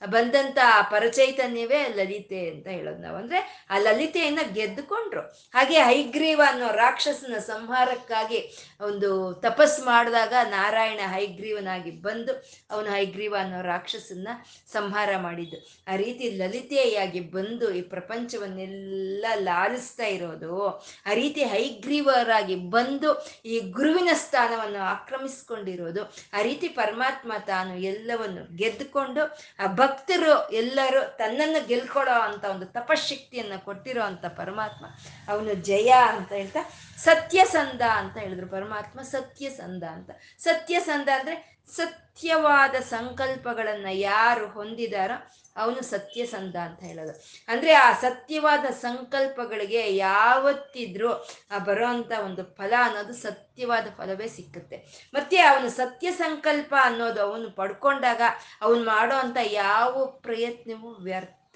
ಬಂದಂತ 0.07 0.59
ಪರಚೈತನ್ಯವೇ 0.91 1.83
ಲಲಿತೆ 1.83 2.51
ಅಂತ 2.51 2.67
ಹೇಳೋದು 2.67 2.99
ನಾವು 2.99 3.17
ಅಂದ್ರೆ 3.17 3.67
ಆ 3.71 3.79
ಲಲಿತೆಯನ್ನ 3.79 4.39
ಗೆದ್ದುಕೊಂಡ್ರು. 4.53 5.21
ಹಾಗೆ 5.21 5.79
ಹೈಗ್ರೀವ 5.79 6.43
ಅನ್ನೋ 6.49 6.73
ರಾಕ್ಷಸನ 6.73 7.39
ಸಂಹಾರಕ್ಕಾಗಿ 7.57 8.41
ಒಂದು 8.81 9.11
ತಪಸ್ 9.41 9.81
ಮಾಡಿದಾಗ 9.81 10.35
ನಾರಾಯಣ 10.49 11.01
ಹೈಗ್ರೀವನಾಗಿ 11.13 11.91
ಬಂದು 11.91 12.33
ಅವನು 12.71 12.89
ಹೈಗ್ರೀವ 12.91 13.35
ಅನ್ನೋ 13.41 13.63
ರಾಕ್ಷಸನ್ನ 13.63 14.29
ಸಂಹಾರ 14.73 15.11
ಮಾಡಿದ್ದು. 15.17 15.59
ಆ 15.89 15.97
ರೀತಿ 15.97 16.31
ಲಲಿತೆಯಾಗಿ 16.31 17.21
ಬಂದು 17.21 17.71
ಈ 17.71 17.81
ಪ್ರಪಂಚವನ್ನೆಲ್ಲ 17.81 19.27
ಲಾಲಿಸ್ತಾ 19.35 20.05
ಇರೋದು. 20.05 20.69
ಆ 21.07 21.15
ರೀತಿ 21.15 21.45
ಹೈಗ್ರೀವರಾಗಿ 21.45 22.57
ಬಂದು 22.57 23.11
ಈ 23.45 23.61
ಗುರುವಿನ 23.61 24.09
ಸ್ಥಾನವನ್ನು 24.15 24.83
ಆಕ್ರಮಿಸ್ಕೊಂಡಿರೋದು. 24.83 26.05
ಆ 26.33 26.43
ರೀತಿ 26.43 26.69
ಪರಮಾತ್ಮ 26.69 27.33
ತಾನು 27.47 27.79
ಎಲ್ಲವನ್ನು 27.79 28.57
ಗೆದ್ದುಕೊಂಡು 28.57 29.23
ಆ 29.59 29.67
ಭಕ್ತರು 29.67 30.53
ಎಲ್ಲರೂ 30.53 31.01
ತನ್ನನ್ನು 31.19 31.67
ಗೆಲ್ಕೊಳ್ಳೋ 31.67 32.21
ಅಂತ 32.21 32.45
ಒಂದು 32.45 32.67
ತಪಶಕ್ತಿಯನ್ನು 32.67 33.65
ಕೊಟ್ಟಿರೋ 33.65 34.03
ಅಂತ 34.03 34.27
ಪರಮಾತ್ಮ. 34.27 34.87
ಅವನು 35.29 35.55
ಜಯ 35.55 35.89
ಅಂತ 35.89 36.33
ಹೇಳ್ತಾ 36.33 36.63
ಸತ್ಯಸಂಧ 37.05 37.83
ಅಂತ 38.01 38.17
ಹೇಳಿದ್ರು. 38.17 38.47
ಪರಮಾತ್ಮ 38.67 39.03
ಸತ್ಯಸಂಧ 39.03 39.85
ಅಂತ. 39.85 40.11
ಸತ್ಯಸಂಧ 40.39 41.09
ಅಂದ್ರೆ 41.21 41.59
ಸತ್ಯವಾದ 41.77 42.75
ಸಂಕಲ್ಪಗಳನ್ನ 42.75 43.87
ಯಾರು 43.91 44.49
ಹೊಂದಿದಾರೋ 44.49 45.31
ಅವನು 45.57 45.83
ಸತ್ಯಸಂಧ 45.83 46.57
ಅಂತ 46.57 46.81
ಹೇಳೋದು. 46.83 47.23
ಅಂದ್ರೆ 47.49 47.73
ಆ 47.73 47.93
ಸತ್ಯವಾದ 47.93 48.65
ಸಂಕಲ್ಪಗಳಿಗೆ 48.65 49.97
ಯಾವತ್ತಿದ್ರೂ 49.97 51.27
ಆ 51.51 51.59
ಬರೋವಂಥ 51.59 52.13
ಒಂದು 52.25 52.45
ಫಲ 52.45 52.75
ಅನ್ನೋದು 52.81 53.13
ಸತ್ಯವಾದ 53.13 53.87
ಫಲವೇ 53.97 54.29
ಸಿಕ್ಕುತ್ತೆ. 54.29 54.77
ಮತ್ತೆ 55.15 55.39
ಅವನು 55.39 55.69
ಸತ್ಯ 55.69 56.11
ಸಂಕಲ್ಪ 56.11 56.75
ಅನ್ನೋದು 56.83 57.21
ಅವನು 57.21 57.51
ಪಡ್ಕೊಂಡಾಗ 57.51 58.23
ಅವನು 58.61 58.85
ಮಾಡೋ 58.85 59.37
ಯಾವ 59.41 60.07
ಪ್ರಯತ್ನವೂ 60.07 60.95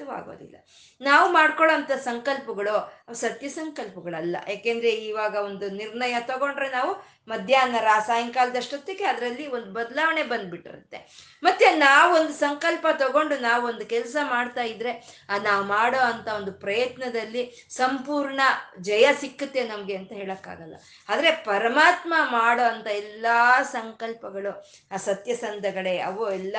ವ್ಯರ್ಥವಾಗೋದಿಲ್ಲ 0.01 0.57
ನಾವು 1.01 1.33
ಮಾಡ್ಕೊಳ್ಳೋಂಥ 1.33 1.93
ಸಂಕಲ್ಪಗಳು 1.93 2.75
ಸತ್ಯ 3.15 3.49
ಸಂಕಲ್ಪಗಳಲ್ಲ. 3.49 4.37
ಯಾಕೆಂದ್ರೆ 4.49 4.91
ಇವಾಗ 4.91 5.35
ಒಂದು 5.35 5.71
ನಿರ್ಣಯ 5.71 6.17
ತಗೊಂಡ್ರೆ 6.21 6.69
ನಾವು 6.71 6.93
ಮಧ್ಯಾಹ್ನ 7.31 7.77
ಸಾಯಂಕಾಲದಷ್ಟೊತ್ತಿಗೆ 8.07 9.05
ಅದರಲ್ಲಿ 9.05 9.47
ಒಂದು 9.47 9.73
ಬದಲಾವಣೆ 9.73 10.23
ಬಂದ್ಬಿಟ್ಟಿರುತ್ತೆ. 10.23 11.31
ಮತ್ತೆ 11.43 11.71
ನಾವೊಂದು 11.71 12.33
ಸಂಕಲ್ಪ 12.33 12.87
ತಗೊಂಡು 12.99 13.38
ನಾವೊಂದು 13.38 13.87
ಕೆಲಸ 13.87 14.16
ಮಾಡ್ತಾ 14.23 14.62
ಇದ್ರೆ, 14.62 15.27
ಆ, 15.29 15.38
ನಾವು 15.38 15.64
ಮಾಡೋ 15.64 15.99
ಅಂತ 15.99 16.29
ಒಂದು 16.29 16.53
ಪ್ರಯತ್ನದಲ್ಲಿ 16.53 17.66
ಸಂಪೂರ್ಣ 17.71 18.40
ಜಯ 18.81 19.09
ಸಿಕ್ಕುತ್ತೆ 19.21 19.69
ನಮಗೆ 19.69 19.97
ಅಂತ 19.97 20.12
ಹೇಳಕ್ಕಾಗಲ್ಲ. 20.12 20.75
ಆದ್ರೆ 21.09 21.31
ಪರಮಾತ್ಮ 21.31 22.14
ಮಾಡೋ 22.31 22.62
ಅಂತ 22.62 22.87
ಎಲ್ಲಾ 22.87 23.62
ಸಂಕಲ್ಪಗಳು, 23.62 24.73
ಆ 24.93 24.97
ಸತ್ಯಸಂಧಗಳೇ 24.97 25.99
ಅವು 25.99 26.33
ಎಲ್ಲ 26.33 26.57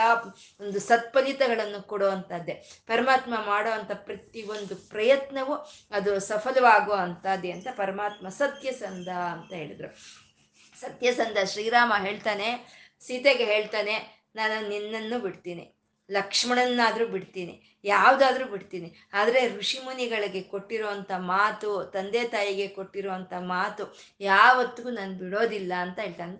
ಒಂದು 0.62 0.80
ಸತ್ಫಲಿತಗಳನ್ನು 0.80 1.88
ಕೊಡುವಂಥದ್ದೇ 1.88 2.54
ಪರಮಾತ್ಮ 2.88 3.34
ಮಾಡೋ 3.46 3.70
ಅಂತ 3.70 3.92
ಪ್ರತಿಯೊಂದು 3.94 4.76
ಪ್ರಯತ್ನವು 4.76 5.54
ಅದು 5.92 6.20
ಸಫಲವಾಗೋ 6.20 6.92
ಅಂಥದ್ದೇ 6.92 7.52
ಅಂತ 7.52 7.68
ಪರಮಾತ್ಮ 7.72 8.30
ಸತ್ಯಸಂಧ 8.30 9.10
ಅಂತ 9.10 9.54
ಹೇಳಿದ್ರು. 9.54 10.21
ಸತ್ಯಸಂಧ 10.82 11.38
ಶ್ರೀರಾಮ 11.54 11.92
ಹೇಳ್ತಾನೆ, 12.06 12.50
ಸೀತೆಗೆ 13.06 13.46
ಹೇಳ್ತಾನೆ, 13.54 13.96
ನಾನು 14.40 14.58
ನಿನ್ನನ್ನು 14.70 15.18
ಬಿಡ್ತೀನಿ, 15.26 15.66
ಲಕ್ಷ್ಮಣನ್ನಾದರೂ 16.10 17.06
ಬಿಡ್ತೀನಿ, 17.16 17.56
ಯಾವುದಾದ್ರೂ 17.86 18.46
ಬಿಡ್ತೀನಿ. 18.54 18.90
ಆದರೆ 19.20 19.42
ಋಷಿಮುನಿಗಳಿಗೆ 19.58 20.42
ಕೊಟ್ಟಿರುವಂಥ 20.54 21.12
ಮಾತು, 21.34 21.72
ತಂದೆ 21.96 22.24
ತಾಯಿಗೆ 22.36 22.68
ಕೊಟ್ಟಿರುವಂಥ 22.78 23.34
ಮಾತು 23.56 23.86
ಯಾವತ್ತಿಗೂ 24.32 24.92
ನಾನು 25.00 25.14
ಬಿಡೋದಿಲ್ಲ 25.24 25.74
ಅಂತ 25.88 26.00
ಹೇಳ್ತಾನೆ 26.06 26.38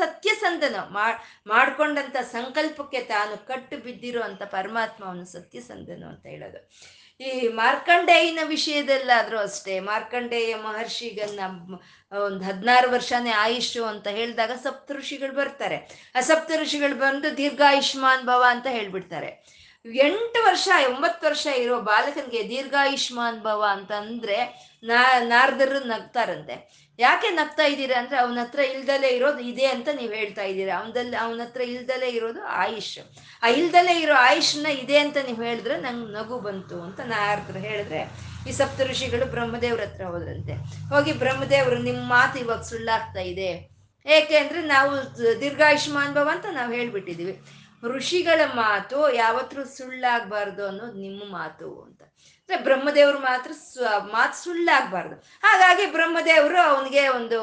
ಸತ್ಯಸಂಧನ 0.00 0.76
ಮಾಡ್ಕೊಂಡಂತ 1.52 2.16
ಸಂಕಲ್ಪಕ್ಕೆ 2.32 3.00
ತಾನು 3.12 3.34
ಕಟ್ಟು 3.48 3.76
ಬಿದ್ದಿರೋ 3.86 4.20
ಅಂತ 4.26 4.42
ಪರಮಾತ್ಮ 4.56 5.02
ಅವನು 5.08 5.24
ಸತ್ಯಸಂಧನು 5.32 6.06
ಅಂತ 6.10 6.24
ಹೇಳೋದು. 6.32 6.60
ಈ 7.22 7.48
ಮಾರ್ಕಂಡೇಯನ 7.48 8.38
ವಿಷಯದಲ್ಲಾದರೂ 8.44 9.38
ಅಷ್ಟೇ, 9.38 9.80
ಮಾರ್ಕಂಡೇಯ 9.80 10.54
ಮಹರ್ಷಿಗನ್ನ 10.56 11.40
ಒಂದು 12.24 12.44
ಹದಿನಾರು 12.44 12.90
ವರ್ಷನೇ 12.90 13.30
ಆಯುಷು 13.30 13.84
ಅಂತ 13.84 14.08
ಹೇಳಿದಾಗ 14.08 14.50
ಸಪ್ತ 14.50 14.92
ಋಷಿಗಳು 14.92 15.32
ಬರ್ತಾರೆ. 15.32 15.76
ಆ 16.14 16.20
ಸಪ್ತ 16.20 16.52
ಋಷಿಗಳು 16.62 16.94
ಬಂದು 16.94 17.36
ದೀರ್ಘಾಯುಷ್ಮಾನ್ 17.36 18.26
ಭವ 18.26 18.44
ಅಂತ 18.48 18.66
ಹೇಳ್ಬಿಡ್ತಾರೆ. 18.66 19.62
ಎಂಟು 19.94 20.46
ವರ್ಷ, 20.46 20.68
ಒಂಬತ್ತು 20.86 21.26
ವರ್ಷ 21.26 21.46
ಇರೋ 21.46 21.80
ಬಾಲಕನಿಗೆ 21.80 22.48
ದೀರ್ಘಾಯುಷ್ಮಾನ್ 22.48 23.40
ಭವ 23.40 23.64
ಅಂತಂದ್ರೆ 23.70 24.38
ನಾ, 24.82 25.18
ನಾರದರು 25.18 25.86
ನಗ್ತಾರಂತೆ. 25.86 26.54
ಯಾಕೆ 26.98 27.28
ನಗ್ತಾ 27.30 27.64
ಇದ್ದೀರಾ 27.64 27.98
ಅಂದ್ರೆ 27.98 28.18
ಅವನ 28.18 28.38
ಹತ್ರ 28.40 28.60
ಇಲ್ದಲೇ 28.60 29.08
ಇರೋದು 29.08 29.38
ಇದೆ 29.38 29.66
ಅಂತ 29.66 29.88
ನೀವು 30.00 30.12
ಹೇಳ್ತಾ 30.12 30.42
ಇದ್ದೀರಾ. 30.42 30.78
ಅವನದಲ್ಲಿ, 30.80 31.16
ಅವನ 31.16 31.40
ಹತ್ರ 31.40 31.60
ಇಲ್ದಲೇ 31.60 32.08
ಇರೋದು 32.08 32.42
ಆಯುಷ್. 32.42 32.98
ಆ 33.42 33.48
ಇಲ್ದಲೇ 33.48 34.00
ಇರೋ 34.00 34.14
ಆಯುಷ್ನ 34.14 34.66
ಇದೆ 34.66 34.98
ಅಂತ 34.98 35.16
ನೀವು 35.26 35.42
ಹೇಳಿದ್ರೆ 35.42 35.76
ನಂಗೆ 35.76 36.12
ನಗು 36.12 36.38
ಬಂತು 36.38 36.82
ಅಂತ 36.82 37.00
ನಾರದ್ರು 37.00 37.58
ಹೇಳಿದ್ರೆ 37.58 38.02
ಈ 38.48 38.52
ಸಪ್ತ 38.52 38.80
ಋಷಿಗಳು 38.80 39.26
ಬ್ರಹ್ಮದೇವ್ರ 39.26 39.80
ಹತ್ರ 39.80 40.04
ಹೋದ್ರಂತೆ 40.04 40.54
ಹೋಗಿ 40.88 41.12
ಬ್ರಹ್ಮದೇವರು 41.12 41.78
ನಿಮ್ಮ 41.78 42.02
ಮಾತು 42.08 42.38
ಇವಾಗ 42.38 42.62
ಸುಳ್ಳಾಗ್ತಾ 42.62 43.20
ಇದೆ. 43.20 43.50
ಏಕೆ 44.06 44.36
ಅಂದ್ರೆ 44.36 44.62
ನಾವು 44.66 44.92
ದೀರ್ಘಾಯುಷ್ಮಾನ್ 45.40 46.14
ಭವ 46.14 46.28
ಅಂತ 46.32 46.46
ನಾವು 46.52 46.72
ಹೇಳ್ಬಿಟ್ಟಿದೀವಿ. 46.72 47.34
ಋಷಿಗಳ 47.84 48.40
ಮಾತು 48.54 49.14
ಯಾವತ್ತೂ 49.14 49.64
ಸುಳ್ಳಾಗಬಾರ್ದು 49.64 50.66
ಅನ್ನೋದು 50.66 50.92
ನಿಮ್ಮ 50.92 51.22
ಮಾತು 51.32 51.68
ಅಂತ. 51.82 52.02
ಬ್ರಹ್ಮದೇವ್ರು 52.56 53.18
ಮಾತ್ರ 53.18 53.52
ಮಾತು 54.12 54.44
ಸುಳ್ಳಾಗಬಾರ್ದು. 54.44 55.14
ಹಾಗಾಗಿ 55.42 55.86
ಬ್ರಹ್ಮದೇವರು 55.86 56.60
ಅವನಿಗೆ 56.60 57.08
ಒಂದು 57.08 57.38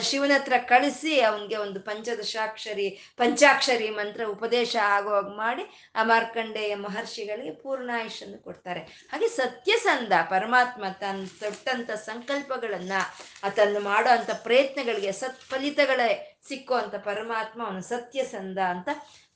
ಶಿವನ 0.00 0.32
ಹತ್ರ 0.34 0.52
ಕಳಿಸಿ 0.58 1.20
ಅವನಿಗೆ 1.20 1.56
ಒಂದು 1.56 1.80
ಪಂಚದಶಾಕ್ಷರಿ, 1.80 2.88
ಪಂಚಾಕ್ಷರಿ 3.16 3.90
ಮಂತ್ರ 3.90 4.24
ಉಪದೇಶ 4.24 4.76
ಆಗುವಾಗ 4.82 5.24
ಮಾಡಿ 5.24 5.92
ಆ 5.96 6.02
ಮಾರ್ಕಂಡೇಯ 6.02 6.74
ಮಹರ್ಷಿಗಳಿಗೆ 6.74 7.50
ಪೂರ್ಣಾಯುಷನ್ನು 7.50 8.38
ಕೊಡ್ತಾರೆ. 8.44 8.80
ಹಾಗೆ 8.80 9.28
ಸತ್ಯಸಂಧ 9.28 10.12
ಪರಮಾತ್ಮ 10.30 10.84
ತನ್ನ 11.00 11.26
ತೊಟ್ಟಂತ 11.40 11.90
ಸಂಕಲ್ಪಗಳನ್ನ 11.90 12.92
ತನ್ನ 13.54 13.76
ಮಾಡೋ 13.80 14.10
ಅಂಥ 14.10 14.30
ಪ್ರಯತ್ನಗಳಿಗೆ 14.30 15.12
ಸತ್ಫಲಿತಗಳೇ 15.12 16.38
ಸಿಕ್ಕೋ 16.48 16.74
ಅಂತ 16.74 16.94
ಪರಮಾತ್ಮ 16.94 17.66
ಅವನು 17.66 17.82
ಸತ್ಯಸಂಧ 17.82 18.58
ಅಂತ 18.58 18.88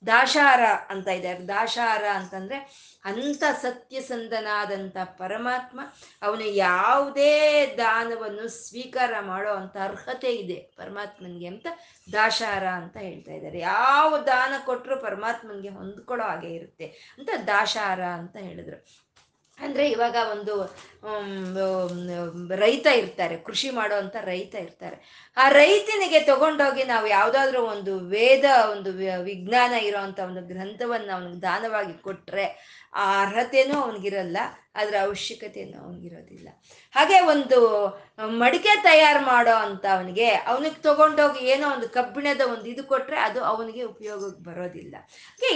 ದಾಶಾರ 0.06 0.60
ಅಂತ 0.88 1.08
ಇದೆ. 1.08 1.48
ದಾಶಾರ 1.48 2.04
ಅಂತಂದ್ರೆ 2.14 2.58
ಅಂತ 3.04 3.42
ಸತ್ಯಸಂಧನಾದಂಥ 3.62 4.96
ಪರಮಾತ್ಮ 5.04 5.80
ಅವನು 6.22 6.44
ಯಾವುದೇ 6.44 7.66
ದಾನವನ್ನು 7.78 8.48
ಸ್ವೀಕಾರ 8.48 9.12
ಮಾಡೋ 9.20 9.52
ಅಂತ 9.54 9.76
ಅರ್ಹತೆ 9.84 10.32
ಇದೆ 10.32 10.54
ಪರಮಾತ್ಮನಿಗೆ 10.54 11.46
ಅಂತ 11.46 11.66
ದಾಶಾರ 12.12 12.64
ಅಂತ 12.66 12.96
ಹೇಳ್ತಾ 12.96 13.32
ಇದ್ದಾರೆ. 13.32 13.58
ಯಾವ 13.58 14.18
ದಾನ 14.18 14.54
ಕೊಟ್ಟರು 14.64 14.96
ಪರಮಾತ್ಮನಿಗೆ 15.00 15.68
ಹೊಂದ್ಕೊಳ್ಳೋ 15.68 16.26
ಹಾಗೆ 16.26 16.54
ಇರುತ್ತೆ 16.54 17.16
ಅಂತ 17.18 17.30
ದಾಶಾರ 17.46 18.00
ಅಂತ 18.04 18.36
ಹೇಳಿದ್ರು. 18.36 18.99
ಅಂದ್ರೆ 19.62 19.84
ಇವಾಗ 19.90 20.16
ಒಂದು 20.32 20.54
ರೈತ 22.54 22.86
ಇರ್ತಾರೆ, 22.86 23.36
ಕೃಷಿ 23.36 23.70
ಮಾಡುವಂತ 23.70 24.16
ರೈತ 24.24 24.54
ಇರ್ತಾರೆ. 24.54 24.96
ಆ 25.36 25.44
ರೈತನಿಗೆ 25.48 26.20
ತಗೊಂಡೋಗಿ 26.20 26.84
ನಾವು 26.84 27.06
ಯಾವ್ದಾದ್ರು 27.06 27.60
ಒಂದು 27.66 27.98
ವೇದ, 27.98 28.44
ಒಂದು 28.70 28.92
ವಿಜ್ಞಾನ 29.22 29.72
ಇರೋಂತ 29.88 30.20
ಒಂದು 30.20 30.42
ಗ್ರಂಥವನ್ನ 30.52 31.10
ಅವನಿಗೆ 31.14 31.40
ದಾನವಾಗಿ 31.42 31.94
ಕೊಟ್ರೆ 32.02 32.46
ಆ 32.94 33.04
ಅರ್ಹತೆನೂ 33.22 33.76
ಅವನಿಗಿರಲ್ಲ 33.80 34.38
ಅದ್ರ 34.74 34.94
ಅವಶ್ಯಕತೆನೂ 35.02 35.76
ಅವನಿಗಿರೋದಿಲ್ಲ. 35.84 36.48
ಹಾಗೆ 36.96 37.18
ಒಂದು 37.32 37.58
ಮಡಿಕೆ 38.40 38.72
ತಯಾರು 38.82 39.20
ಮಾಡೋ 39.24 39.52
ಅಂತ 39.66 39.84
ಅವನಿಗೆ 39.92 40.28
ಅವನಿಗೆ 40.50 40.78
ತಗೊಂಡೋಗಿ 40.82 41.40
ಏನೋ 41.52 41.66
ಒಂದು 41.74 41.88
ಕಬ್ಬಿಣದ 41.88 42.42
ಒಂದು 42.52 42.66
ಇದು 42.66 42.82
ಕೊಟ್ರೆ 42.84 43.18
ಅದು 43.18 43.40
ಅವನಿಗೆ 43.44 43.82
ಉಪಯೋಗಕ್ಕೆ 43.82 44.42
ಬರೋದಿಲ್ಲ. 44.48 44.94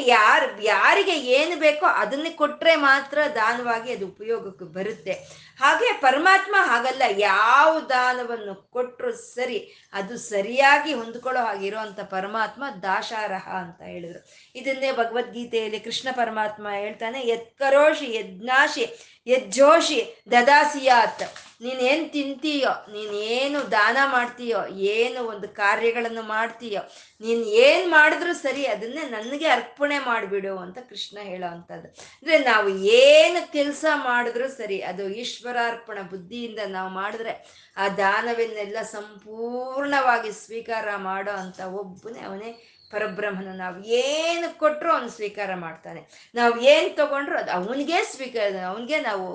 ಯಾರು, 0.06 0.46
ಯಾರಿಗೆ 0.62 1.16
ಏನು 1.38 1.56
ಬೇಕೋ 1.60 1.86
ಅದನ್ನ 1.86 2.26
ಕೊಟ್ರೆ 2.36 2.74
ಮಾತ್ರ 2.76 3.18
ದಾನವಾಗಿ 3.34 3.90
ಅದು 3.92 4.06
ಉಪಯೋಗಕ್ಕೆ 4.06 4.64
ಬರುತ್ತೆ. 4.64 5.12
ಹಾಗೆ 5.60 5.92
ಪರಮಾತ್ಮ 6.00 6.54
ಹಾಗಲ್ಲ, 6.60 7.02
ಯಾವ 7.16 7.80
ದಾನವನ್ನು 7.80 8.54
ಕೊಟ್ಟರು 8.70 9.12
ಸರಿ, 9.16 9.60
ಅದು 9.92 10.18
ಸರಿಯಾಗಿ 10.18 10.94
ಹೊಂದ್ಕೊಳ್ಳೋ 10.94 11.42
ಹಾಗಿರುವಂಥ 11.44 12.00
ಪರಮಾತ್ಮ 12.00 12.64
ದಾಶಾರಹ 12.82 13.48
ಅಂತ 13.64 13.82
ಹೇಳಿದ್ರು. 13.82 14.22
ಇದನ್ನೇ 14.54 14.92
ಭಗವದ್ಗೀತೆಯಲ್ಲಿ 14.92 15.80
ಕೃಷ್ಣ 15.80 16.08
ಪರಮಾತ್ಮ 16.12 16.66
ಹೇಳ್ತಾನೆ, 16.70 17.20
ಯತ್ಕರೋಷಿ 17.28 18.08
ಯಜ್ಞಾಶಿ 18.14 18.86
ಯಜ್ಜೋಷಿ 19.26 19.98
ದದಾಸಿಯಾತ್, 20.30 21.24
ನೀನೇನು 21.62 22.04
ತಿಂತೀಯೋ, 22.08 22.72
ನೀನೇನು 22.92 23.58
ದಾನ 23.70 23.98
ಮಾಡ್ತೀಯೋ, 24.12 24.60
ಏನು 24.94 25.20
ಒಂದು 25.24 25.48
ಕಾರ್ಯಗಳನ್ನು 25.48 26.22
ಮಾಡ್ತೀಯೋ, 26.22 26.80
ನೀನು 27.20 27.44
ಏನು 27.66 27.86
ಮಾಡಿದ್ರು 27.90 28.32
ಸರಿ, 28.34 28.62
ಅದನ್ನೇ 28.66 29.04
ನನಗೆ 29.10 29.46
ಅರ್ಪಣೆ 29.48 29.98
ಮಾಡಿಬಿಡು 29.98 30.58
ಅಂತ 30.58 30.78
ಕೃಷ್ಣ 30.90 31.18
ಹೇಳೋ 31.22 31.46
ಅಂಥದ್ದು 31.46 31.88
ಅಂದರೆ 32.18 32.38
ನಾವು 32.38 32.68
ಏನು 32.98 33.52
ಕೆಲಸ 33.52 33.84
ಮಾಡಿದ್ರು 34.04 34.48
ಸರಿ, 34.48 34.78
ಅದು 34.82 35.06
ಈಶ್ವರಾರ್ಪಣ 35.22 35.98
ಬುದ್ಧಿಯಿಂದ 36.10 36.60
ನಾವು 36.68 36.90
ಮಾಡಿದ್ರೆ, 37.00 37.34
ಆ 37.76 37.86
ದಾನವನ್ನೆಲ್ಲ 37.88 38.78
ಸಂಪೂರ್ಣವಾಗಿ 38.96 40.32
ಸ್ವೀಕಾರ 40.32 40.88
ಮಾಡೋ 40.96 41.32
ಅಂತ 41.44 41.60
ಒಬ್ಬನೇ 41.82 42.20
ಅವನೇ 42.20 42.50
ಪರಬ್ರಹ್ಮನ 42.94 43.52
ನಾವು 43.58 43.78
ಏನು 44.00 44.48
ಕೊಟ್ಟರು 44.58 44.90
ಅವನು 44.94 45.10
ಸ್ವೀಕಾರ 45.16 45.50
ಮಾಡ್ತಾನೆ. 45.64 46.00
ನಾವು 46.34 46.54
ಏನು 46.72 46.90
ತಗೊಂಡ್ರು 47.00 47.36
ಅದು 47.42 47.50
ಅವನಿಗೆ 47.58 47.98
ಸ್ವೀಕಾರ, 48.14 48.52
ಅವನಿಗೆ 48.72 48.98
ನಾವು 49.08 49.26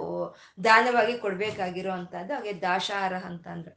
ದಾನವಾಗಿ 0.63 1.15
ಕೊಡಬೇಕಾಗಿರೋ 1.25 1.93
ಅಂಥದ್ದು 1.99 2.33
ಹಾಗೆ 2.35 2.53
ದಾಶಾರ 2.67 3.13
ಅಂತಂದ್ರು 3.29 3.73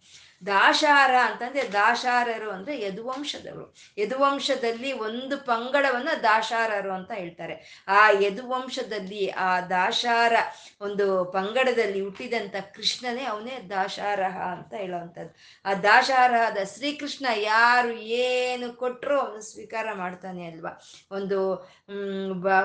ದಾಶಾರ 0.47 1.14
ಅಂತಂದ್ರೆ 1.24 1.72
ದಾಶಾರರು 1.72 2.51
ಅಂದ್ರೆ 2.51 2.82
ಯದುವಂಶದವರು. 2.82 3.74
ಯದುವಂಶದಲ್ಲಿ 3.99 4.93
ಒಂದು 4.93 5.38
ಪಂಗಡವನ್ನ 5.38 6.09
ದಾಶಾರರು 6.22 6.93
ಅಂತ 6.93 7.12
ಹೇಳ್ತಾರೆ. 7.12 7.84
ಆ 7.88 8.11
ಯದುವಂಶದಲ್ಲಿ 8.20 9.30
ಆ 9.30 9.61
ದಾಶಾರ 9.61 10.32
ಒಂದು 10.80 11.24
ಪಂಗಡದಲ್ಲಿ 11.24 12.01
ಹುಟ್ಟಿದಂಥ 12.01 12.57
ಕೃಷ್ಣನೇ 12.74 13.24
ಅವನೇ 13.24 13.66
ದಾಶಾರಹ 13.70 14.36
ಅಂತ 14.38 14.74
ಹೇಳುವಂಥದ್ದು. 14.74 15.34
ಆ 15.64 15.74
ದಾಶಾರಹದ 15.74 16.59
ಶ್ರೀಕೃಷ್ಣ 16.76 17.26
ಯಾರು 17.36 17.93
ಏನು 17.93 18.72
ಕೊಟ್ಟರು 18.72 19.20
ಅವನು 19.20 19.40
ಸ್ವೀಕಾರ 19.40 19.86
ಮಾಡ್ತಾನೆ 19.95 20.47
ಅಲ್ವಾ? 20.47 20.80
ಒಂದು 21.11 21.55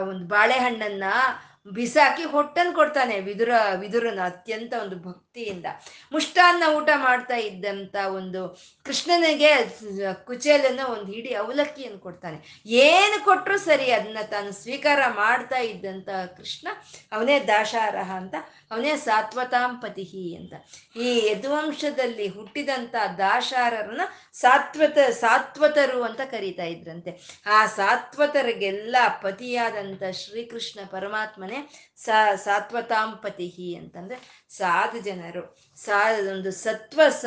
ಒಂದು 0.04 0.28
ಬಾಳೆಹಣ್ಣನ್ನ 0.28 1.04
ಬಿಸಾಕಿ 1.76 2.24
ಹೊಟ್ಟನ್ 2.24 2.74
ಕೊಡ್ತಾನೆ 2.76 3.20
ವಿದುರ, 3.20 3.52
ವಿದುರನ 3.80 4.20
ಅತ್ಯಂತ 4.26 4.74
ಒಂದು 4.82 4.98
ಭಕ್ತಿಯಿಂದ. 5.00 5.66
ಮುಷ್ಟಾನ್ನ 6.12 6.64
ಊಟ 6.76 6.90
ಮಾಡ್ತಾ 6.96 7.36
ಇದ್ದಂತ 7.36 7.96
ಒಂದು 8.20 8.42
ಕೃಷ್ಣನಿಗೆ 8.86 9.52
ಕುಚೇಲನ್ನ 10.26 10.80
ಒಂದು 10.80 11.12
ಹಿಡಿ 11.12 11.34
ಅವಲಕ್ಕಿಯನ್ನು 11.34 12.00
ಕೊಡ್ತಾನೆ. 12.00 12.38
ಏನು 12.66 13.26
ಕೊಟ್ಟರು 13.26 13.58
ಸರಿ 13.58 13.92
ಅದನ್ನ 13.92 14.18
ತಾನು 14.30 14.52
ಸ್ವೀಕಾರ 14.52 15.00
ಮಾಡ್ತಾ 15.08 15.58
ಇದ್ದಂತ 15.58 16.10
ಕೃಷ್ಣ 16.38 16.68
ಅವನೇ 17.12 17.40
ದಾಶಾರಹ 17.40 18.12
ಅಂತ, 18.12 18.36
ಅವನೇ 18.72 18.96
ಸಾತ್ವತಾಂಪತಿಹಿ 18.96 20.36
ಅಂತ. 20.36 20.54
ಈ 20.96 21.10
ಯದುವಂಶದಲ್ಲಿ 21.32 22.28
ಹುಟ್ಟಿದಂತ 22.28 22.96
ದಾಶಾರರನ್ನ 23.18 24.02
ಸಾತ್ವತ, 24.42 24.98
ಸಾತ್ವತರು 25.10 26.04
ಅಂತ 26.04 26.22
ಕರೀತಾ 26.32 26.64
ಇದ್ರಂತೆ. 26.64 27.12
ಆ 27.46 27.66
ಸಾತ್ವತರಿಗೆಲ್ಲ 27.66 28.96
ಪತಿಯಾದಂಥ 29.22 30.04
ಶ್ರೀಕೃಷ್ಣ 30.12 30.80
ಪರಮಾತ್ಮನೇ 30.86 31.70
ಸಾ 31.98 32.36
ಸಾತ್ವತಾಂಪತಿಹಿ 32.36 33.76
ಅಂತಂದ್ರೆ 33.76 34.46
ಸಾಧು 34.50 35.00
ಜನರು. 35.00 35.44
ಸಾ, 35.76 36.14
ಒಂದು 36.30 36.52
ಸತ್ವ 36.52 37.02
ಸ, 37.10 37.26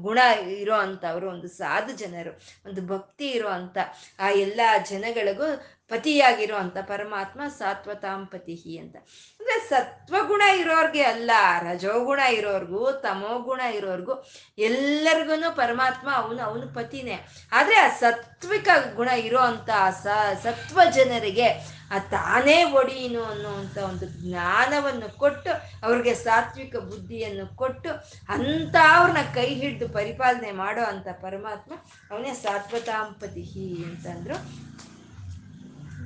ಗುಣ 0.00 0.18
ಇರೋ 0.58 0.74
ಅಂಥವ್ರು, 0.74 1.30
ಒಂದು 1.30 1.48
ಸಾಧು 1.48 1.92
ಜನರು, 1.92 2.32
ಒಂದು 2.66 2.86
ಭಕ್ತಿ 2.86 3.26
ಇರೋ 3.28 3.48
ಅಂತ 3.48 3.78
ಆ 4.18 4.30
ಎಲ್ಲ 4.30 4.60
ಜನಗಳಿಗೂ 4.90 5.48
ಪತಿಯಾಗಿರೋ 5.90 6.56
ಅಂತ 6.56 6.78
ಪರಮಾತ್ಮ 6.82 7.40
ಸಾತ್ವತಾಂಪತಿಹಿ 7.58 8.74
ಅಂತ. 8.78 8.96
ಅಂದ್ರೆ 9.40 9.56
ಸತ್ವಗುಣ 9.68 10.42
ಇರೋರ್ಗೆ 10.58 11.02
ಅಲ್ಲ, 11.02 11.30
ರಜೋಗುಣ 11.62 12.20
ಇರೋರ್ಗು, 12.38 12.82
ತಮೋಗುಣ 13.02 13.60
ಇರೋರ್ಗು 13.60 14.14
ಎಲ್ಲರಿಗೂ 14.58 15.50
ಪರಮಾತ್ಮ 15.56 16.08
ಅವನು 16.14 16.40
ಅವನು 16.42 16.68
ಪತಿನೇ. 16.74 17.18
ಆದ್ರೆ 17.52 17.76
ಆ 17.76 17.88
ಸತ್ವಿಕ 17.98 18.68
ಗುಣ 18.96 19.08
ಇರೋ 19.08 19.42
ಅಂತ 19.50 19.70
ಸ, 20.04 20.06
ಸತ್ವ 20.42 20.80
ಜನರಿಗೆ 20.94 21.48
ಆ 21.94 21.98
ತಾನೇ 21.98 22.56
ಒಡೀನು 22.72 23.22
ಅನ್ನುವಂಥ 23.24 23.78
ಒಂದು 23.78 24.06
ಜ್ಞಾನವನ್ನು 24.20 25.08
ಕೊಟ್ಟು, 25.18 25.52
ಅವ್ರಿಗೆ 25.86 26.14
ಸಾತ್ವಿಕ 26.14 26.76
ಬುದ್ಧಿಯನ್ನು 26.90 27.46
ಕೊಟ್ಟು 27.56 27.90
ಅಂತ 28.28 28.76
ಅವ್ರನ್ನ 28.96 29.22
ಕೈ 29.34 29.48
ಹಿಡಿದು 29.54 29.88
ಪರಿಪಾಲನೆ 29.88 30.52
ಮಾಡೋ 30.62 30.84
ಅಂತ 30.84 31.08
ಪರಮಾತ್ಮ 31.22 31.72
ಅವನೇ 32.10 32.34
ಸಾತ್ವತಾಂಪತಿ 32.34 33.44
ಅಂತಂದ್ರು. 33.88 34.36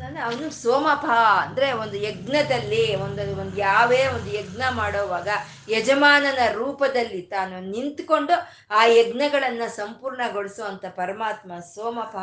ಅವನು 0.02 0.50
ಸೋಮಪ 0.50 1.06
ಅಂದ್ರೆ 1.42 1.72
ಒಂದು 1.72 1.96
ಯಜ್ಞದಲ್ಲಿ 1.96 2.96
ಒಂದು 2.96 3.40
ಒಂದು 3.40 3.56
ಯಾವೇ 3.56 4.06
ಒಂದು 4.06 4.30
ಯಜ್ಞ 4.32 4.62
ಮಾಡೋವಾಗ 4.70 5.28
ಯಜಮಾನನ 5.68 6.38
ರೂಪದಲ್ಲಿ 6.52 7.22
ತಾನು 7.22 7.60
ನಿಂತ್ಕೊಂಡು 7.60 8.32
ಆ 8.70 8.84
ಯಜ್ಞಗಳನ್ನ 8.84 9.62
ಸಂಪೂರ್ಣಗೊಳಿಸುವಂತ 9.66 10.84
ಪರಮಾತ್ಮ 10.88 11.52
ಸೋಮಪ, 11.74 12.16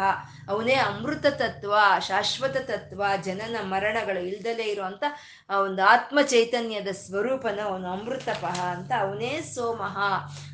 ಅವನೇ 0.50 0.74
ಅಮೃತ 0.74 1.26
ತತ್ವ, 1.26 1.74
ಶಾಶ್ವತ 2.08 2.58
ತತ್ವ, 2.58 3.04
ಜನನ 3.24 3.56
ಮರಣಗಳು 3.62 4.20
ಇಲ್ದಲೇ 4.20 4.64
ಇರುವಂತ 4.64 5.04
ಆ 5.50 5.60
ಒಂದು 5.60 5.84
ಆತ್ಮ 5.84 6.22
ಚೈತನ್ಯದ 6.22 6.88
ಸ್ವರೂಪನ 6.92 7.60
ಅವನು 7.64 7.88
ಅಮೃತಪಹ 7.92 8.60
ಅಂತ 8.64 8.92
ಅವನೇ 9.00 9.42
ಸೋಮಹ. 9.42 9.98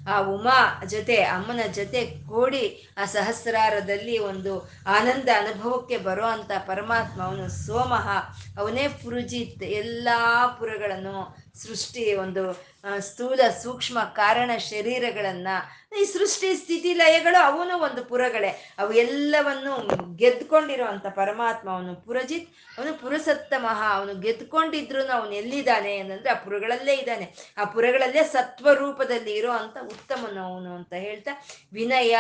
ಆ 0.10 0.20
ಉಮಾ 0.20 0.84
ಜೊತೆ, 0.86 1.24
ಅಮ್ಮನ 1.24 1.60
ಜೊತೆ 1.74 2.06
ಕೂಡಿ 2.06 2.88
ಆ 2.98 3.06
ಸಹಸ್ರಾರದಲ್ಲಿ 3.06 4.18
ಒಂದು 4.18 4.70
ಆನಂದ 4.88 5.30
ಅನುಭವಕ್ಕೆ 5.38 5.98
ಬರೋ 5.98 6.26
ಅಂಥ 6.26 6.52
ಪರಮಾತ್ಮ 6.68 7.07
ಅವನು 7.24 7.66
ಸೋಮಹ 7.66 8.08
ಅವನೇ 8.58 8.88
ಪುರುಜಿತ್ 8.88 9.64
ಎಲ್ಲ 9.64 10.10
ಪುರಗಳನ್ನು 10.60 11.16
ಸೃಷ್ಟಿ 11.56 12.16
ಒಂದು 12.16 12.44
ಸ್ಥೂಲ 13.00 13.40
ಸೂಕ್ಷ್ಮ 13.64 14.00
ಕಾರಣ 14.00 14.52
ಶರೀರಗಳನ್ನ 14.58 15.48
ಈ 16.02 16.06
ಸೃಷ್ಟಿ 16.06 16.56
ಸ್ಥಿತಿ 16.56 16.94
ಲಯಗಳು 16.94 17.44
ಅವನು 17.44 17.78
ಒಂದು 17.78 18.06
ಪುರಗಳೇ. 18.06 18.76
ಅವು 18.78 18.94
ಎಲ್ಲವನ್ನು 18.94 19.74
ಗೆದ್ಕೊಂಡಿರುವಂತ 20.16 21.08
ಪರಮಾತ್ಮ 21.08 21.70
ಅವನು 21.72 21.96
ಪುರಜಿತ್, 21.96 22.50
ಅವನು 22.78 22.94
ಪುರಸತ್ತಮಃ 22.94 23.84
ಅವನು 23.84 24.16
ಗೆದ್ಕೊಂಡಿದ್ರು 24.16 25.12
ಅವನು 25.12 25.32
ಎಲ್ಲಿದ್ದಾನೆ 25.32 25.98
ಅಂತಂದ್ರೆ 25.98 26.30
ಆ 26.30 26.34
ಪುರಗಳಲ್ಲೇ 26.34 26.94
ಇದ್ದಾನೆ. 26.94 27.54
ಆ 27.58 27.64
ಪುರಗಳಲ್ಲೇ 27.64 28.24
ಸತ್ವ 28.24 28.74
ರೂಪದಲ್ಲಿ 28.74 29.34
ಇರೋ 29.34 29.52
ಅಂತ 29.52 29.78
ಉತ್ತಮನು 29.82 30.42
ಅವನು 30.42 30.76
ಅಂತ 30.76 30.94
ಹೇಳ್ತಾ, 30.94 31.46
ವಿನಯ, 31.74 32.18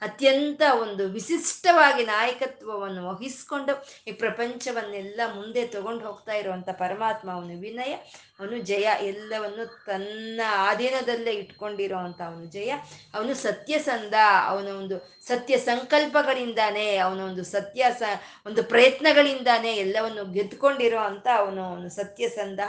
ಅತ್ಯಂತ 0.00 0.62
ಒಂದು 0.80 1.08
ವಿಶಿಷ್ಟವಾಗಿ 1.08 2.04
ನಾಯಕತ್ವವನ್ನು 2.04 3.08
ವಹಿಸ್ಕೊಂಡು 3.08 3.86
ಈ 4.08 4.12
ಪ್ರಪಂಚವನ್ನೆಲ್ಲ 4.12 5.20
ಮುಂದೆ 5.34 5.66
ತಗೊಂಡು 5.66 6.06
ಹೋಗ್ತಾ 6.06 6.32
ಇರುವಂತ 6.32 6.68
ಪರಮಾತ್ಮ 6.70 7.30
ಅವನು 7.32 7.60
ವಿನಯ, 7.60 7.94
ಅವನು 8.40 8.58
ಜಯ, 8.58 8.88
ಎಲ್ಲವನ್ನು 9.02 9.84
ತನ್ನ 9.86 10.07
ಆಧೀನದಲ್ಲೇ 10.44 11.32
ಇಟ್ಕೊಂಡಿರೋ 11.32 11.98
ಅಂತ 11.98 12.20
ಅವನು 12.22 12.44
ಜಯ. 12.44 12.72
ಅವನು 13.14 13.34
ಸತ್ಯಸಂಧ 13.34 14.14
ಅವನ 14.46 14.68
ಒಂದು 14.68 15.18
ಸತ್ಯ 15.28 15.58
ಸಂಕಲ್ಪಗಳಿಂದಾನೆ, 15.58 16.96
ಅವನ 16.96 17.20
ಒಂದು 17.20 17.44
ಸತ್ಯ 17.44 17.86
ಸ, 17.98 18.02
ಒಂದು 18.46 18.62
ಪ್ರಯತ್ನಗಳಿಂದಾನೇ 18.62 19.72
ಎಲ್ಲವನ್ನು 19.74 20.32
ಗೆದ್ಕೊಂಡಿರೋ 20.32 20.98
ಅಂತ 20.98 21.26
ಅವನು 21.36 21.62
ಅವನು 21.62 21.88
ಸತ್ಯಸಂಧ 21.90 22.60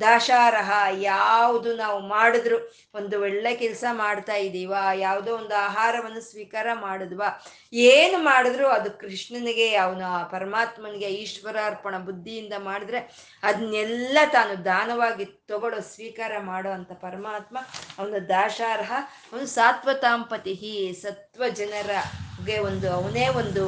ದಾಶಾರಹ. 0.00 0.70
ಯಾವುದು 0.92 1.76
ನಾವು 1.76 2.00
ಮಾಡಿದ್ರು, 2.00 2.74
ಒಂದು 2.94 3.20
ಒಳ್ಳೆ 3.20 3.54
ಕೆಲಸ 3.54 3.84
ಮಾಡ್ತಾ 3.92 4.34
ಇದ್ದೀವ 4.34 4.74
ಯಾವುದೋ 4.94 5.36
ಒಂದು 5.36 5.54
ಆಹಾರವನ್ನು 5.54 6.20
ಸ್ವೀಕಾರ 6.20 6.66
ಮಾಡಿದ್ವಾ, 6.72 7.28
ಏನು 7.72 8.18
ಮಾಡಿದ್ರು 8.18 8.68
ಅದು 8.68 8.90
ಕೃಷ್ಣನಿಗೆ, 8.90 9.74
ಅವನು 9.76 10.30
ಪರಮಾತ್ಮನಿಗೆ 10.30 11.06
ಈಶ್ವರಾರ್ಪಣ 11.06 11.98
ಬುದ್ಧಿಯಿಂದ 11.98 12.52
ಮಾಡಿದ್ರೆ, 12.58 13.00
ಅದನ್ನೆಲ್ಲ 13.42 14.18
ತಾನು 14.32 14.64
ದಾನವಾಗಿ 14.64 15.24
ತಗೊಳ್ಳೋ 15.24 15.80
ಸ್ವೀಕಾರ 15.80 16.32
ಮಾಡೋ 16.40 16.72
ಅಂತ 16.80 16.92
ಪರಮಾತ್ಮ, 17.02 17.56
ಅವನು 17.98 18.18
ದಾಶಾರ್ಹ, 18.28 18.90
ಅವನು 19.32 19.46
ಸಾತ್ವತಾಂಪತಿ 19.56 20.54
ಸತ್ವ 21.02 21.42
ಜನರಗೆ 21.54 22.58
ಒಂದು, 22.70 22.88
ಅವನೇ 22.92 23.26
ಒಂದು 23.42 23.64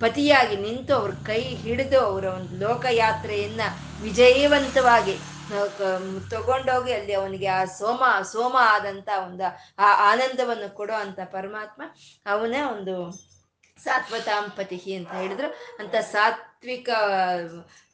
ಪತಿಯಾಗಿ 0.00 0.56
ನಿಂತು 0.56 0.92
ಅವ್ರ 0.94 1.12
ಕೈ 1.26 1.42
ಹಿಡಿದು 1.62 1.98
ಅವರ 2.00 2.24
ಒಂದು 2.38 2.54
ಲೋಕಯಾತ್ರೆಯನ್ನ 2.56 3.62
ವಿಜಯವಂತವಾಗಿ 4.02 5.14
ತಗೊಂಡೋಗಿ 6.30 6.92
ಅಲ್ಲಿ 6.92 7.14
ಅವನಿಗೆ 7.14 7.48
ಆ 7.56 7.60
ಸೋಮ 7.78 8.02
ಸೋಮ 8.32 8.56
ಆದಂತ 8.74 9.08
ಒಂದು 9.26 9.46
ಆ 9.78 9.90
ಆನಂದವನ್ನು 10.10 10.68
ಕೊಡೋ 10.74 10.98
ಪರಮಾತ್ಮ, 11.32 11.82
ಅವನೇ 12.26 12.62
ಒಂದು 12.74 12.94
ಸಾತ್ವತಾಂಪತಿ 13.84 14.94
ಅಂತ 14.94 15.12
ಹೇಳಿದ್ರು. 15.12 15.48
ಅಂತ 15.78 15.94
ಸಾತ್ವಿಕ 15.96 16.88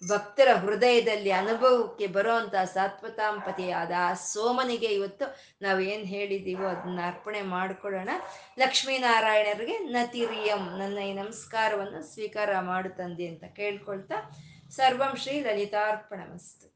ಭಕ್ತರ 0.08 0.48
ಹೃದಯದಲ್ಲಿ 0.54 1.30
ಅನುಭವಕ್ಕೆ 1.30 2.06
ಬರುವಂಥ 2.06 2.54
ಸಾತ್ವತಾಂಪತಿ 2.54 3.70
ಆದ 3.70 3.92
ಆ 3.98 4.14
ಸೋಮನಿಗೆ 4.14 4.86
ಇವತ್ತು 4.86 5.26
ನಾವೇನು 5.62 6.04
ಹೇಳಿದ್ದೀವೋ 6.04 6.68
ಅದನ್ನ 6.68 7.00
ಅರ್ಪಣೆ 7.06 7.42
ಮಾಡ್ಕೊಳ್ಳೋಣ. 7.42 8.10
ಲಕ್ಷ್ಮೀನಾರಾಯಣರಿಗೆ 8.58 9.78
ನತಿರಿಯಂ 9.78 10.78
ನನ್ನ 10.78 10.98
ಈ 10.98 11.12
ನಮಸ್ಕಾರವನ್ನು 11.12 12.14
ಸ್ವೀಕಾರ 12.14 12.60
ಮಾಡು 12.60 12.90
ಅಂತ 13.26 13.44
ಕೇಳ್ಕೊಳ್ತಾ 13.56 14.14
ಸರ್ವಂ 14.70 15.16
ಶ್ರೀ 15.16 15.40
ಲಲಿತಾರ್ಪಣಮಸ್ತು. 15.40 16.69